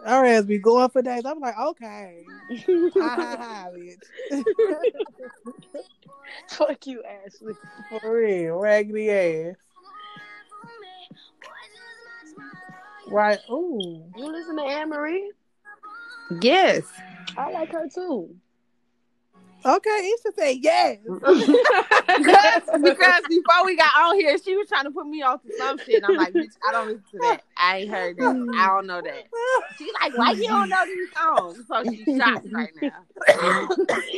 Our 0.04 0.24
ass 0.24 0.44
be 0.44 0.58
going 0.58 0.88
for 0.90 1.02
days. 1.02 1.24
I'm 1.24 1.40
like, 1.40 1.58
okay. 1.58 2.24
ha, 2.96 3.68
bitch. 3.74 3.98
Fuck 6.48 6.86
you, 6.86 7.02
Ashley. 7.02 7.54
For 7.88 8.14
real, 8.14 8.56
raggedy 8.56 9.10
ass. 9.10 9.56
Right. 13.08 13.38
Ooh. 13.50 14.04
You 14.16 14.32
listen 14.32 14.56
to 14.56 14.62
Anne 14.62 14.88
Marie? 14.88 15.32
Yes. 16.40 16.84
I 17.36 17.50
like 17.50 17.72
her 17.72 17.88
too. 17.92 18.34
Okay, 19.64 19.90
you 19.90 20.18
should 20.22 20.34
say 20.36 20.52
yes. 20.54 20.98
because, 21.04 22.62
because 22.82 23.22
before 23.28 23.66
we 23.66 23.76
got 23.76 23.92
on 23.98 24.16
here, 24.16 24.38
she 24.42 24.56
was 24.56 24.68
trying 24.68 24.84
to 24.84 24.90
put 24.90 25.06
me 25.06 25.22
off 25.22 25.42
to 25.42 25.52
some 25.58 25.78
shit. 25.78 26.02
I'm 26.02 26.16
like, 26.16 26.32
bitch, 26.32 26.52
I 26.66 26.72
don't 26.72 26.86
listen 26.86 27.04
to 27.12 27.18
that. 27.18 27.42
I 27.58 27.78
ain't 27.78 27.90
heard 27.90 28.16
that. 28.16 28.54
I 28.58 28.66
don't 28.68 28.86
know 28.86 29.02
that. 29.02 29.26
She's 29.76 29.92
like, 30.00 30.16
why 30.16 30.30
you 30.30 30.48
don't 30.48 30.68
know 30.70 30.86
these 30.86 31.08
songs? 31.12 31.66
So 31.68 31.84
she's 31.84 32.16
shocked 32.18 32.46
right 32.52 32.72
now. 32.80 33.68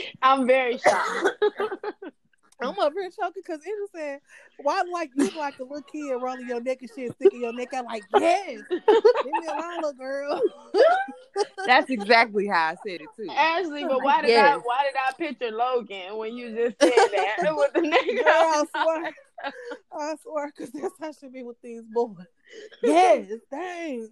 I'm 0.22 0.46
very 0.46 0.78
shocked. 0.78 1.28
I'm 2.60 2.78
over 2.78 3.00
here 3.00 3.10
choking 3.10 3.42
because 3.44 3.60
it 3.64 3.70
was 3.80 3.90
saying, 3.94 4.18
why 4.62 4.82
like 4.92 5.10
you 5.16 5.30
like 5.36 5.58
a 5.58 5.62
little 5.62 5.82
kid 5.82 6.12
rolling 6.14 6.48
your 6.48 6.60
neck 6.60 6.78
and 6.80 6.90
shit, 6.94 7.14
sticking 7.16 7.40
your 7.40 7.52
neck 7.52 7.72
out 7.74 7.86
like, 7.86 8.04
yes, 8.18 8.62
leave 8.70 8.82
me 9.24 9.46
alone, 9.46 9.76
little 9.76 9.92
girl. 9.94 10.40
That's 11.66 11.90
exactly 11.90 12.46
how 12.46 12.68
I 12.68 12.74
said 12.86 13.00
it 13.00 13.08
too. 13.16 13.28
Ashley, 13.30 13.84
but 13.84 14.02
why 14.02 14.22
did 14.22 14.30
yes. 14.30 14.54
I 14.54 14.58
why 14.58 14.82
did 14.84 14.94
I 14.96 15.12
picture 15.12 15.50
Logan 15.50 16.16
when 16.16 16.36
you 16.36 16.50
just 16.54 16.80
said 16.80 16.92
that 16.92 17.36
with 17.56 17.72
the 17.72 17.80
nigga? 17.80 18.22
Girl, 18.22 18.26
I 18.26 18.64
swear, 18.70 19.12
I 19.92 20.14
swear, 20.22 20.52
because 20.56 20.72
that's 20.72 20.94
how 21.00 21.12
she 21.12 21.28
be 21.28 21.42
with 21.42 21.60
these 21.62 21.82
boys. 21.92 22.16
Yes, 22.82 23.28
dang. 23.50 24.10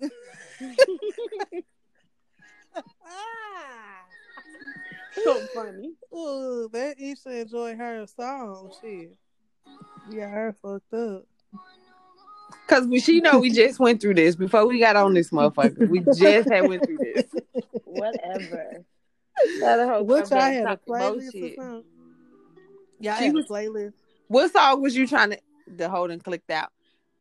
So 5.25 5.47
funny. 5.55 5.93
Ooh, 6.15 6.69
that 6.73 6.97
Isha 7.01 7.41
enjoyed 7.41 7.77
her 7.79 8.07
song. 8.07 8.73
Shit. 8.81 9.17
Yeah, 10.11 10.29
her 10.29 10.55
fucked 10.63 10.93
up. 10.95 11.25
Cause 12.67 12.87
we, 12.87 13.01
she 13.01 13.21
know 13.21 13.39
we 13.39 13.51
just 13.55 13.79
went 13.81 14.01
through 14.01 14.15
this 14.15 14.37
before 14.37 14.67
we 14.67 14.79
got 14.79 14.97
on 14.97 15.15
this 15.15 15.31
motherfucker. 15.31 15.89
We 15.89 16.01
just 16.01 16.49
had 16.51 16.69
went 16.69 16.85
through 16.85 16.99
this. 16.99 17.25
Whatever. 17.85 18.85
Which 20.05 20.33
I 20.33 20.51
had 20.51 20.67
a 20.67 20.77
playlist 20.89 21.29
or 21.29 21.55
something. 21.55 21.85
Y'all 23.01 23.17
She 23.19 23.25
had 23.27 23.35
was- 23.35 23.47
a 23.47 23.49
playlist. 23.49 23.93
What 24.29 24.53
song 24.53 24.81
was 24.83 24.97
you 24.97 25.07
trying 25.09 25.31
to? 25.31 25.39
The 25.77 25.89
holding 25.89 26.21
clicked 26.21 26.51
out. 26.51 26.71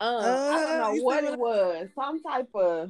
Uh, 0.02 0.06
I 0.06 0.64
Uh, 0.64 0.80
don't 0.82 0.98
know 0.98 1.04
what 1.04 1.24
it 1.24 1.38
was. 1.38 1.90
Some 1.94 2.22
type 2.22 2.48
of. 2.56 2.90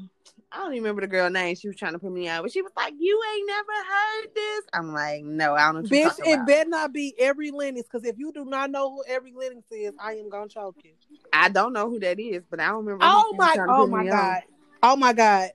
I 0.52 0.58
don't 0.58 0.74
even 0.74 0.84
remember 0.84 1.02
the 1.02 1.08
girl 1.08 1.30
name. 1.30 1.56
She 1.56 1.68
was 1.68 1.78
trying 1.78 1.94
to 1.94 2.00
put 2.00 2.12
me 2.12 2.28
out, 2.28 2.42
but 2.44 2.52
she 2.52 2.62
was 2.62 2.72
like, 2.76 2.94
"You 2.98 3.22
ain't 3.34 3.48
never 3.48 3.72
heard 3.72 4.36
this." 4.36 4.62
I'm 4.74 4.94
like, 4.94 5.24
"No, 5.24 5.54
I 5.54 5.72
don't 5.72 5.88
Bitch, 5.88 6.20
it 6.20 6.34
about." 6.34 6.48
better 6.48 6.70
not 6.70 6.94
be 6.94 7.16
Ari 7.24 7.52
Lennox, 7.52 7.88
because 7.92 8.08
if 8.08 8.18
you 8.18 8.32
do 8.32 8.46
not 8.46 8.72
know 8.72 8.92
who 8.92 9.04
Ari 9.14 9.34
Lennox 9.36 9.72
is, 9.72 9.94
I 10.00 10.14
am 10.14 10.30
gonna 10.30 10.48
choke 10.48 10.78
you. 10.84 10.92
I 11.34 11.50
don't 11.50 11.74
know 11.74 11.90
who 11.90 12.00
that 12.00 12.20
is, 12.20 12.44
but 12.50 12.60
I 12.60 12.68
don't 12.68 12.86
remember. 12.86 13.06
Oh 13.08 13.36
my, 13.38 13.56
oh 13.70 13.88
my 13.88 14.06
god, 14.06 14.42
oh 14.82 14.96
my 14.96 15.14
god, 15.14 15.52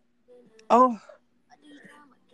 oh. 0.70 0.98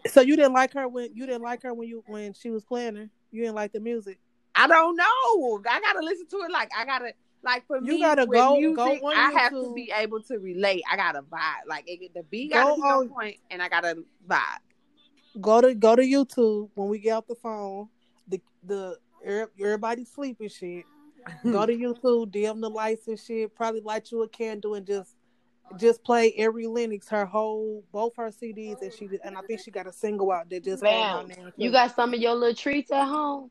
So 0.07 0.23
you 0.23 0.37
didn't 0.37 0.55
like 0.55 0.73
her 0.75 0.89
when 0.89 1.15
you 1.15 1.27
didn't 1.27 1.43
like 1.43 1.63
her 1.63 1.75
when 1.75 1.89
you 1.89 2.03
when 2.07 2.33
she 2.35 2.51
was 2.51 2.65
playing 2.65 2.97
her. 2.97 3.11
You 3.31 3.43
didn't 3.43 3.57
like 3.57 3.73
the 3.73 3.81
music. 3.81 4.19
I 4.55 4.67
don't 4.67 4.97
know. 4.97 5.63
I 5.69 5.81
gotta 5.81 6.01
listen 6.01 6.27
to 6.29 6.37
it. 6.39 6.51
Like 6.51 6.71
I 6.77 6.85
gotta 6.85 7.13
like 7.43 7.67
for 7.67 7.79
You 7.79 7.95
me. 7.95 8.01
gotta 8.01 8.27
with 8.27 8.37
go- 8.39 8.57
music, 8.57 8.77
go 8.77 9.07
on 9.09 9.17
I 9.17 9.31
have 9.41 9.53
to 9.53 9.73
be 9.75 9.93
able 9.97 10.21
to 10.23 10.39
relate. 10.39 10.83
I 10.91 10.97
gotta 10.97 11.23
vibe. 11.23 11.67
Like 11.69 11.85
it, 11.87 12.13
the 12.15 12.23
beat 12.25 12.53
Go 12.53 12.59
gotta 12.63 12.75
be 12.77 12.83
on 12.83 12.93
on- 13.05 13.09
point, 13.09 13.37
and 13.51 13.63
I 13.63 13.69
gotta 13.69 13.97
vibe. 14.29 14.41
Go 15.41 15.61
to 15.61 15.75
go 15.75 15.95
to 15.97 16.03
YouTube 16.03 16.71
when 16.75 16.89
we 16.89 16.99
get 16.99 17.13
off 17.13 17.27
the 17.27 17.35
phone. 17.37 17.89
The 18.29 18.41
the 18.65 18.99
er- 19.27 19.51
everybody 19.61 20.05
sleeping 20.05 20.49
shit. 20.49 20.85
Go 21.45 21.67
to 21.67 21.73
YouTube, 21.77 22.31
dim 22.33 22.61
the 22.61 22.69
lights 22.71 23.07
and 23.09 23.19
shit. 23.19 23.55
Probably 23.55 23.81
light 23.81 24.11
you 24.11 24.23
a 24.23 24.29
candle 24.29 24.75
and 24.75 24.87
just 24.87 25.17
just 25.79 26.03
play 26.03 26.35
Ari 26.41 26.67
Lennox, 26.67 27.09
her 27.11 27.25
whole 27.25 27.85
both 27.93 28.17
her 28.17 28.31
CDs, 28.31 28.83
and 28.83 28.93
she 28.93 29.09
and 29.23 29.37
I 29.39 29.43
think 29.43 29.61
she 29.61 29.71
got 29.71 29.87
a 29.87 29.93
single 29.93 30.33
out 30.33 30.51
that 30.51 30.65
just 30.65 30.83
came 30.83 31.01
out 31.01 31.29
Bam. 31.29 31.45
now. 31.45 31.53
You 31.57 31.71
got 31.71 31.95
some 31.95 32.13
of 32.13 32.21
your 32.21 32.35
little 32.35 32.55
treats 32.57 32.91
at 32.91 33.07
home. 33.07 33.51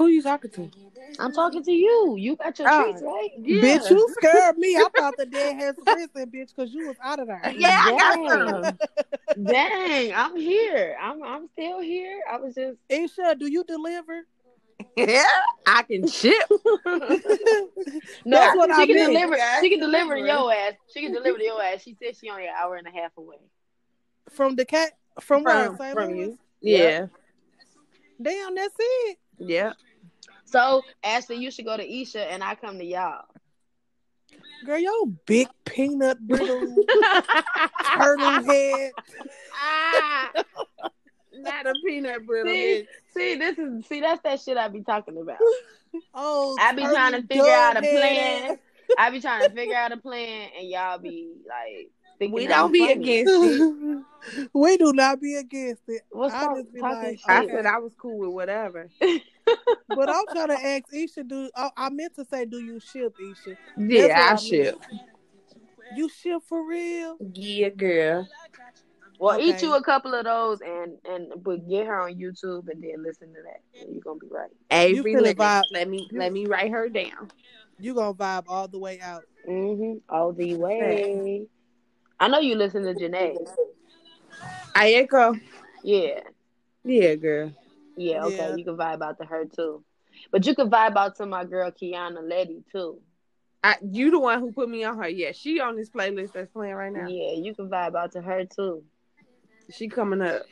Who 0.00 0.06
you 0.06 0.22
talking 0.22 0.50
to? 0.52 0.70
I'm 1.18 1.30
talking 1.30 1.62
to 1.62 1.70
you. 1.72 2.14
You 2.18 2.34
got 2.34 2.58
your 2.58 2.68
Oh. 2.70 2.84
treats, 2.84 3.02
right? 3.02 3.28
Bitch, 3.38 3.90
you 3.90 4.08
scared 4.18 4.56
me. 4.56 4.74
I 4.74 4.86
thought 4.96 5.14
the 5.18 5.26
dead 5.26 5.54
had 5.56 5.74
risen, 5.86 6.30
bitch, 6.30 6.56
because 6.56 6.72
you 6.72 6.86
was 6.86 6.96
out 7.04 7.18
of 7.18 7.26
there. 7.26 7.52
Yeah, 7.54 7.68
I 7.84 8.16
got 8.16 8.76
Dang. 9.36 9.44
Dang, 9.44 10.14
I'm 10.14 10.36
here. 10.36 10.96
I'm 10.98 11.22
I'm 11.22 11.48
still 11.52 11.80
here. 11.82 12.18
I 12.32 12.38
was 12.38 12.54
just 12.54 12.78
Isha, 12.88 13.36
do 13.38 13.52
you 13.52 13.62
deliver? 13.62 14.22
Yeah, 14.96 15.22
I 15.66 15.82
can 15.82 16.08
ship. 16.08 16.32
no. 16.48 16.98
That's 18.24 18.56
what 18.56 18.70
she 18.74 18.82
I 18.82 18.86
can 18.86 18.96
meant. 18.96 19.12
deliver. 19.12 19.36
Yeah, 19.36 19.60
She 19.60 19.68
can 19.68 19.80
deliver 19.80 20.14
to 20.14 20.20
your 20.22 20.50
ass. 20.50 20.72
She 20.94 21.02
can 21.02 21.12
deliver 21.12 21.36
to 21.36 21.44
your 21.44 21.62
ass. 21.62 21.82
She 21.82 21.94
said 22.02 22.16
she 22.16 22.30
only 22.30 22.46
an 22.46 22.54
hour 22.58 22.76
and 22.76 22.86
a 22.86 22.90
half 22.90 23.10
away. 23.18 23.36
From 24.30 24.56
the 24.56 24.64
cat 24.64 24.92
from, 25.20 25.42
From- 25.42 25.54
where? 25.54 25.76
St. 25.76 25.92
from 25.92 26.08
Louis? 26.12 26.18
you. 26.20 26.38
Yeah, 26.62 27.06
Damn, 28.22 28.54
that's 28.54 28.74
it. 28.78 29.18
yeah. 29.38 29.72
So 30.50 30.82
Ashley, 31.04 31.36
you 31.36 31.50
should 31.50 31.64
go 31.64 31.76
to 31.76 32.00
Isha 32.00 32.30
and 32.30 32.42
I 32.42 32.54
come 32.56 32.78
to 32.78 32.84
y'all. 32.84 33.24
Girl, 34.64 34.78
your 34.78 35.06
big 35.26 35.48
peanut 35.64 36.18
brittle 36.26 36.76
turtle 37.96 38.42
head. 38.42 38.92
Ah, 39.54 40.30
not 41.32 41.66
a 41.66 41.74
peanut 41.84 42.26
brittle. 42.26 42.52
see, 42.52 42.82
bitch. 42.82 42.86
see, 43.14 43.34
this 43.36 43.58
is 43.58 43.86
see 43.86 44.00
that's 44.00 44.20
that 44.22 44.40
shit 44.40 44.56
I 44.56 44.68
be 44.68 44.82
talking 44.82 45.16
about. 45.16 45.38
Oh, 46.14 46.56
I 46.60 46.72
be 46.74 46.82
trying 46.82 47.12
to 47.12 47.26
figure 47.26 47.50
out 47.50 47.76
a 47.76 47.80
plan. 47.80 48.42
head. 48.42 48.58
I 48.98 49.10
be 49.10 49.20
trying 49.20 49.48
to 49.48 49.54
figure 49.54 49.76
out 49.76 49.92
a 49.92 49.96
plan, 49.96 50.50
and 50.58 50.68
y'all 50.68 50.98
be 50.98 51.32
like, 51.48 52.30
We 52.30 52.46
don't 52.46 52.72
be 52.72 52.80
funny. 52.80 52.92
against 52.92 53.32
it. 53.34 54.04
we 54.52 54.76
do 54.76 54.92
not 54.92 55.20
be 55.20 55.36
against 55.36 55.82
it. 55.88 56.02
What's 56.10 56.34
I 56.34 56.46
talk- 56.46 56.56
just 56.56 56.74
be 56.74 56.80
like. 56.80 57.20
I 57.26 57.46
said 57.46 57.66
I 57.66 57.78
was 57.78 57.94
cool 57.94 58.18
with 58.18 58.30
whatever. 58.30 58.88
But 59.88 60.08
I'm 60.08 60.24
trying 60.32 60.48
to 60.48 60.66
ask 60.66 60.84
Isha, 60.92 61.24
do 61.24 61.50
oh, 61.56 61.70
I 61.76 61.90
meant 61.90 62.14
to 62.14 62.24
say, 62.24 62.44
do 62.44 62.58
you 62.58 62.78
ship 62.80 63.14
Isha? 63.20 63.56
Yeah, 63.76 64.28
I 64.28 64.32
I 64.32 64.36
ship. 64.36 64.76
You 65.96 66.08
ship 66.08 66.42
for 66.48 66.64
real? 66.66 67.16
Yeah, 67.34 67.70
girl. 67.70 68.28
Well, 69.18 69.38
eat 69.38 69.60
you 69.60 69.74
a 69.74 69.82
couple 69.82 70.14
of 70.14 70.24
those 70.24 70.60
and 70.62 70.96
and 71.04 71.44
but 71.44 71.68
get 71.68 71.86
her 71.86 72.00
on 72.00 72.14
YouTube 72.14 72.68
and 72.70 72.82
then 72.82 73.02
listen 73.02 73.28
to 73.28 73.40
that. 73.42 73.60
And 73.82 73.92
you're 73.92 74.02
gonna 74.02 74.18
be 74.18 74.28
right. 74.30 74.50
Avery 74.70 75.12
feeling 75.14 75.36
Lennox. 75.36 75.68
vibe. 75.68 75.72
Let 75.72 75.88
me 75.88 76.08
You- 76.10 76.18
let 76.18 76.32
me 76.32 76.46
write 76.46 76.70
her 76.70 76.88
down. 76.88 77.30
You 77.78 77.94
gonna 77.94 78.14
vibe 78.14 78.44
all 78.48 78.68
the 78.68 78.78
way 78.78 79.00
out. 79.00 79.24
Mm-hmm. 79.48 79.98
All 80.14 80.32
the 80.32 80.54
way. 80.54 81.46
I 82.18 82.28
know 82.28 82.38
you 82.38 82.54
listen 82.54 82.82
to 82.84 82.94
Jhené. 82.94 83.36
I 84.74 84.92
echo. 84.92 85.34
Yeah. 85.82 86.20
Yeah, 86.84 87.14
girl. 87.16 87.52
Yeah, 88.00 88.24
okay. 88.24 88.36
Yeah. 88.36 88.56
You 88.56 88.64
can 88.64 88.76
vibe 88.76 89.02
out 89.02 89.18
to 89.18 89.24
her 89.26 89.44
too. 89.44 89.84
But 90.32 90.46
you 90.46 90.54
can 90.54 90.70
vibe 90.70 90.96
out 90.96 91.16
to 91.16 91.26
my 91.26 91.44
girl 91.44 91.70
Kiana 91.70 92.20
Ledé 92.22 92.62
too. 92.72 93.00
I, 93.62 93.76
you 93.82 94.10
the 94.10 94.18
one 94.18 94.40
who 94.40 94.52
put 94.52 94.70
me 94.70 94.84
on 94.84 94.96
her. 94.96 95.08
Yeah, 95.08 95.32
she 95.32 95.60
on 95.60 95.76
this 95.76 95.90
playlist 95.90 96.32
that's 96.32 96.50
playing 96.50 96.74
right 96.74 96.92
now. 96.92 97.06
Yeah, 97.06 97.32
you 97.34 97.54
can 97.54 97.68
vibe 97.68 97.94
out 97.94 98.12
to 98.12 98.22
her 98.22 98.46
too. 98.46 98.82
She 99.70 99.88
coming 99.88 100.22
up. 100.22 100.42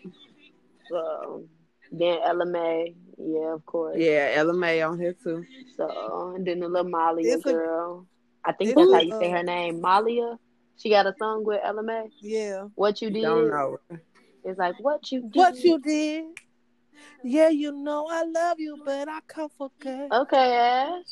So 0.90 1.44
then 1.90 2.18
Ella 2.22 2.44
Mai, 2.44 2.92
yeah, 3.16 3.54
of 3.54 3.64
course. 3.64 3.96
Yeah, 3.98 4.32
Ella 4.34 4.52
Mai 4.52 4.82
on 4.82 5.00
here 5.00 5.14
too. 5.14 5.44
So 5.76 6.34
and 6.36 6.46
then 6.46 6.60
the 6.60 6.68
little 6.68 6.90
Malia 6.90 7.36
It's 7.36 7.46
a- 7.46 7.52
girl. 7.52 8.06
I 8.44 8.52
think 8.52 8.76
that's 8.76 8.92
how 8.92 9.00
you 9.00 9.18
say 9.18 9.30
her 9.30 9.42
name. 9.42 9.80
Malia. 9.80 10.38
She 10.76 10.90
got 10.90 11.06
a 11.06 11.14
song 11.18 11.44
with 11.44 11.60
Ella 11.64 11.82
Mai. 11.82 12.08
Yeah. 12.20 12.68
What 12.74 13.00
you 13.02 13.10
did. 13.10 13.22
Don't 13.22 13.48
know. 13.50 13.78
It's 14.44 14.58
like 14.58 14.78
what 14.80 15.10
you 15.10 15.22
did. 15.22 15.34
What 15.34 15.64
you 15.64 15.80
did? 15.80 16.26
Yeah, 17.24 17.48
you 17.48 17.72
know 17.72 18.06
I 18.10 18.24
love 18.24 18.60
you, 18.60 18.78
but 18.84 19.08
I 19.08 19.20
come 19.26 19.48
for 19.56 19.70
good. 19.80 20.12
Okay, 20.12 20.36
Ash. 20.56 21.04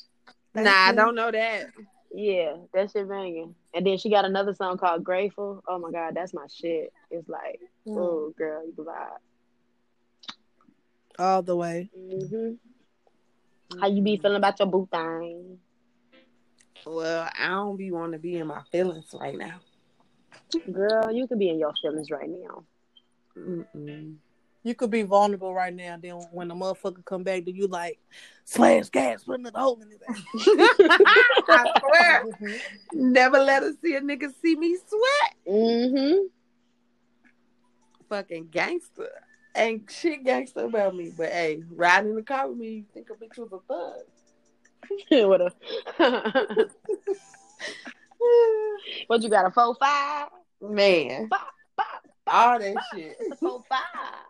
Thank 0.55 0.67
nah, 0.67 0.89
I 0.89 0.93
don't 0.93 1.15
know 1.15 1.31
that. 1.31 1.67
Yeah, 2.13 2.57
that 2.73 2.91
shit 2.91 3.09
banging. 3.09 3.55
And 3.75 3.87
then 3.87 3.99
she 3.99 4.09
got 4.11 4.25
another 4.25 4.55
song 4.55 4.79
called 4.79 5.05
Grateful. 5.05 5.63
Oh 5.69 5.79
my 5.79 5.91
god, 5.91 6.15
that's 6.15 6.33
my 6.33 6.47
shit. 6.53 6.93
It's 7.11 7.29
like, 7.29 7.61
Mm. 7.87 7.97
oh 7.99 8.35
girl, 8.37 8.65
you 8.67 8.73
can 8.75 8.85
vibe. 8.85 9.19
All 11.19 11.43
the 11.43 11.57
way. 11.57 11.91
hmm 11.95 12.55
How 13.81 13.87
you 13.89 14.03
be 14.03 14.17
feeling 14.17 14.37
about 14.37 14.59
your 14.59 14.69
boo 14.69 14.89
thing? 14.91 15.59
Well, 16.85 17.29
I 17.37 17.49
don't 17.49 17.77
be 17.77 17.91
want 17.91 18.13
to 18.13 18.19
be 18.19 18.37
in 18.37 18.47
my 18.47 18.63
feelings 18.71 19.15
right 19.19 19.37
now. 19.37 19.61
Girl, 20.73 21.13
you 21.13 21.27
could 21.27 21.39
be 21.39 21.49
in 21.49 21.59
your 21.59 21.73
feelings 21.83 22.11
right 22.11 22.29
now. 22.29 22.65
Mm-mm. 23.37 24.17
You 24.67 24.75
could 24.75 24.91
be 24.91 25.05
vulnerable 25.05 25.55
right 25.55 25.73
now. 25.73 25.97
Then 25.97 26.17
when 26.33 26.49
the 26.49 26.55
motherfucker 26.57 27.05
come 27.05 27.23
back, 27.23 27.45
do 27.45 27.53
you 27.53 27.69
like 27.69 28.01
slash 28.45 28.89
gas, 28.89 29.23
putting 29.23 29.47
a 29.47 29.57
hole 29.57 29.81
in 29.81 29.89
his 29.89 30.03
ass? 30.09 30.21
I 31.49 31.73
swear, 31.79 32.25
never 32.93 33.39
let 33.39 33.63
her 33.63 33.73
see 33.81 33.95
a 33.95 34.01
nigga 34.01 34.35
see 34.43 34.57
me 34.57 34.77
sweat. 34.89 35.37
Mm-hmm. 35.49 36.17
Fucking 38.09 38.49
gangster. 38.51 39.09
Ain't 39.55 39.89
shit 39.89 40.25
gangster 40.25 40.65
about 40.65 40.97
me. 40.97 41.13
But 41.17 41.29
hey, 41.29 41.63
riding 41.71 42.11
in 42.11 42.17
the 42.17 42.25
car 42.25 42.49
with 42.49 42.59
me, 42.59 42.71
you 42.71 42.85
think 42.93 43.09
a 43.11 43.13
bitch 43.13 43.39
was 43.39 43.53
a 43.53 43.61
thug. 43.69 44.03
what 45.29 45.43
a 45.43 45.53
what 49.07 49.23
you 49.23 49.29
got 49.29 49.47
a 49.47 49.53
four 49.53 49.77
five? 49.77 50.31
Man, 50.61 51.29
Bop, 51.29 51.55
bop, 51.77 52.05
all 52.27 52.59
that 52.59 52.75
shit. 52.93 53.17
Four 53.39 53.63
five. 53.69 54.27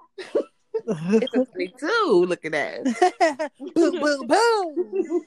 It's 0.88 1.34
a 1.34 1.44
three 1.46 1.72
two. 1.78 2.24
Look 2.28 2.44
at 2.44 2.52
that. 2.52 3.50
boom, 3.74 4.00
boom, 4.00 4.26
boom. 4.26 5.22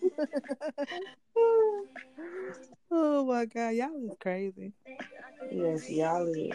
oh 2.91 3.25
my 3.25 3.45
god, 3.45 3.69
y'all 3.69 4.09
is 4.09 4.15
crazy. 4.19 4.73
Yes, 5.51 5.89
y'all 5.89 6.27
is. 6.27 6.51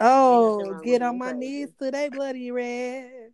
Oh, 0.00 0.80
get 0.84 1.02
on 1.02 1.18
my 1.18 1.32
knees 1.32 1.70
today, 1.78 2.08
bloody 2.08 2.50
red. 2.50 3.32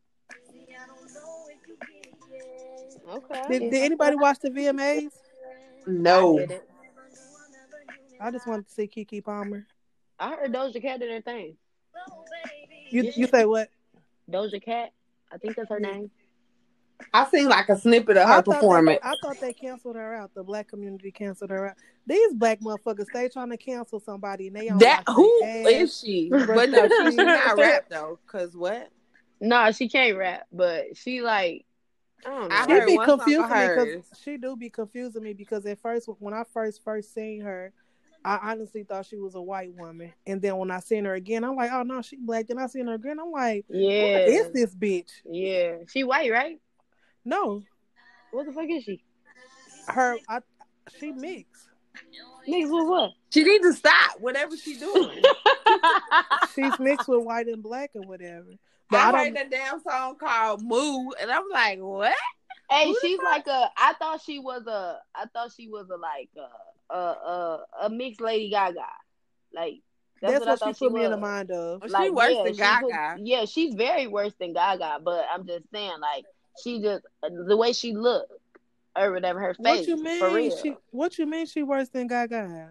Okay. 3.09 3.43
Did, 3.49 3.71
did 3.71 3.83
anybody 3.83 4.17
watch 4.17 4.39
the 4.41 4.51
VMAs? 4.51 5.11
No. 5.87 6.39
I. 6.39 6.61
I 8.21 8.31
just 8.31 8.47
wanted 8.47 8.69
to 8.69 8.73
see 8.73 8.87
Keke 8.87 9.25
Palmer. 9.25 9.67
I 10.19 10.37
heard 10.37 10.53
Doja 10.53 10.81
Cat 10.81 11.01
did 11.01 11.11
her 11.11 11.21
thing. 11.21 11.57
You 12.91 13.11
you 13.17 13.27
say 13.27 13.45
what? 13.45 13.69
Doja 14.33 14.63
Cat, 14.63 14.91
I 15.33 15.39
think 15.39 15.57
that's 15.57 15.69
her 15.69 15.81
name. 15.81 16.11
I 17.13 17.27
seen 17.27 17.49
like 17.49 17.69
a 17.69 17.77
snippet 17.77 18.17
of 18.17 18.29
I 18.29 18.37
her 18.37 18.43
thought 18.43 18.55
performance. 18.55 19.01
They, 19.03 19.09
I 19.09 19.15
thought 19.23 19.41
they 19.41 19.53
canceled 19.53 19.97
her 19.97 20.15
out. 20.15 20.33
The 20.35 20.43
black 20.43 20.69
community 20.69 21.11
canceled 21.11 21.51
her 21.51 21.71
out. 21.71 21.77
These 22.07 22.35
black 22.35 22.61
motherfuckers, 22.61 23.07
they 23.13 23.29
trying 23.29 23.51
to 23.51 23.57
cancel 23.57 24.01
somebody 24.01 24.49
and 24.49 24.57
they 24.57 24.69
on 24.69 24.79
That 24.79 25.05
like 25.07 25.17
who 25.17 25.41
their 25.41 25.83
is 25.83 25.99
she? 25.99 26.29
But 26.31 26.71
no, 26.71 26.89
she, 26.89 27.11
she 27.11 27.17
not 27.25 27.59
rap 27.59 27.87
though. 27.89 28.19
Cause 28.27 28.57
what? 28.57 28.89
No, 29.41 29.73
she 29.73 29.89
can't 29.89 30.17
rap, 30.17 30.47
but 30.53 30.97
she 30.97 31.21
like 31.21 31.67
I 32.25 32.31
don't 32.31 32.49
know. 32.49 32.65
She 32.67 32.73
heard 32.73 32.87
be 32.87 32.97
one 32.97 33.07
confusing 33.07 33.43
me 33.43 33.69
because 33.69 34.21
she 34.23 34.37
do 34.37 34.57
be 34.57 34.71
confusing 34.71 35.23
me 35.23 35.33
because 35.33 35.67
at 35.67 35.81
first 35.81 36.09
when 36.19 36.35
I 36.35 36.45
first 36.53 36.83
first 36.85 37.13
seen 37.13 37.41
her, 37.41 37.73
I 38.25 38.53
honestly 38.53 38.85
thought 38.85 39.07
she 39.07 39.17
was 39.17 39.35
a 39.35 39.43
white 39.43 39.73
woman, 39.75 40.13
and 40.27 40.41
then 40.41 40.57
when 40.57 40.71
I 40.71 40.81
seen 40.81 41.05
her 41.05 41.15
again, 41.15 41.45
I'm 41.45 41.57
like, 41.57 41.71
oh 41.73 41.83
no, 41.83 42.03
she 42.03 42.17
black. 42.17 42.47
Then 42.47 42.59
I 42.59 42.67
seen 42.67 42.87
her 42.87 42.95
again, 42.95 43.19
I'm 43.21 43.33
like, 43.33 43.65
yeah, 43.69 44.13
what 44.13 44.29
is 44.29 44.51
this 44.53 44.75
bitch? 44.75 45.11
yeah, 45.25 45.79
she 45.89 46.05
white, 46.05 46.31
right? 46.31 46.61
No, 47.25 47.63
What 48.31 48.47
the 48.47 48.53
fuck 48.53 48.69
is 48.69 48.85
she? 48.85 49.03
Her, 49.89 50.17
I, 50.29 50.41
she 50.99 51.13
mixed. 51.13 51.69
Mixed 52.47 52.73
with 52.73 52.89
what? 52.89 53.11
She 53.31 53.45
needs 53.45 53.65
to 53.65 53.73
stop 53.73 54.21
whatever 54.21 54.57
she's 54.57 54.79
doing. 54.79 55.23
She's 56.55 56.79
mixed 56.79 57.09
with 57.09 57.25
white 57.25 57.47
and 57.47 57.63
black 57.63 57.91
or 57.95 58.03
whatever. 58.03 58.49
But 58.91 59.01
I, 59.01 59.01
I, 59.01 59.25
heard 59.25 59.35
don't. 59.35 59.35
that 59.35 59.51
damn 59.51 59.81
song 59.81 60.17
called 60.17 60.63
"Moo," 60.63 61.11
and 61.21 61.31
I'm 61.31 61.45
like, 61.53 61.79
what? 61.79 62.15
Hey, 62.71 62.89
Who 62.89 62.97
she's 63.01 63.19
like 63.23 63.47
a. 63.47 63.71
I 63.77 63.95
thought 63.99 64.21
she 64.25 64.39
was 64.39 64.67
a. 64.67 64.99
I 65.15 65.27
thought 65.33 65.53
she 65.57 65.69
was 65.69 65.89
a 65.91 65.97
like 65.97 66.31
a 66.37 66.49
a 66.93 66.97
a, 66.97 67.67
a 67.85 67.91
mixed 67.91 68.21
Lady 68.21 68.51
Gaga. 68.51 68.81
Like 69.55 69.81
that's, 70.21 70.35
That's 70.35 70.41
what 70.41 70.49
I 70.49 70.51
what 70.53 70.59
thought 70.61 70.77
she 70.77 70.85
she 70.85 70.89
put 70.89 70.95
me 70.99 71.05
in 71.05 71.11
the 71.11 71.17
mind 71.17 71.51
of. 71.51 71.83
She 71.85 71.91
Like, 71.93 72.13
worse 72.13 72.33
yeah, 72.35 72.45
than 72.45 72.55
Gaga. 72.55 73.15
put- 73.17 73.27
yeah, 73.27 73.45
she's 73.45 73.75
very 73.75 74.07
worse 74.07 74.33
than 74.39 74.53
Gaga. 74.53 75.01
But 75.05 75.25
I'm 75.33 75.47
just 75.47 75.65
saying, 75.73 75.99
like 76.01 76.25
she 76.63 76.81
just 76.81 77.05
the 77.23 77.57
way 77.57 77.73
she 77.73 77.93
looked 77.95 78.33
or 78.97 79.13
whatever 79.13 79.41
her 79.41 79.55
face. 79.55 79.65
What 79.65 79.87
you 79.89 79.97
For 79.97 80.03
mean? 80.31 80.35
real. 80.35 80.57
She? 80.57 80.77
What 80.91 81.19
you 81.19 81.27
mean? 81.27 81.47
She 81.47 81.63
worse 81.63 81.89
than 81.89 82.07
Gaga? 82.07 82.71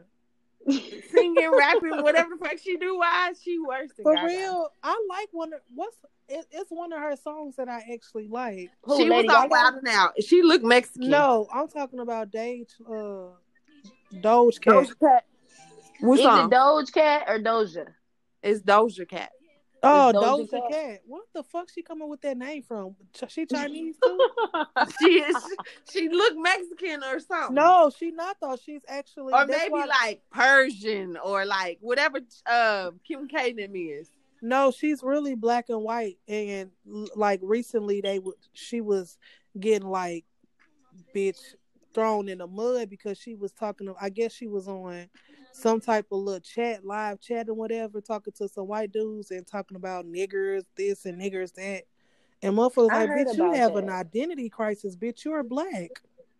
Singing, 0.69 1.51
rapping, 1.51 2.03
whatever 2.03 2.35
the 2.37 2.45
fuck 2.45 2.59
she 2.59 2.77
do. 2.77 2.99
Why 2.99 3.29
is 3.31 3.41
she 3.41 3.57
worse 3.59 3.89
than 3.97 4.05
Gaga? 4.05 4.15
For 4.21 4.27
Gaga? 4.27 4.27
real, 4.27 4.69
I 4.83 5.05
like 5.09 5.27
one. 5.31 5.53
Of, 5.53 5.59
what's 5.73 5.97
it, 6.29 6.45
it's 6.51 6.69
one 6.69 6.93
of 6.93 6.99
her 6.99 7.15
songs 7.15 7.55
that 7.55 7.67
I 7.67 7.81
actually 7.93 8.27
like. 8.27 8.69
Who, 8.83 8.97
she 8.97 9.09
Lady 9.09 9.27
was 9.27 9.35
on 9.35 9.41
Gaga? 9.43 9.51
Wild 9.51 9.75
and 9.75 9.87
Out. 9.87 10.23
She 10.23 10.41
looked 10.43 10.63
Mexican. 10.63 11.09
No, 11.09 11.47
I'm 11.53 11.67
talking 11.67 11.99
about 11.99 12.29
Dage, 12.31 12.69
uh, 12.87 13.29
Doja 14.13 14.59
Cat. 14.61 14.73
Doja 14.73 14.99
Cat. 14.99 15.25
What 15.99 16.19
Is 16.19 16.23
song? 16.25 16.51
it 16.51 16.55
Doja 16.55 16.93
Cat 16.93 17.23
or 17.27 17.39
Doja? 17.39 17.85
it's 18.43 18.61
Doja 18.61 19.07
Cat. 19.07 19.31
Oh, 19.83 20.11
Doja 20.13 20.47
Doja 20.47 20.51
Cat? 20.51 20.71
Cat. 20.71 21.01
What 21.05 21.23
the 21.33 21.43
fuck? 21.43 21.69
She 21.73 21.81
coming 21.81 22.07
with 22.09 22.21
that 22.21 22.37
name 22.37 22.61
from? 22.63 22.95
She 23.27 23.45
Chinese 23.51 23.95
too? 24.03 24.19
She 24.99 25.13
is. 25.21 25.35
She 25.91 26.09
looked 26.09 26.37
Mexican 26.37 27.03
or 27.03 27.19
something. 27.19 27.55
no, 27.55 27.91
she 27.95 28.11
not 28.11 28.37
though. 28.41 28.57
She's 28.63 28.81
actually. 28.87 29.33
or 29.33 29.45
maybe 29.45 29.71
why- 29.71 29.85
like 29.85 30.21
Persian 30.31 31.17
or 31.17 31.45
like 31.45 31.77
whatever 31.81 32.19
uh, 32.45 32.91
Kim 33.07 33.27
K 33.27 33.49
is. 33.51 34.09
No, 34.43 34.71
she's 34.71 35.03
really 35.03 35.35
black 35.35 35.69
and 35.69 35.83
white, 35.83 36.17
and 36.27 36.71
like 37.15 37.39
recently 37.43 38.01
they 38.01 38.17
would 38.17 38.33
she 38.53 38.81
was 38.81 39.19
getting 39.59 39.87
like 39.87 40.25
bitch 41.15 41.37
thrown 41.93 42.29
in 42.29 42.39
the 42.39 42.47
mud 42.47 42.89
because 42.89 43.17
she 43.17 43.35
was 43.35 43.51
talking. 43.51 43.87
To, 43.87 43.95
I 44.01 44.09
guess 44.09 44.33
she 44.33 44.47
was 44.47 44.67
on 44.67 45.07
some 45.53 45.79
type 45.81 46.07
of 46.11 46.19
little 46.19 46.39
chat, 46.39 46.85
live 46.85 47.19
chat 47.19 47.49
or 47.49 47.53
whatever, 47.53 48.01
talking 48.01 48.33
to 48.37 48.47
some 48.47 48.67
white 48.67 48.91
dudes 48.91 49.31
and 49.31 49.45
talking 49.45 49.75
about 49.77 50.05
niggers 50.05 50.63
this 50.75 51.05
and 51.05 51.21
niggers 51.21 51.53
that. 51.55 51.83
And 52.41 52.55
motherfuckers 52.55 52.91
I 52.91 53.05
like, 53.05 53.09
bitch, 53.09 53.37
you 53.37 53.51
have 53.53 53.73
that. 53.73 53.83
an 53.83 53.89
identity 53.89 54.49
crisis, 54.49 54.95
bitch. 54.95 55.23
You're 55.25 55.43
black. 55.43 55.91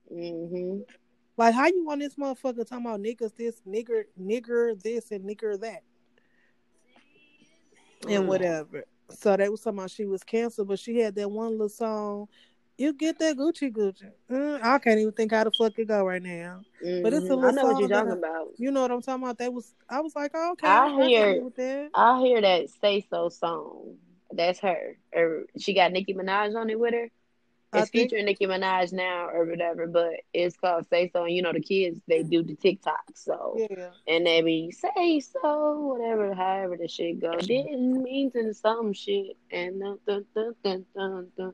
hmm 0.10 0.80
Like, 1.38 1.54
how 1.54 1.68
you 1.68 1.86
want 1.86 2.02
this 2.02 2.16
motherfucker 2.16 2.68
talking 2.68 2.86
about 2.86 3.02
niggas 3.02 3.36
this, 3.36 3.62
nigger, 3.68 4.04
nigger 4.20 4.82
this, 4.82 5.12
and 5.12 5.24
nigger 5.30 5.60
that, 5.62 5.84
and 8.10 8.24
Mm. 8.24 8.28
whatever. 8.28 8.86
So 9.10 9.36
they 9.36 9.49
was 9.49 9.62
talking 9.62 9.80
about 9.80 9.91
she 9.91 10.06
was 10.06 10.24
canceled, 10.24 10.70
but 10.70 10.80
she 10.80 10.97
had 10.99 11.16
that 11.16 11.30
one 11.30 11.52
little 11.52 11.70
song. 11.70 12.28
You 12.82 12.93
get 12.93 13.19
that 13.19 13.38
Gucci 13.38 13.71
Gucci. 13.71 14.09
Uh, 14.29 14.57
I 14.63 14.79
can't 14.79 14.99
even 14.99 15.11
think 15.11 15.32
how 15.32 15.43
the 15.43 15.51
fuck 15.51 15.77
it 15.77 15.88
go 15.88 16.03
right 16.03 16.21
now. 16.21 16.61
But 16.82 17.13
it's 17.13 17.25
a 17.25 17.29
Mm-hmm. 17.29 17.45
I 17.45 17.51
know 17.51 17.65
what 17.65 17.79
you're 17.79 17.89
talking 17.89 18.13
I- 18.13 18.15
about. 18.15 18.47
You 18.57 18.71
know 18.71 18.82
what 18.82 18.91
I'm 18.91 19.01
talking 19.03 19.23
about? 19.23 19.38
They 19.38 19.49
was 19.49 19.75
I 19.88 19.99
was 20.01 20.15
like, 20.15 20.32
oh, 20.34 20.53
okay, 20.53 20.67
I 20.67 20.88
can 20.89 21.01
hear- 21.07 21.49
that. 21.57 21.89
I 21.93 22.19
hear 22.21 22.41
that 22.41 22.69
"Say 22.82 23.05
So" 23.09 23.29
song. 23.29 23.97
That's 24.32 24.59
her. 24.61 24.97
Or 25.13 25.43
she 25.59 25.73
got 25.75 25.91
Nicki 25.91 26.13
Minaj 26.15 26.55
on 26.55 26.69
it 26.71 26.79
with 26.79 26.93
her. 26.95 27.09
I 27.73 27.82
It's 27.82 27.91
think- 27.91 28.09
featuring 28.09 28.25
Nicki 28.25 28.47
Minaj 28.47 28.91
now 28.93 29.29
or 29.29 29.45
whatever, 29.45 29.86
but 29.86 30.13
it's 30.34 30.57
called 30.57 30.88
"Say 30.89 31.09
So." 31.13 31.25
And 31.25 31.36
you 31.36 31.43
know 31.43 31.53
the 31.53 31.61
kids 31.61 31.99
they 32.07 32.23
do 32.23 32.41
the 32.41 32.55
TikTok, 32.55 33.03
so 33.13 33.57
Yeah, 33.59 33.91
and 34.07 34.25
they 34.25 34.41
be 34.41 34.71
say 34.71 35.19
so, 35.19 35.79
whatever, 35.79 36.34
however 36.34 36.77
the 36.77 36.88
shit 36.88 37.19
go. 37.21 37.38
Didn't 37.38 38.01
mean 38.01 38.32
to 38.32 38.53
some 38.55 38.91
shit 38.93 39.38
and 39.51 39.79
dun, 39.79 39.99
dun, 40.07 40.25
dun, 40.34 40.55
dun, 40.63 40.86
dun, 40.95 41.27
dun, 41.38 41.53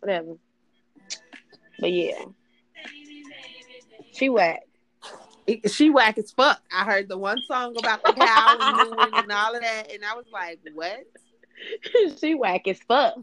whatever. 0.00 0.34
But 1.78 1.92
yeah, 1.92 2.24
she 4.12 4.28
whack. 4.28 4.62
It- 5.46 5.70
she 5.70 5.90
whack 5.90 6.16
as 6.18 6.30
fuck. 6.32 6.62
I 6.72 6.84
heard 6.84 7.08
the 7.08 7.18
one 7.18 7.42
song 7.46 7.76
about 7.76 8.02
the 8.02 8.12
cow 8.12 8.56
and 8.60 9.14
and 9.14 9.32
all 9.32 9.54
of 9.54 9.60
that, 9.60 9.92
and 9.92 10.04
I 10.04 10.14
was 10.14 10.26
like, 10.32 10.60
what? 10.74 11.04
she 12.18 12.34
whack 12.34 12.66
as 12.66 12.78
fuck. 12.88 13.16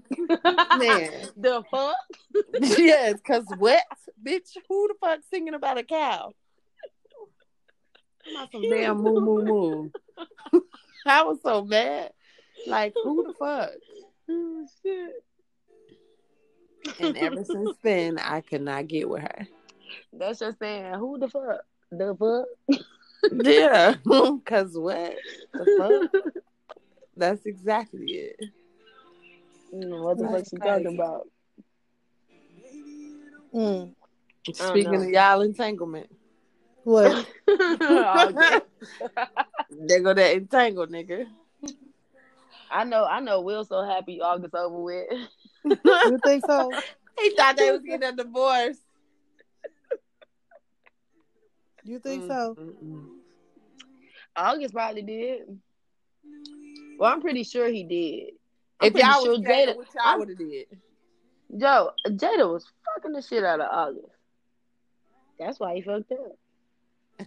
Man. 0.77 1.29
the 1.37 1.63
fuck? 1.71 1.95
yes, 2.77 3.19
cause 3.25 3.45
what, 3.57 3.83
bitch? 4.23 4.55
Who 4.69 4.87
the 4.87 4.95
fuck 4.99 5.19
singing 5.29 5.53
about 5.53 5.77
a 5.77 5.83
cow? 5.83 6.31
About 8.29 8.51
some 8.51 8.61
damn 8.69 8.97
moo 8.97 9.19
moo 9.19 9.43
moo. 9.43 9.89
I 11.05 11.23
was 11.23 11.39
so 11.43 11.63
mad. 11.65 12.11
Like 12.67 12.93
who 13.03 13.23
the 13.27 13.33
fuck? 13.33 13.71
Oh, 14.29 14.67
shit. 14.83 15.23
And 16.99 17.17
ever 17.17 17.43
since 17.43 17.77
then, 17.83 18.17
I 18.19 18.41
could 18.41 18.61
not 18.61 18.87
get 18.87 19.09
with 19.09 19.21
her. 19.21 19.47
That's 20.13 20.39
just 20.39 20.59
saying, 20.59 20.93
who 20.95 21.17
the 21.19 21.29
fuck? 21.29 21.61
The 21.91 22.15
fuck? 22.15 22.81
Yeah, 23.31 23.95
cause 24.45 24.71
what 24.77 25.15
the 25.53 26.09
fuck? 26.11 26.33
That's 27.15 27.45
exactly 27.45 28.05
it. 28.05 28.39
Mm, 29.73 30.03
what 30.03 30.17
the 30.17 30.27
fuck 30.27 30.45
she 30.49 30.57
crazy. 30.57 30.83
talking 30.83 30.95
about? 30.95 31.27
Mm. 33.53 33.93
Speaking 34.53 34.95
of 34.95 35.09
y'all 35.09 35.41
entanglement, 35.41 36.09
what? 36.83 37.27
Okay. 37.47 38.59
there 39.69 39.99
go 40.01 40.13
that 40.13 40.35
entangle 40.35 40.87
nigga. 40.87 41.27
I 42.71 42.83
know, 42.85 43.05
I 43.05 43.19
know. 43.19 43.41
Will 43.41 43.65
so 43.65 43.83
happy 43.83 44.21
August 44.21 44.55
over 44.55 44.79
with. 44.81 45.07
you 45.65 46.19
think 46.23 46.45
so? 46.45 46.71
He 47.19 47.35
thought 47.35 47.57
they 47.57 47.69
was 47.69 47.81
getting 47.81 48.07
a 48.09 48.15
divorce. 48.15 48.77
You 51.83 51.99
think 51.99 52.23
so? 52.27 52.55
Mm-mm. 52.57 53.05
August 54.35 54.73
probably 54.73 55.01
did. 55.01 55.41
Well, 56.97 57.11
I'm 57.11 57.21
pretty 57.21 57.43
sure 57.43 57.67
he 57.67 57.83
did. 57.83 58.31
I'm 58.79 58.87
If 58.87 58.93
pretty 58.93 59.07
y'all 59.07 59.21
sure 59.23 59.31
was 59.31 59.41
dating, 59.41 59.73
Jada, 59.75 59.77
what 59.77 59.87
y'all 59.93 60.03
I'm- 60.05 60.19
would 60.19 60.29
have 60.29 60.37
did? 60.37 60.65
Joe, 61.57 61.91
Jada 62.07 62.51
was 62.51 62.65
fucking 62.95 63.11
the 63.11 63.21
shit 63.21 63.43
out 63.43 63.59
of 63.59 63.67
August. 63.69 64.15
That's 65.37 65.59
why 65.59 65.75
he 65.75 65.81
fucked 65.81 66.11
up. 66.13 66.37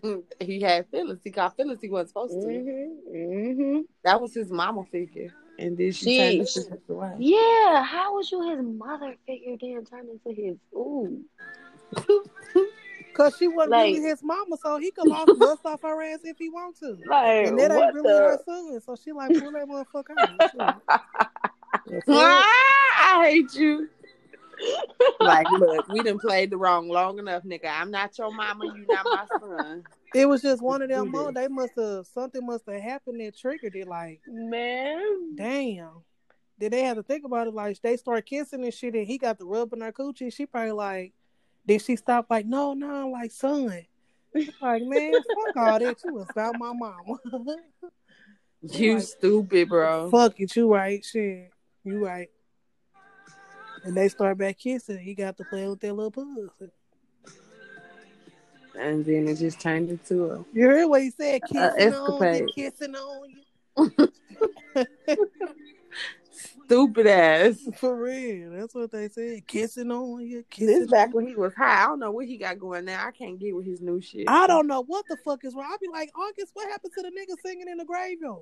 he 0.41 0.61
had 0.61 0.87
feelings. 0.91 1.21
He 1.25 1.31
got 1.31 1.57
feelings 1.57 1.81
he 1.81 1.89
wasn't 1.89 2.09
supposed 2.11 2.41
to. 2.41 2.47
Mm-hmm. 2.47 3.17
Mm-hmm. 3.17 3.81
That 4.05 4.21
was 4.21 4.35
his 4.35 4.51
mama 4.51 4.85
figure. 4.91 5.33
And 5.59 5.77
then 5.79 5.93
she, 5.93 6.45
She- 6.47 6.63
turned 6.63 6.81
into 6.89 7.01
his. 7.03 7.21
Yeah, 7.21 7.83
how 7.85 8.17
was 8.17 8.31
you 8.33 8.43
his 8.51 8.65
mother 8.65 9.15
figure 9.27 9.57
then 9.61 9.85
turn 9.85 10.09
into 10.09 10.33
his 10.41 10.57
ooh? 10.75 11.23
Cause 13.15 13.37
she 13.39 13.47
wasn't 13.47 13.71
Like- 13.71 13.95
really 13.95 14.09
his 14.09 14.23
mama, 14.25 14.57
so 14.61 14.77
he 14.79 14.91
could 14.91 15.09
off, 15.13 15.29
bust 15.39 15.65
off 15.65 15.83
her 15.83 16.03
ass 16.03 16.21
if 16.25 16.37
he 16.37 16.49
want 16.51 16.77
to. 16.81 16.99
Like 17.07 17.47
And 17.47 17.59
that 17.61 17.71
ain't 17.71 17.95
really 17.95 18.09
her 18.11 18.37
the 18.37 18.43
son, 18.45 18.81
so 18.81 18.97
she 19.03 19.13
like 19.13 19.31
pull 19.39 19.53
that 19.53 19.69
motherfucker 19.69 20.61
out. 20.61 20.83
Ah, 22.09 23.21
I 23.21 23.29
hate 23.31 23.55
you. 23.55 23.89
Like, 25.21 25.51
look, 25.51 25.89
we 25.89 26.03
done 26.03 26.19
played 26.19 26.51
the 26.51 26.57
wrong 26.57 26.89
long 26.89 27.19
enough, 27.19 27.43
nigga. 27.45 27.67
I'm 27.71 27.91
not 27.91 28.17
your 28.19 28.33
mama. 28.33 28.67
You 28.67 28.87
not 28.89 29.05
my 29.05 29.27
son. 29.41 29.85
It 30.15 30.27
was 30.27 30.43
just 30.43 30.63
one 30.63 30.83
of 30.83 30.89
them 30.89 31.05
Do 31.11 31.11
moments. 31.11 31.41
They 31.41 31.49
must 31.49 31.73
have 31.77 32.07
something 32.07 32.45
must 32.47 32.65
have 32.69 32.81
happened 32.81 33.21
that 33.21 33.37
triggered 33.37 33.75
it. 33.77 33.89
Like, 33.89 34.21
man? 34.27 35.35
damn. 35.37 35.91
Did 36.59 36.73
they 36.73 36.83
have 36.83 36.97
to 36.97 37.03
think 37.03 37.25
about 37.25 37.49
it? 37.49 37.55
Like, 37.55 37.81
they 37.83 37.97
start 37.97 38.27
kissing 38.27 38.63
and 38.63 38.73
shit, 38.73 38.95
and 38.95 39.07
he 39.07 39.19
got 39.19 39.39
the 39.39 39.45
rub 39.45 39.73
in 39.73 39.81
her 39.81 39.91
coochie. 39.93 40.33
She 40.33 40.47
probably 40.47 40.71
like, 40.73 41.13
did 41.67 41.83
she 41.83 41.97
stop? 41.97 42.27
Like, 42.31 42.47
no, 42.47 42.75
no, 42.75 43.09
like, 43.09 43.33
son. 43.33 43.65
Like, 44.35 44.83
man, 44.83 45.13
fuck 45.47 45.57
all 45.57 45.79
that. 45.81 45.97
You 46.05 46.15
was 46.15 46.27
about 46.31 46.55
my 46.59 46.73
mama. 46.73 47.19
You 48.63 48.95
Like- 48.95 49.03
stupid, 49.03 49.69
bro. 49.69 50.11
fuck 50.11 50.41
it, 50.41 50.57
you 50.57 50.73
right, 50.73 51.05
shit, 51.05 51.51
you 51.85 52.03
right. 52.03 52.31
And 53.85 53.95
they 53.97 54.09
start 54.09 54.39
back 54.39 54.59
kissing. 54.59 54.99
He 54.99 55.15
got 55.15 55.37
to 55.37 55.45
play 55.45 55.69
with 55.69 55.81
that 55.81 55.93
little 55.93 56.11
pussy. 56.11 56.71
And 58.79 59.05
then 59.05 59.29
it 59.29 59.37
just 59.37 59.61
turned 59.61 59.89
into 59.91 60.25
a 60.33 60.45
You 60.53 60.67
heard 60.67 60.87
what 60.89 61.03
he 61.03 61.11
said? 61.11 61.43
Kissing 61.43 61.61
on 61.61 61.79
you, 61.79 61.87
escapade. 61.87 62.49
kissing 62.55 62.95
on 62.97 63.29
you. 63.31 64.09
stupid 66.33 67.07
ass. 67.07 67.59
For 67.77 67.95
real, 67.95 68.51
that's 68.53 68.75
what 68.75 68.91
they 68.91 69.09
said. 69.09 69.47
Kissing 69.47 69.91
on 69.93 70.27
you, 70.27 70.45
This 70.59 70.69
kissing. 70.69 70.87
back 70.87 71.15
when 71.15 71.27
he 71.27 71.37
was 71.37 71.55
high. 71.55 71.85
I 71.85 71.87
don't 71.87 72.01
know 72.01 72.11
what 72.11 72.27
he 72.27 72.37
got 72.37 72.59
going 72.59 72.87
now. 72.87 73.07
I 73.07 73.11
can't 73.13 73.39
get 73.39 73.55
with 73.55 73.67
his 73.67 73.81
new 73.81 74.01
shit. 74.01 74.29
I 74.29 74.47
don't 74.49 74.67
know 74.67 74.83
what 74.83 75.05
the 75.09 75.17
fuck 75.25 75.45
is 75.45 75.55
wrong. 75.55 75.67
I 75.71 75.77
be 75.81 75.89
like, 75.89 76.11
August, 76.19 76.51
what 76.55 76.69
happened 76.69 76.93
to 76.97 77.03
the 77.03 77.11
nigga 77.11 77.37
singing 77.45 77.69
in 77.69 77.79
the 77.79 77.85
graveyard? 77.85 78.41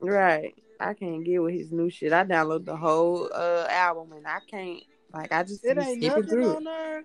Right. 0.00 0.54
I 0.80 0.94
can't 0.94 1.24
get 1.24 1.38
with 1.38 1.54
his 1.54 1.72
new 1.72 1.90
shit. 1.90 2.12
I 2.12 2.24
downloaded 2.24 2.66
the 2.66 2.76
whole 2.76 3.28
uh 3.34 3.66
album 3.68 4.12
and 4.12 4.26
I 4.26 4.38
can't 4.48 4.82
like 5.12 5.32
I 5.32 5.42
just 5.42 5.64
It 5.64 5.76
ain't 5.76 5.98
skipping 5.98 6.08
nothing 6.08 6.26
through 6.26 6.56
on 6.56 6.64
there. 6.64 7.04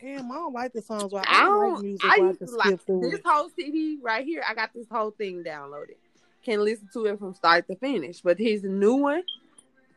Damn, 0.00 0.30
I 0.30 0.34
don't 0.34 0.52
like 0.52 0.72
the 0.72 0.82
songs. 0.82 1.12
Where 1.12 1.24
I 1.26 1.42
I 1.42 1.44
don't 1.44 1.72
like 1.74 1.82
music. 1.82 2.10
I 2.10 2.16
used 2.16 2.38
to 2.40 2.56
like 2.56 2.84
through 2.84 3.10
this 3.10 3.20
whole 3.24 3.50
CD 3.56 3.98
right 4.02 4.24
here. 4.24 4.42
I 4.46 4.54
got 4.54 4.70
this 4.74 4.86
whole 4.90 5.10
thing 5.10 5.42
downloaded. 5.42 5.96
Can 6.44 6.62
listen 6.64 6.88
to 6.92 7.06
it 7.06 7.18
from 7.18 7.34
start 7.34 7.66
to 7.68 7.76
finish. 7.76 8.20
But 8.20 8.38
his 8.38 8.62
new 8.62 8.96
one, 8.96 9.22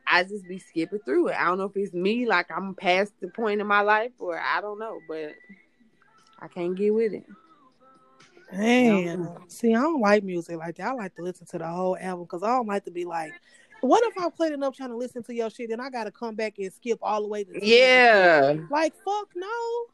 I 0.07 0.24
just 0.24 0.47
be 0.47 0.57
skipping 0.57 0.99
through 0.99 1.30
it. 1.30 1.36
I 1.39 1.45
don't 1.45 1.57
know 1.57 1.66
if 1.66 1.76
it's 1.76 1.93
me, 1.93 2.26
like 2.26 2.49
I'm 2.49 2.74
past 2.74 3.14
the 3.20 3.28
point 3.28 3.62
in 3.62 3.68
my 3.68 3.82
life, 3.82 4.12
or 4.20 4.39
I 4.39 4.62
don't 4.62 4.80
know, 4.80 4.99
but 5.07 5.34
I 6.39 6.47
can't 6.47 6.76
get 6.76 6.93
with 6.93 7.14
it. 7.14 7.26
Damn. 8.52 9.28
See, 9.47 9.76
I 9.76 9.82
don't 9.82 10.02
like 10.02 10.24
music 10.24 10.58
like 10.58 10.78
that. 10.78 10.88
I 10.88 10.93
like 10.93 11.16
to 11.16 11.22
listen 11.22 11.45
to 11.47 11.58
the 11.58 11.68
whole 11.68 11.97
album 12.00 12.26
because 12.26 12.43
I 12.43 12.47
don't 12.47 12.68
like 12.68 12.86
to 12.86 12.91
be 12.91 13.06
like, 13.06 13.32
what 13.82 14.04
if 14.04 14.18
I 14.18 14.30
played 14.30 14.54
enough 14.54 14.76
trying 14.76 14.89
to 14.89 14.97
listen 14.97 15.24
to 15.24 15.34
your 15.34 15.50
shit, 15.50 15.70
then 15.70 15.80
I 15.80 15.89
gotta 15.89 16.12
come 16.12 16.36
back 16.36 16.56
and 16.58 16.72
skip 16.72 17.00
all 17.02 17.22
the 17.22 17.28
way 17.28 17.43
to 17.43 17.52
the 17.52 17.60
end? 17.60 17.66
Yeah. 17.66 18.56
Like 18.70 18.93
fuck 19.06 19.30
no. 19.36 19.86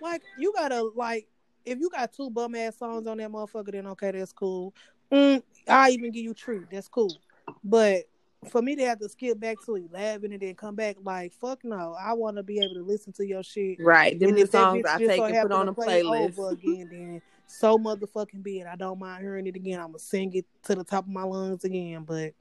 Like 0.00 0.22
you 0.38 0.52
gotta 0.54 0.82
like 0.96 1.26
if 1.64 1.78
you 1.78 1.90
got 1.90 2.12
two 2.12 2.30
bum 2.30 2.54
ass 2.54 2.78
songs 2.78 3.06
on 3.06 3.18
that 3.18 3.30
motherfucker, 3.30 3.72
then 3.72 3.86
okay, 3.88 4.10
that's 4.10 4.32
cool. 4.32 4.74
Mm, 5.12 5.42
I 5.68 5.90
even 5.90 6.10
give 6.10 6.24
you 6.24 6.34
tree, 6.34 6.62
that's 6.70 6.88
cool. 6.88 7.14
But 7.62 8.04
for 8.50 8.60
me 8.60 8.74
to 8.74 8.84
have 8.86 8.98
to 8.98 9.08
skip 9.08 9.38
back 9.38 9.58
to 9.66 9.76
eleven 9.76 10.32
and 10.32 10.40
then 10.40 10.54
come 10.54 10.74
back, 10.74 10.96
like 11.04 11.32
fuck 11.32 11.60
no. 11.64 11.94
I 12.00 12.14
want 12.14 12.38
to 12.38 12.42
be 12.42 12.58
able 12.58 12.74
to 12.74 12.82
listen 12.82 13.12
to 13.14 13.26
your 13.26 13.42
shit. 13.42 13.78
Right. 13.78 14.18
then 14.18 14.34
the 14.34 14.46
songs 14.46 14.84
I 14.88 14.98
take 14.98 15.18
so 15.18 15.24
and 15.24 15.42
put 15.42 15.52
on 15.52 15.68
a 15.68 15.74
play 15.74 16.02
playlist. 16.02 16.38
over 16.38 16.50
again, 16.50 16.88
then 16.90 17.22
so 17.52 17.78
motherfucking 17.78 18.46
it. 18.46 18.66
I 18.66 18.76
don't 18.76 18.98
mind 18.98 19.22
hearing 19.22 19.46
it 19.46 19.56
again. 19.56 19.78
I'm 19.78 19.88
gonna 19.88 19.98
sing 19.98 20.34
it 20.34 20.46
to 20.64 20.74
the 20.74 20.84
top 20.84 21.04
of 21.04 21.10
my 21.10 21.22
lungs 21.22 21.64
again. 21.64 22.04
But 22.04 22.32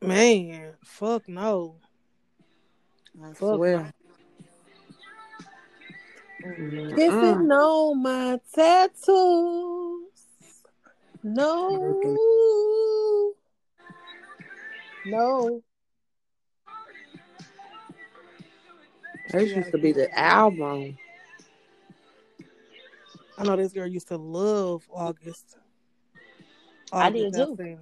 man, 0.00 0.72
fuck 0.82 1.28
no. 1.28 1.76
I 3.22 3.32
Fuck 3.34 3.56
swear. 3.56 3.92
Kissing 6.40 7.50
on 7.50 8.02
my 8.02 8.40
tattoos. 8.54 10.08
No. 11.22 12.14
No. 15.06 15.62
This 19.30 19.50
used 19.50 19.72
to 19.72 19.78
be 19.78 19.92
the 19.92 20.16
album. 20.18 20.96
I 23.38 23.44
know 23.44 23.56
this 23.56 23.72
girl 23.72 23.86
used 23.86 24.08
to 24.08 24.16
love 24.16 24.82
August. 24.92 25.56
I 26.92 27.10
did 27.10 27.32
August 27.32 27.34
too. 27.34 27.56
Alsina. 27.56 27.78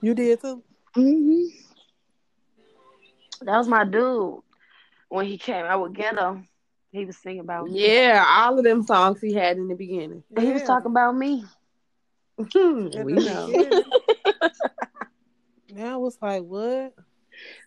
You 0.00 0.14
did 0.14 0.40
too? 0.40 0.62
hmm 0.94 1.44
That 3.40 3.58
was 3.58 3.66
my 3.66 3.84
dude 3.84 4.40
when 5.08 5.26
he 5.26 5.38
came 5.38 5.64
I 5.64 5.74
would 5.74 5.94
get 5.94 6.14
Ghetto. 6.14 6.42
He 6.92 7.04
was 7.04 7.16
singing 7.16 7.40
about 7.40 7.68
me. 7.68 7.80
Yeah, 7.84 8.24
all 8.28 8.58
of 8.58 8.64
them 8.64 8.82
songs 8.84 9.20
he 9.20 9.32
had 9.32 9.56
in 9.56 9.66
the 9.66 9.74
beginning. 9.74 10.22
He 10.38 10.52
was 10.52 10.62
talking 10.62 10.90
about 10.90 11.16
me. 11.16 11.44
At 12.38 12.46
we 13.04 13.14
the 13.14 13.20
know. 13.24 13.82
Now 15.74 16.04
it's 16.06 16.18
like 16.20 16.42
what? 16.42 16.94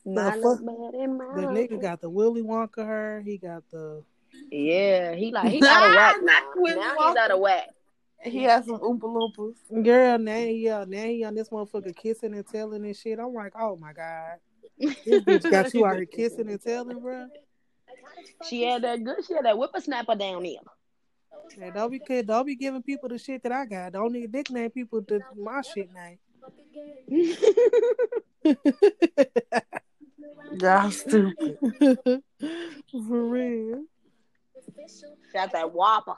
My 0.06 0.32
fuck? 0.32 0.60
bad 0.64 0.94
in 0.94 1.18
my 1.18 1.26
The 1.34 1.42
nigga 1.48 1.82
got 1.82 2.02
the 2.02 2.10
Willy 2.10 2.44
Wonka 2.44 2.86
her. 2.86 3.22
He 3.26 3.38
got 3.38 3.64
the 3.72 4.04
Yeah, 4.52 5.16
he 5.16 5.32
like 5.32 5.52
he 5.52 5.62
out 5.66 5.90
of 5.90 5.96
whack. 5.96 6.16
Not 6.22 6.44
Now, 6.44 6.62
Willy 6.62 6.76
now 6.76 6.96
he's 7.08 7.18
out 7.18 7.32
of 7.32 7.40
whack. 7.40 7.70
He 8.24 8.44
has 8.44 8.66
some 8.66 8.80
oompa 8.80 9.02
loompas. 9.02 9.84
girl. 9.84 10.18
Now 10.18 10.38
he 10.38 10.70
uh, 10.70 10.86
now 10.86 11.04
he 11.04 11.24
on 11.24 11.36
this 11.36 11.50
motherfucker 11.50 11.96
kissing 11.96 12.34
and 12.34 12.48
telling 12.48 12.86
and 12.86 12.96
shit. 12.96 13.20
I'm 13.20 13.34
like, 13.34 13.54
oh 13.60 13.76
my 13.78 13.94
god, 13.94 14.38
this 14.80 15.24
bitch 15.24 15.50
got 15.52 15.74
you 15.74 15.86
out 15.86 15.96
here 15.96 16.06
kissing 16.06 16.50
and 16.50 16.62
telling, 16.62 17.00
bro. 17.00 17.28
She 18.48 18.64
had 18.64 18.84
that 18.84 19.04
good. 19.04 19.26
She 19.26 19.34
had 19.34 19.46
that 19.46 19.56
whippersnapper 19.56 20.16
down 20.16 20.44
there. 20.44 20.54
Yeah, 21.58 21.72
don't 21.72 21.92
be 21.92 22.00
kid, 22.00 22.28
don't 22.28 22.46
be 22.46 22.56
giving 22.56 22.82
people 22.82 23.10
the 23.10 23.18
shit 23.18 23.44
that 23.44 23.52
I 23.52 23.66
got. 23.66 23.94
Don't 23.94 24.14
need 24.14 24.32
nickname 24.34 24.72
people 24.72 25.02
to 25.04 25.20
my 25.36 25.62
shit 25.62 25.90
name. 25.94 26.18
Y'all 30.60 30.92
stupid. 30.92 31.58
For 32.92 33.24
real. 33.24 33.84
Got 35.34 35.52
that 35.52 35.74
whopper. 35.74 36.16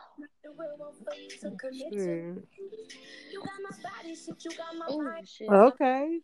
Sure. 1.94 2.36
Oh. 4.88 5.12
Okay. 5.50 6.20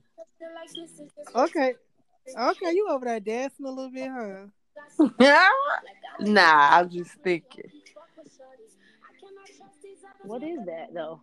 Okay. 1.36 1.74
Okay, 2.38 2.72
you 2.74 2.88
over 2.90 3.06
there 3.06 3.20
dancing 3.20 3.66
a 3.66 3.70
little 3.70 3.92
bit, 3.92 4.10
huh? 4.10 4.48
nah, 6.20 6.80
I'm 6.80 6.90
just 6.90 7.12
thinking. 7.24 7.70
What 10.24 10.42
is 10.44 10.60
that 10.66 10.94
though? 10.94 11.20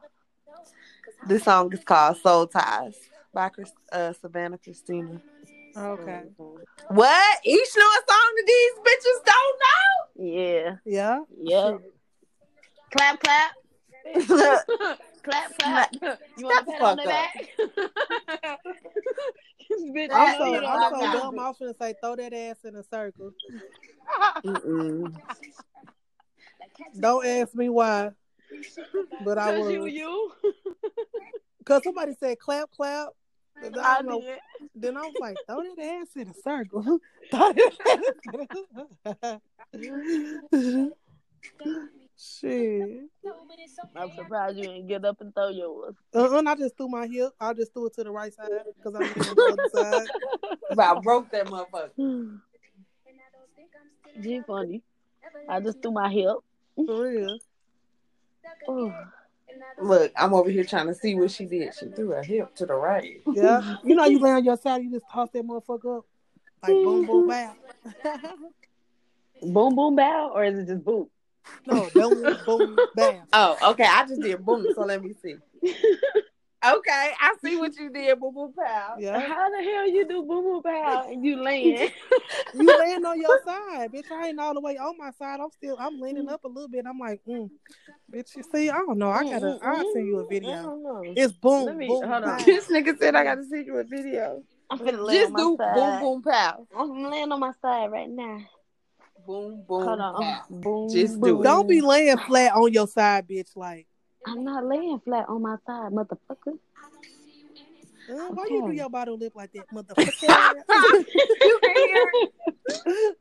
This 1.27 1.45
song 1.45 1.73
is 1.73 1.85
called 1.85 2.19
Soul 2.19 2.47
Ties 2.47 2.97
by 3.33 3.49
Chris, 3.49 3.73
uh, 3.93 4.13
Savannah 4.13 4.59
Christina. 4.59 5.21
Okay. 5.77 6.23
What? 6.89 7.39
Each 7.45 7.69
know 7.77 7.83
a 7.83 8.03
song 8.09 8.33
that 8.37 8.45
these 8.47 8.73
bitches 8.81 9.25
don't 9.25 9.61
Yeah. 10.21 10.77
Yeah. 10.85 11.21
Yeah. 11.41 11.79
Clap, 12.95 13.21
clap. 13.21 13.53
clap, 15.23 15.59
clap. 15.59 15.95
You 16.37 16.47
want 16.47 16.67
to 16.67 16.73
pat 16.73 16.83
on 16.83 16.97
the 16.97 17.05
back? 17.05 17.49
Bitch, 19.95 20.11
I'm 20.13 20.37
so 20.37 20.67
I'm 20.67 20.95
so 20.95 21.01
dumb. 21.13 21.39
I 21.39 21.49
was 21.49 21.57
gonna 21.59 21.75
say 21.81 21.95
throw 22.03 22.17
that 22.17 22.35
ass 22.35 22.57
in 22.65 22.77
a 22.77 22.83
circle. 22.83 23.33
Don't 26.99 27.25
ask 27.25 27.55
me 27.55 27.69
why, 27.69 28.11
but 29.25 29.39
I 29.39 29.57
you, 29.57 29.81
was. 29.83 29.93
you. 29.93 30.33
Cause 31.65 31.83
somebody 31.85 32.15
said 32.19 32.39
clap, 32.41 32.71
clap. 32.73 33.11
And 33.63 33.79
I 33.79 33.99
I 33.99 34.03
don't 34.03 34.07
know. 34.07 34.21
did. 34.21 34.39
Then 34.75 34.97
I 34.97 35.01
was 35.01 35.15
like, 35.21 35.37
throw 35.47 35.63
that 35.63 35.85
ass 35.85 36.09
in 36.17 36.29
a 36.29 36.35
circle. 36.35 36.99
Throw 37.31 37.53
that 37.53 39.41
ass 40.53 40.91
Shit. 42.23 43.09
I'm 43.97 44.11
surprised 44.15 44.59
you 44.59 44.65
didn't 44.65 44.89
get 44.89 45.05
up 45.07 45.21
and 45.23 45.35
throw 45.35 45.49
yours. 45.49 45.95
Uh-uh, 46.15 46.43
I 46.47 46.55
just 46.55 46.77
threw 46.77 46.89
my 46.89 47.07
hip. 47.07 47.31
I 47.41 47.55
just 47.55 47.73
threw 47.73 47.87
it 47.87 47.95
to 47.95 48.05
the 48.05 48.11
right 48.11 48.33
side 48.35 48.51
because 48.77 48.95
I'm 48.95 49.03
on 49.05 49.37
the 49.37 49.43
other 49.53 49.69
side. 49.73 50.09
About 50.71 51.03
broke 51.03 51.31
that 51.31 51.47
motherfucker. 51.47 52.41
Gee, 54.21 54.43
funny. 54.47 54.83
I 55.49 55.61
just 55.61 55.81
threw 55.81 55.93
my 55.93 56.11
hip. 56.11 56.37
For 56.77 57.03
real. 57.09 57.39
Ooh. 58.69 58.93
Look, 59.81 60.13
I'm 60.17 60.35
over 60.35 60.51
here 60.51 60.65
trying 60.65 60.87
to 60.89 60.95
see 60.95 61.15
what 61.15 61.31
she 61.31 61.47
did. 61.47 61.75
She 61.75 61.87
threw 61.87 62.11
her 62.11 62.23
hip 62.23 62.55
to 62.57 62.67
the 62.67 62.75
right. 62.75 63.21
Yeah. 63.35 63.77
You 63.85 63.95
know, 63.95 64.05
you 64.05 64.19
lay 64.19 64.31
on 64.31 64.45
your 64.45 64.57
side, 64.57 64.83
you 64.83 64.91
just 64.91 65.09
toss 65.11 65.31
that 65.33 65.47
motherfucker 65.47 65.99
up. 65.99 66.05
Like 66.63 66.85
boom, 66.85 67.07
boom, 67.07 67.27
bam. 67.29 67.57
Boom, 69.43 69.75
boom, 69.75 69.97
bow, 69.97 70.33
or 70.35 70.45
is 70.45 70.59
it 70.59 70.67
just 70.67 70.85
boom? 70.85 71.09
no, 71.67 71.89
boom, 71.95 72.37
boom, 72.45 72.79
bam. 72.95 73.27
Oh, 73.33 73.71
okay. 73.71 73.85
I 73.85 74.07
just 74.07 74.21
did 74.21 74.45
boom. 74.45 74.69
So 74.75 74.83
let 74.83 75.03
me 75.03 75.15
see. 75.23 75.37
Okay, 76.63 77.11
I 77.19 77.35
see 77.43 77.57
what 77.57 77.75
you 77.77 77.91
did, 77.91 78.21
boo 78.21 78.33
boo 78.33 78.53
pal. 78.59 79.01
Yeah. 79.01 79.19
How 79.19 79.49
the 79.51 79.65
hell 79.65 79.89
you 79.89 80.07
do 80.07 80.23
boom, 80.23 80.45
boom, 80.45 80.63
bow, 80.63 81.07
and 81.09 81.25
you 81.25 81.43
land? 81.43 81.91
You 82.55 82.77
land 82.79 83.05
on 83.07 83.21
your 83.21 83.41
side, 83.47 83.93
bitch. 83.93 84.11
I 84.11 84.29
ain't 84.29 84.41
all 84.41 84.55
the 84.55 84.61
way 84.61 84.77
on 84.77 84.97
my 84.99 85.11
side. 85.13 85.41
I'm 85.41 85.51
still, 85.51 85.77
I'm 85.79 86.01
leaning 86.01 86.29
up 86.29 86.45
a 86.45 86.49
little 86.49 86.69
bit. 86.69 86.85
I'm 86.87 86.99
like, 86.99 87.21
mm. 87.27 87.49
bitch, 88.13 88.37
you 88.37 88.43
see, 88.43 88.69
I 88.71 88.75
don't 88.75 88.99
know. 88.99 89.11
I 89.11 89.25
gotta, 89.25 89.59
I'll 89.63 89.85
send 89.93 90.07
you 90.07 90.19
a 90.19 90.27
video. 90.27 91.13
It's 91.17 91.33
boom, 91.33 91.67
Let 91.67 91.77
me- 91.77 91.89
boom, 91.89 92.09
hold 92.09 92.25
on. 92.25 92.45
This 92.45 92.67
nigga 92.67 92.99
said 92.99 93.15
I 93.15 93.25
gotta 93.25 93.45
send 93.45 93.67
you 93.67 93.77
a 93.77 93.85
video. 93.85 94.43
I'm 94.69 94.79
finna 94.79 95.05
lay 95.05 95.15
Just 95.15 95.27
on 95.27 95.33
my 95.33 95.39
do 95.41 95.57
side. 95.59 95.75
boom 95.75 96.23
boom 96.23 96.23
pow. 96.23 96.67
I'm 96.77 97.11
laying 97.11 97.33
on 97.33 97.41
my 97.41 97.53
side 97.63 97.91
right 97.91 98.09
now. 98.11 98.39
Boom 99.27 99.65
boom 99.67 99.85
Hold 99.85 100.01
on. 100.01 100.15
pow. 100.15 100.45
Boom. 100.51 100.89
Just 100.91 101.21
do 101.21 101.41
it. 101.43 101.45
Don't 101.45 101.69
be 101.69 101.81
laying 101.81 102.19
flat 102.19 102.53
on 102.55 102.73
your 102.73 102.87
side, 102.89 103.29
bitch. 103.29 103.57
Like, 103.57 103.87
I'm 104.27 104.45
not 104.45 104.65
laying 104.67 105.01
flat 105.01 105.27
on 105.29 105.43
my 105.43 105.57
side, 105.67 105.93
motherfucker. 105.93 106.59
uh, 108.09 108.29
why 108.35 108.47
you 108.51 108.63
do 108.67 108.73
your 108.73 108.91
bottom 108.91 109.19
lip 109.19 109.33
like 109.35 109.53
that, 109.53 109.65
motherfucker? 109.73 110.55
You 111.43 111.59
can 111.63 111.77
hear 111.89 112.13
it. 112.15 113.17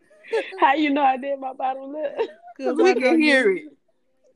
How 0.60 0.74
you 0.76 0.92
know 0.92 1.02
I 1.02 1.18
did 1.18 1.40
my 1.40 1.54
bottom 1.54 1.94
lip? 1.94 2.18
'Cause 2.58 2.76
We 2.84 2.96
can 2.96 3.20
hear 3.20 3.52
it. 3.52 3.66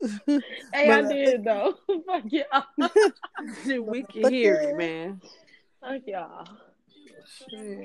Hey, 0.72 0.90
I 0.90 1.02
But, 1.02 1.04
uh, 1.04 1.08
did 1.08 1.44
though. 1.44 1.74
Fuck 2.06 2.24
y'all. 2.26 3.84
We 3.84 4.02
can 4.02 4.32
hear 4.32 4.56
it, 4.56 4.76
man. 4.76 5.20
Fuck 5.80 6.02
y'all. 6.06 6.48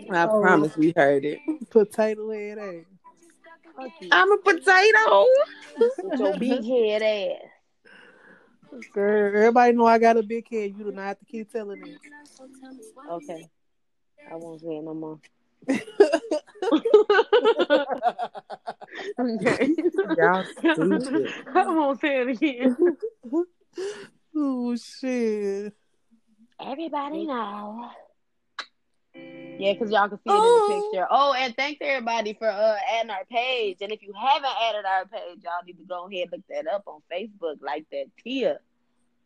I 0.09 0.25
Oh. 0.25 0.41
promise 0.41 0.75
we 0.75 0.91
heard 0.95 1.23
it. 1.25 1.39
Potato 1.69 2.31
head 2.31 2.57
ass. 2.57 2.85
I'm 4.11 4.31
a 4.31 4.37
potato. 4.37 5.27
With 6.01 6.19
your 6.19 6.37
big 6.37 6.65
head 6.65 7.01
ass. 7.03 7.49
Girl, 8.93 9.27
everybody 9.35 9.73
know 9.73 9.85
I 9.85 9.99
got 9.99 10.17
a 10.17 10.23
big 10.23 10.49
head. 10.49 10.73
You 10.77 10.85
do 10.85 10.91
not 10.91 11.05
have 11.05 11.19
to 11.19 11.25
keep 11.25 11.51
telling 11.51 11.81
me. 11.81 11.97
Okay. 13.09 13.49
I 14.31 14.35
won't 14.35 14.61
say 14.61 14.77
it 14.77 14.83
no 14.83 14.93
more. 14.93 15.19
Y'all 20.17 20.43
stupid. 20.43 21.33
I 21.55 21.65
won't 21.67 21.99
say 21.99 22.21
it 22.21 22.27
again. 22.29 22.77
Oh 24.35 24.75
shit. 24.75 25.73
Everybody 26.61 27.25
know. 27.25 27.89
Yeah, 29.15 29.73
because 29.73 29.91
y'all 29.91 30.07
can 30.07 30.17
see 30.19 30.29
it 30.29 30.35
in 30.35 30.41
the 30.41 30.81
picture. 30.91 31.05
Oh, 31.09 31.33
and 31.33 31.53
thanks 31.55 31.79
everybody 31.81 32.33
for 32.33 32.47
uh 32.47 32.75
adding 32.97 33.11
our 33.11 33.25
page. 33.25 33.77
And 33.81 33.91
if 33.91 34.01
you 34.01 34.13
haven't 34.17 34.51
added 34.61 34.85
our 34.85 35.05
page, 35.05 35.39
y'all 35.43 35.61
need 35.65 35.77
to 35.77 35.83
go 35.83 36.07
ahead 36.07 36.29
and 36.31 36.33
look 36.33 36.41
that 36.49 36.65
up 36.73 36.83
on 36.87 37.01
Facebook, 37.11 37.61
like 37.61 37.85
that 37.91 38.05
Tia. 38.23 38.59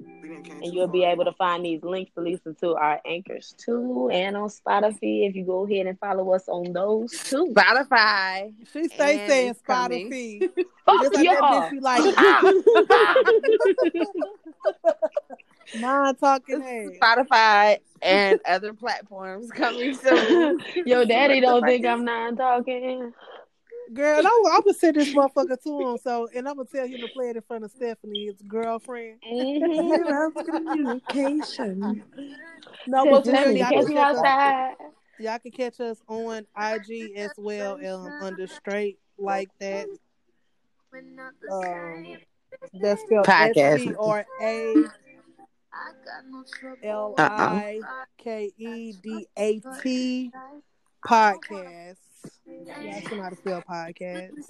And 0.03 0.73
you'll 0.73 0.87
be 0.87 1.03
able 1.03 1.23
to 1.25 1.33
find 1.33 1.63
these 1.63 1.83
links 1.83 2.11
to 2.15 2.21
listen 2.21 2.55
to 2.61 2.73
our 2.75 2.99
anchors 3.05 3.53
too, 3.57 4.09
and 4.11 4.35
on 4.35 4.49
Spotify 4.49 5.29
if 5.29 5.35
you 5.35 5.45
go 5.45 5.67
ahead 5.67 5.85
and 5.85 5.99
follow 5.99 6.33
us 6.33 6.49
on 6.49 6.73
those 6.73 7.11
too. 7.11 7.53
Spotify. 7.55 8.51
She 8.71 8.85
stay 8.85 9.19
And 9.19 9.29
saying. 9.29 9.53
Spotify. 9.67 10.49
Fuck 10.85 11.01
Just 11.01 11.15
like 11.15 11.25
that 11.25 11.39
y'all. 11.39 11.61
bitch 11.61 11.71
be 11.71 11.79
like 11.79 12.03
non 15.75 16.15
talking 16.15 16.61
ass. 16.61 16.97
Spotify 17.01 17.79
and 18.01 18.39
other 18.47 18.73
platforms 18.73 19.49
coming 19.51 19.95
soon. 19.95 20.59
Your 20.85 21.05
daddy 21.05 21.39
don't 21.39 21.63
think 21.63 21.85
I'm 21.85 22.05
not 22.05 22.37
talking. 22.37 23.13
Girl, 23.93 24.19
I'm, 24.19 24.51
I'm 24.51 24.61
gonna 24.61 24.73
send 24.73 24.95
this 24.95 25.13
motherfucker 25.13 25.61
to 25.63 25.81
him. 25.81 25.97
So, 25.97 26.27
and 26.35 26.47
I'm 26.47 26.55
gonna 26.55 26.67
tell 26.73 26.87
him 26.87 26.99
to 27.01 27.07
play 27.09 27.29
it 27.29 27.35
in 27.35 27.41
front 27.41 27.63
of 27.63 27.71
Stephanie, 27.71 28.25
his 28.25 28.41
girlfriend. 28.47 29.19
Mhm. 29.21 30.33
Communication. 30.45 32.03
No, 32.87 33.05
but 33.05 33.25
for 33.25 33.31
real, 33.31 33.37
Stephanie, 33.39 33.59
y'all 33.59 33.69
catch 33.69 33.79
can, 33.79 33.87
me 33.87 33.93
catch 33.95 34.15
us, 34.15 34.17
outside. 34.17 34.75
y'all 35.19 35.39
can 35.39 35.51
catch 35.51 35.79
us 35.79 35.97
on 36.07 36.45
IG 36.57 37.13
as 37.17 37.31
well, 37.37 37.73
um, 37.85 38.07
under 38.21 38.47
straight 38.47 38.99
like 39.17 39.49
that. 39.59 39.87
Um, 41.51 42.17
that's 42.81 43.01
spelled 43.01 43.27
S 43.27 43.55
Podcast. 43.55 43.77
P 43.77 43.95
R 43.99 44.25
A 44.41 44.73
L 46.83 47.15
I 47.17 47.79
K 48.17 48.51
E 48.57 48.93
D 49.01 49.27
A 49.37 49.61
T 49.81 50.31
podcast. 51.05 51.97
Y'all 52.45 53.01
should 53.01 53.11
know 53.17 53.23
how 53.23 53.29
to 53.29 53.35
spell 53.35 53.61
podcast. 53.61 54.49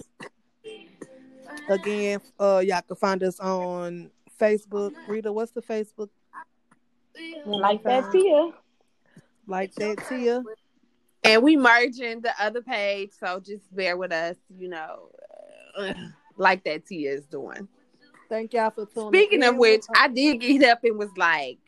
Again, 1.68 2.20
uh, 2.38 2.62
y'all 2.64 2.82
can 2.82 2.96
find 2.96 3.22
us 3.22 3.40
on 3.40 4.10
Facebook. 4.40 4.92
Rita, 5.08 5.32
what's 5.32 5.52
the 5.52 5.62
Facebook? 5.62 6.08
Like 7.46 7.82
that 7.84 8.10
Tia. 8.10 8.50
Like 9.46 9.74
that, 9.74 10.06
Tia. 10.08 10.42
And 11.22 11.42
we 11.42 11.56
merging 11.56 12.20
the 12.20 12.32
other 12.38 12.60
page, 12.60 13.10
so 13.18 13.40
just 13.40 13.74
bear 13.74 13.96
with 13.96 14.12
us, 14.12 14.36
you 14.58 14.68
know, 14.68 15.08
uh, 15.76 15.94
like 16.36 16.64
that 16.64 16.86
Tia 16.86 17.12
is 17.12 17.24
doing. 17.26 17.66
Thank 18.34 18.52
y'all 18.52 18.70
for 18.70 18.84
tuning 18.84 19.12
Speaking 19.12 19.44
in. 19.44 19.48
of 19.50 19.56
which, 19.58 19.84
I 19.94 20.08
did 20.08 20.40
get 20.40 20.64
up 20.64 20.82
and 20.82 20.98
was 20.98 21.16
like, 21.16 21.58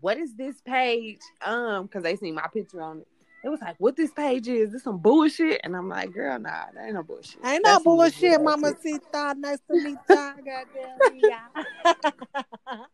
"What 0.00 0.16
is 0.18 0.36
this 0.36 0.60
page?" 0.60 1.18
Um, 1.44 1.86
because 1.86 2.04
they 2.04 2.14
seen 2.14 2.36
my 2.36 2.46
picture 2.46 2.80
on 2.80 2.98
it. 2.98 3.08
It 3.42 3.48
was 3.48 3.60
like, 3.60 3.74
"What 3.78 3.96
this 3.96 4.12
page 4.12 4.46
is? 4.46 4.70
This 4.70 4.84
some 4.84 4.98
bullshit?" 4.98 5.62
And 5.64 5.74
I'm 5.74 5.88
like, 5.88 6.12
"Girl, 6.12 6.38
nah, 6.38 6.66
that 6.72 6.84
ain't 6.84 6.94
no 6.94 7.02
bullshit. 7.02 7.44
Ain't 7.44 7.64
no 7.64 7.72
That's 7.72 7.82
bullshit, 7.82 8.40
Mama 8.40 8.68
shit." 8.68 8.82
Sita. 8.82 9.34
Nice 9.36 9.58
to 9.68 9.82
meet 9.82 9.98
ya. 10.08 10.34
Goddamn, 10.36 11.16
yeah. 11.16 11.48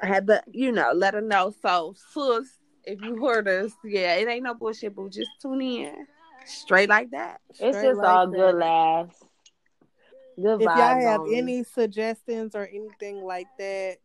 I 0.00 0.06
had 0.06 0.28
to, 0.28 0.40
you 0.52 0.70
know, 0.70 0.92
let 0.94 1.14
her 1.14 1.20
know. 1.20 1.52
So, 1.62 1.96
sis, 2.12 2.60
if 2.84 3.02
you 3.02 3.26
heard 3.26 3.48
us, 3.48 3.72
yeah, 3.84 4.14
it 4.14 4.28
ain't 4.28 4.44
no 4.44 4.54
bullshit, 4.54 4.94
but 4.94 5.10
just 5.10 5.30
tune 5.42 5.60
in 5.62 6.06
straight 6.46 6.88
like 6.88 7.10
that. 7.10 7.40
It's 7.50 7.58
just 7.58 7.98
like 7.98 8.06
all 8.06 8.28
that. 8.28 8.36
good 8.36 8.54
laughs. 8.54 9.16
Good 10.36 10.62
if 10.62 10.64
y'all 10.64 11.00
have 11.00 11.20
only. 11.20 11.38
any 11.38 11.64
suggestions 11.64 12.54
or 12.54 12.66
anything 12.66 13.22
like 13.22 13.46
that, 13.58 13.98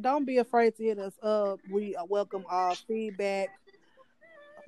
don't 0.00 0.24
be 0.24 0.38
afraid 0.38 0.76
to 0.76 0.82
hit 0.82 0.98
us 0.98 1.18
up. 1.22 1.60
We 1.70 1.96
welcome 2.08 2.44
all 2.48 2.74
feedback. 2.74 3.48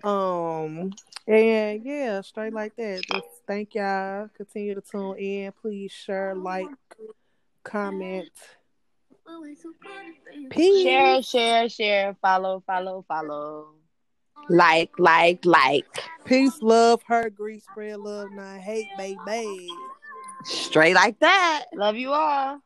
Um 0.05 0.93
and 1.27 1.85
yeah, 1.85 2.21
straight 2.23 2.53
like 2.53 2.75
that. 2.77 3.03
Just 3.11 3.27
thank 3.47 3.75
y'all. 3.75 4.29
Continue 4.37 4.75
to 4.75 4.81
tune 4.81 5.17
in. 5.19 5.53
Please 5.61 5.93
share, 5.93 6.35
like, 6.35 6.67
comment. 7.63 8.29
Peace. 10.51 10.83
Share, 10.83 11.23
share, 11.23 11.69
share, 11.69 12.17
follow, 12.21 12.63
follow, 12.67 13.05
follow. 13.07 13.69
Like, 14.49 14.91
like, 14.99 15.45
like, 15.45 15.87
Peace, 16.25 16.61
love, 16.61 17.03
hurt, 17.05 17.37
grease, 17.37 17.65
spread 17.65 18.01
love, 18.01 18.33
not 18.33 18.59
hate, 18.59 18.89
baby. 18.99 19.69
Straight 20.45 20.95
like 20.95 21.19
that. 21.21 21.65
Love 21.75 21.97
you 21.97 22.13
all. 22.13 22.61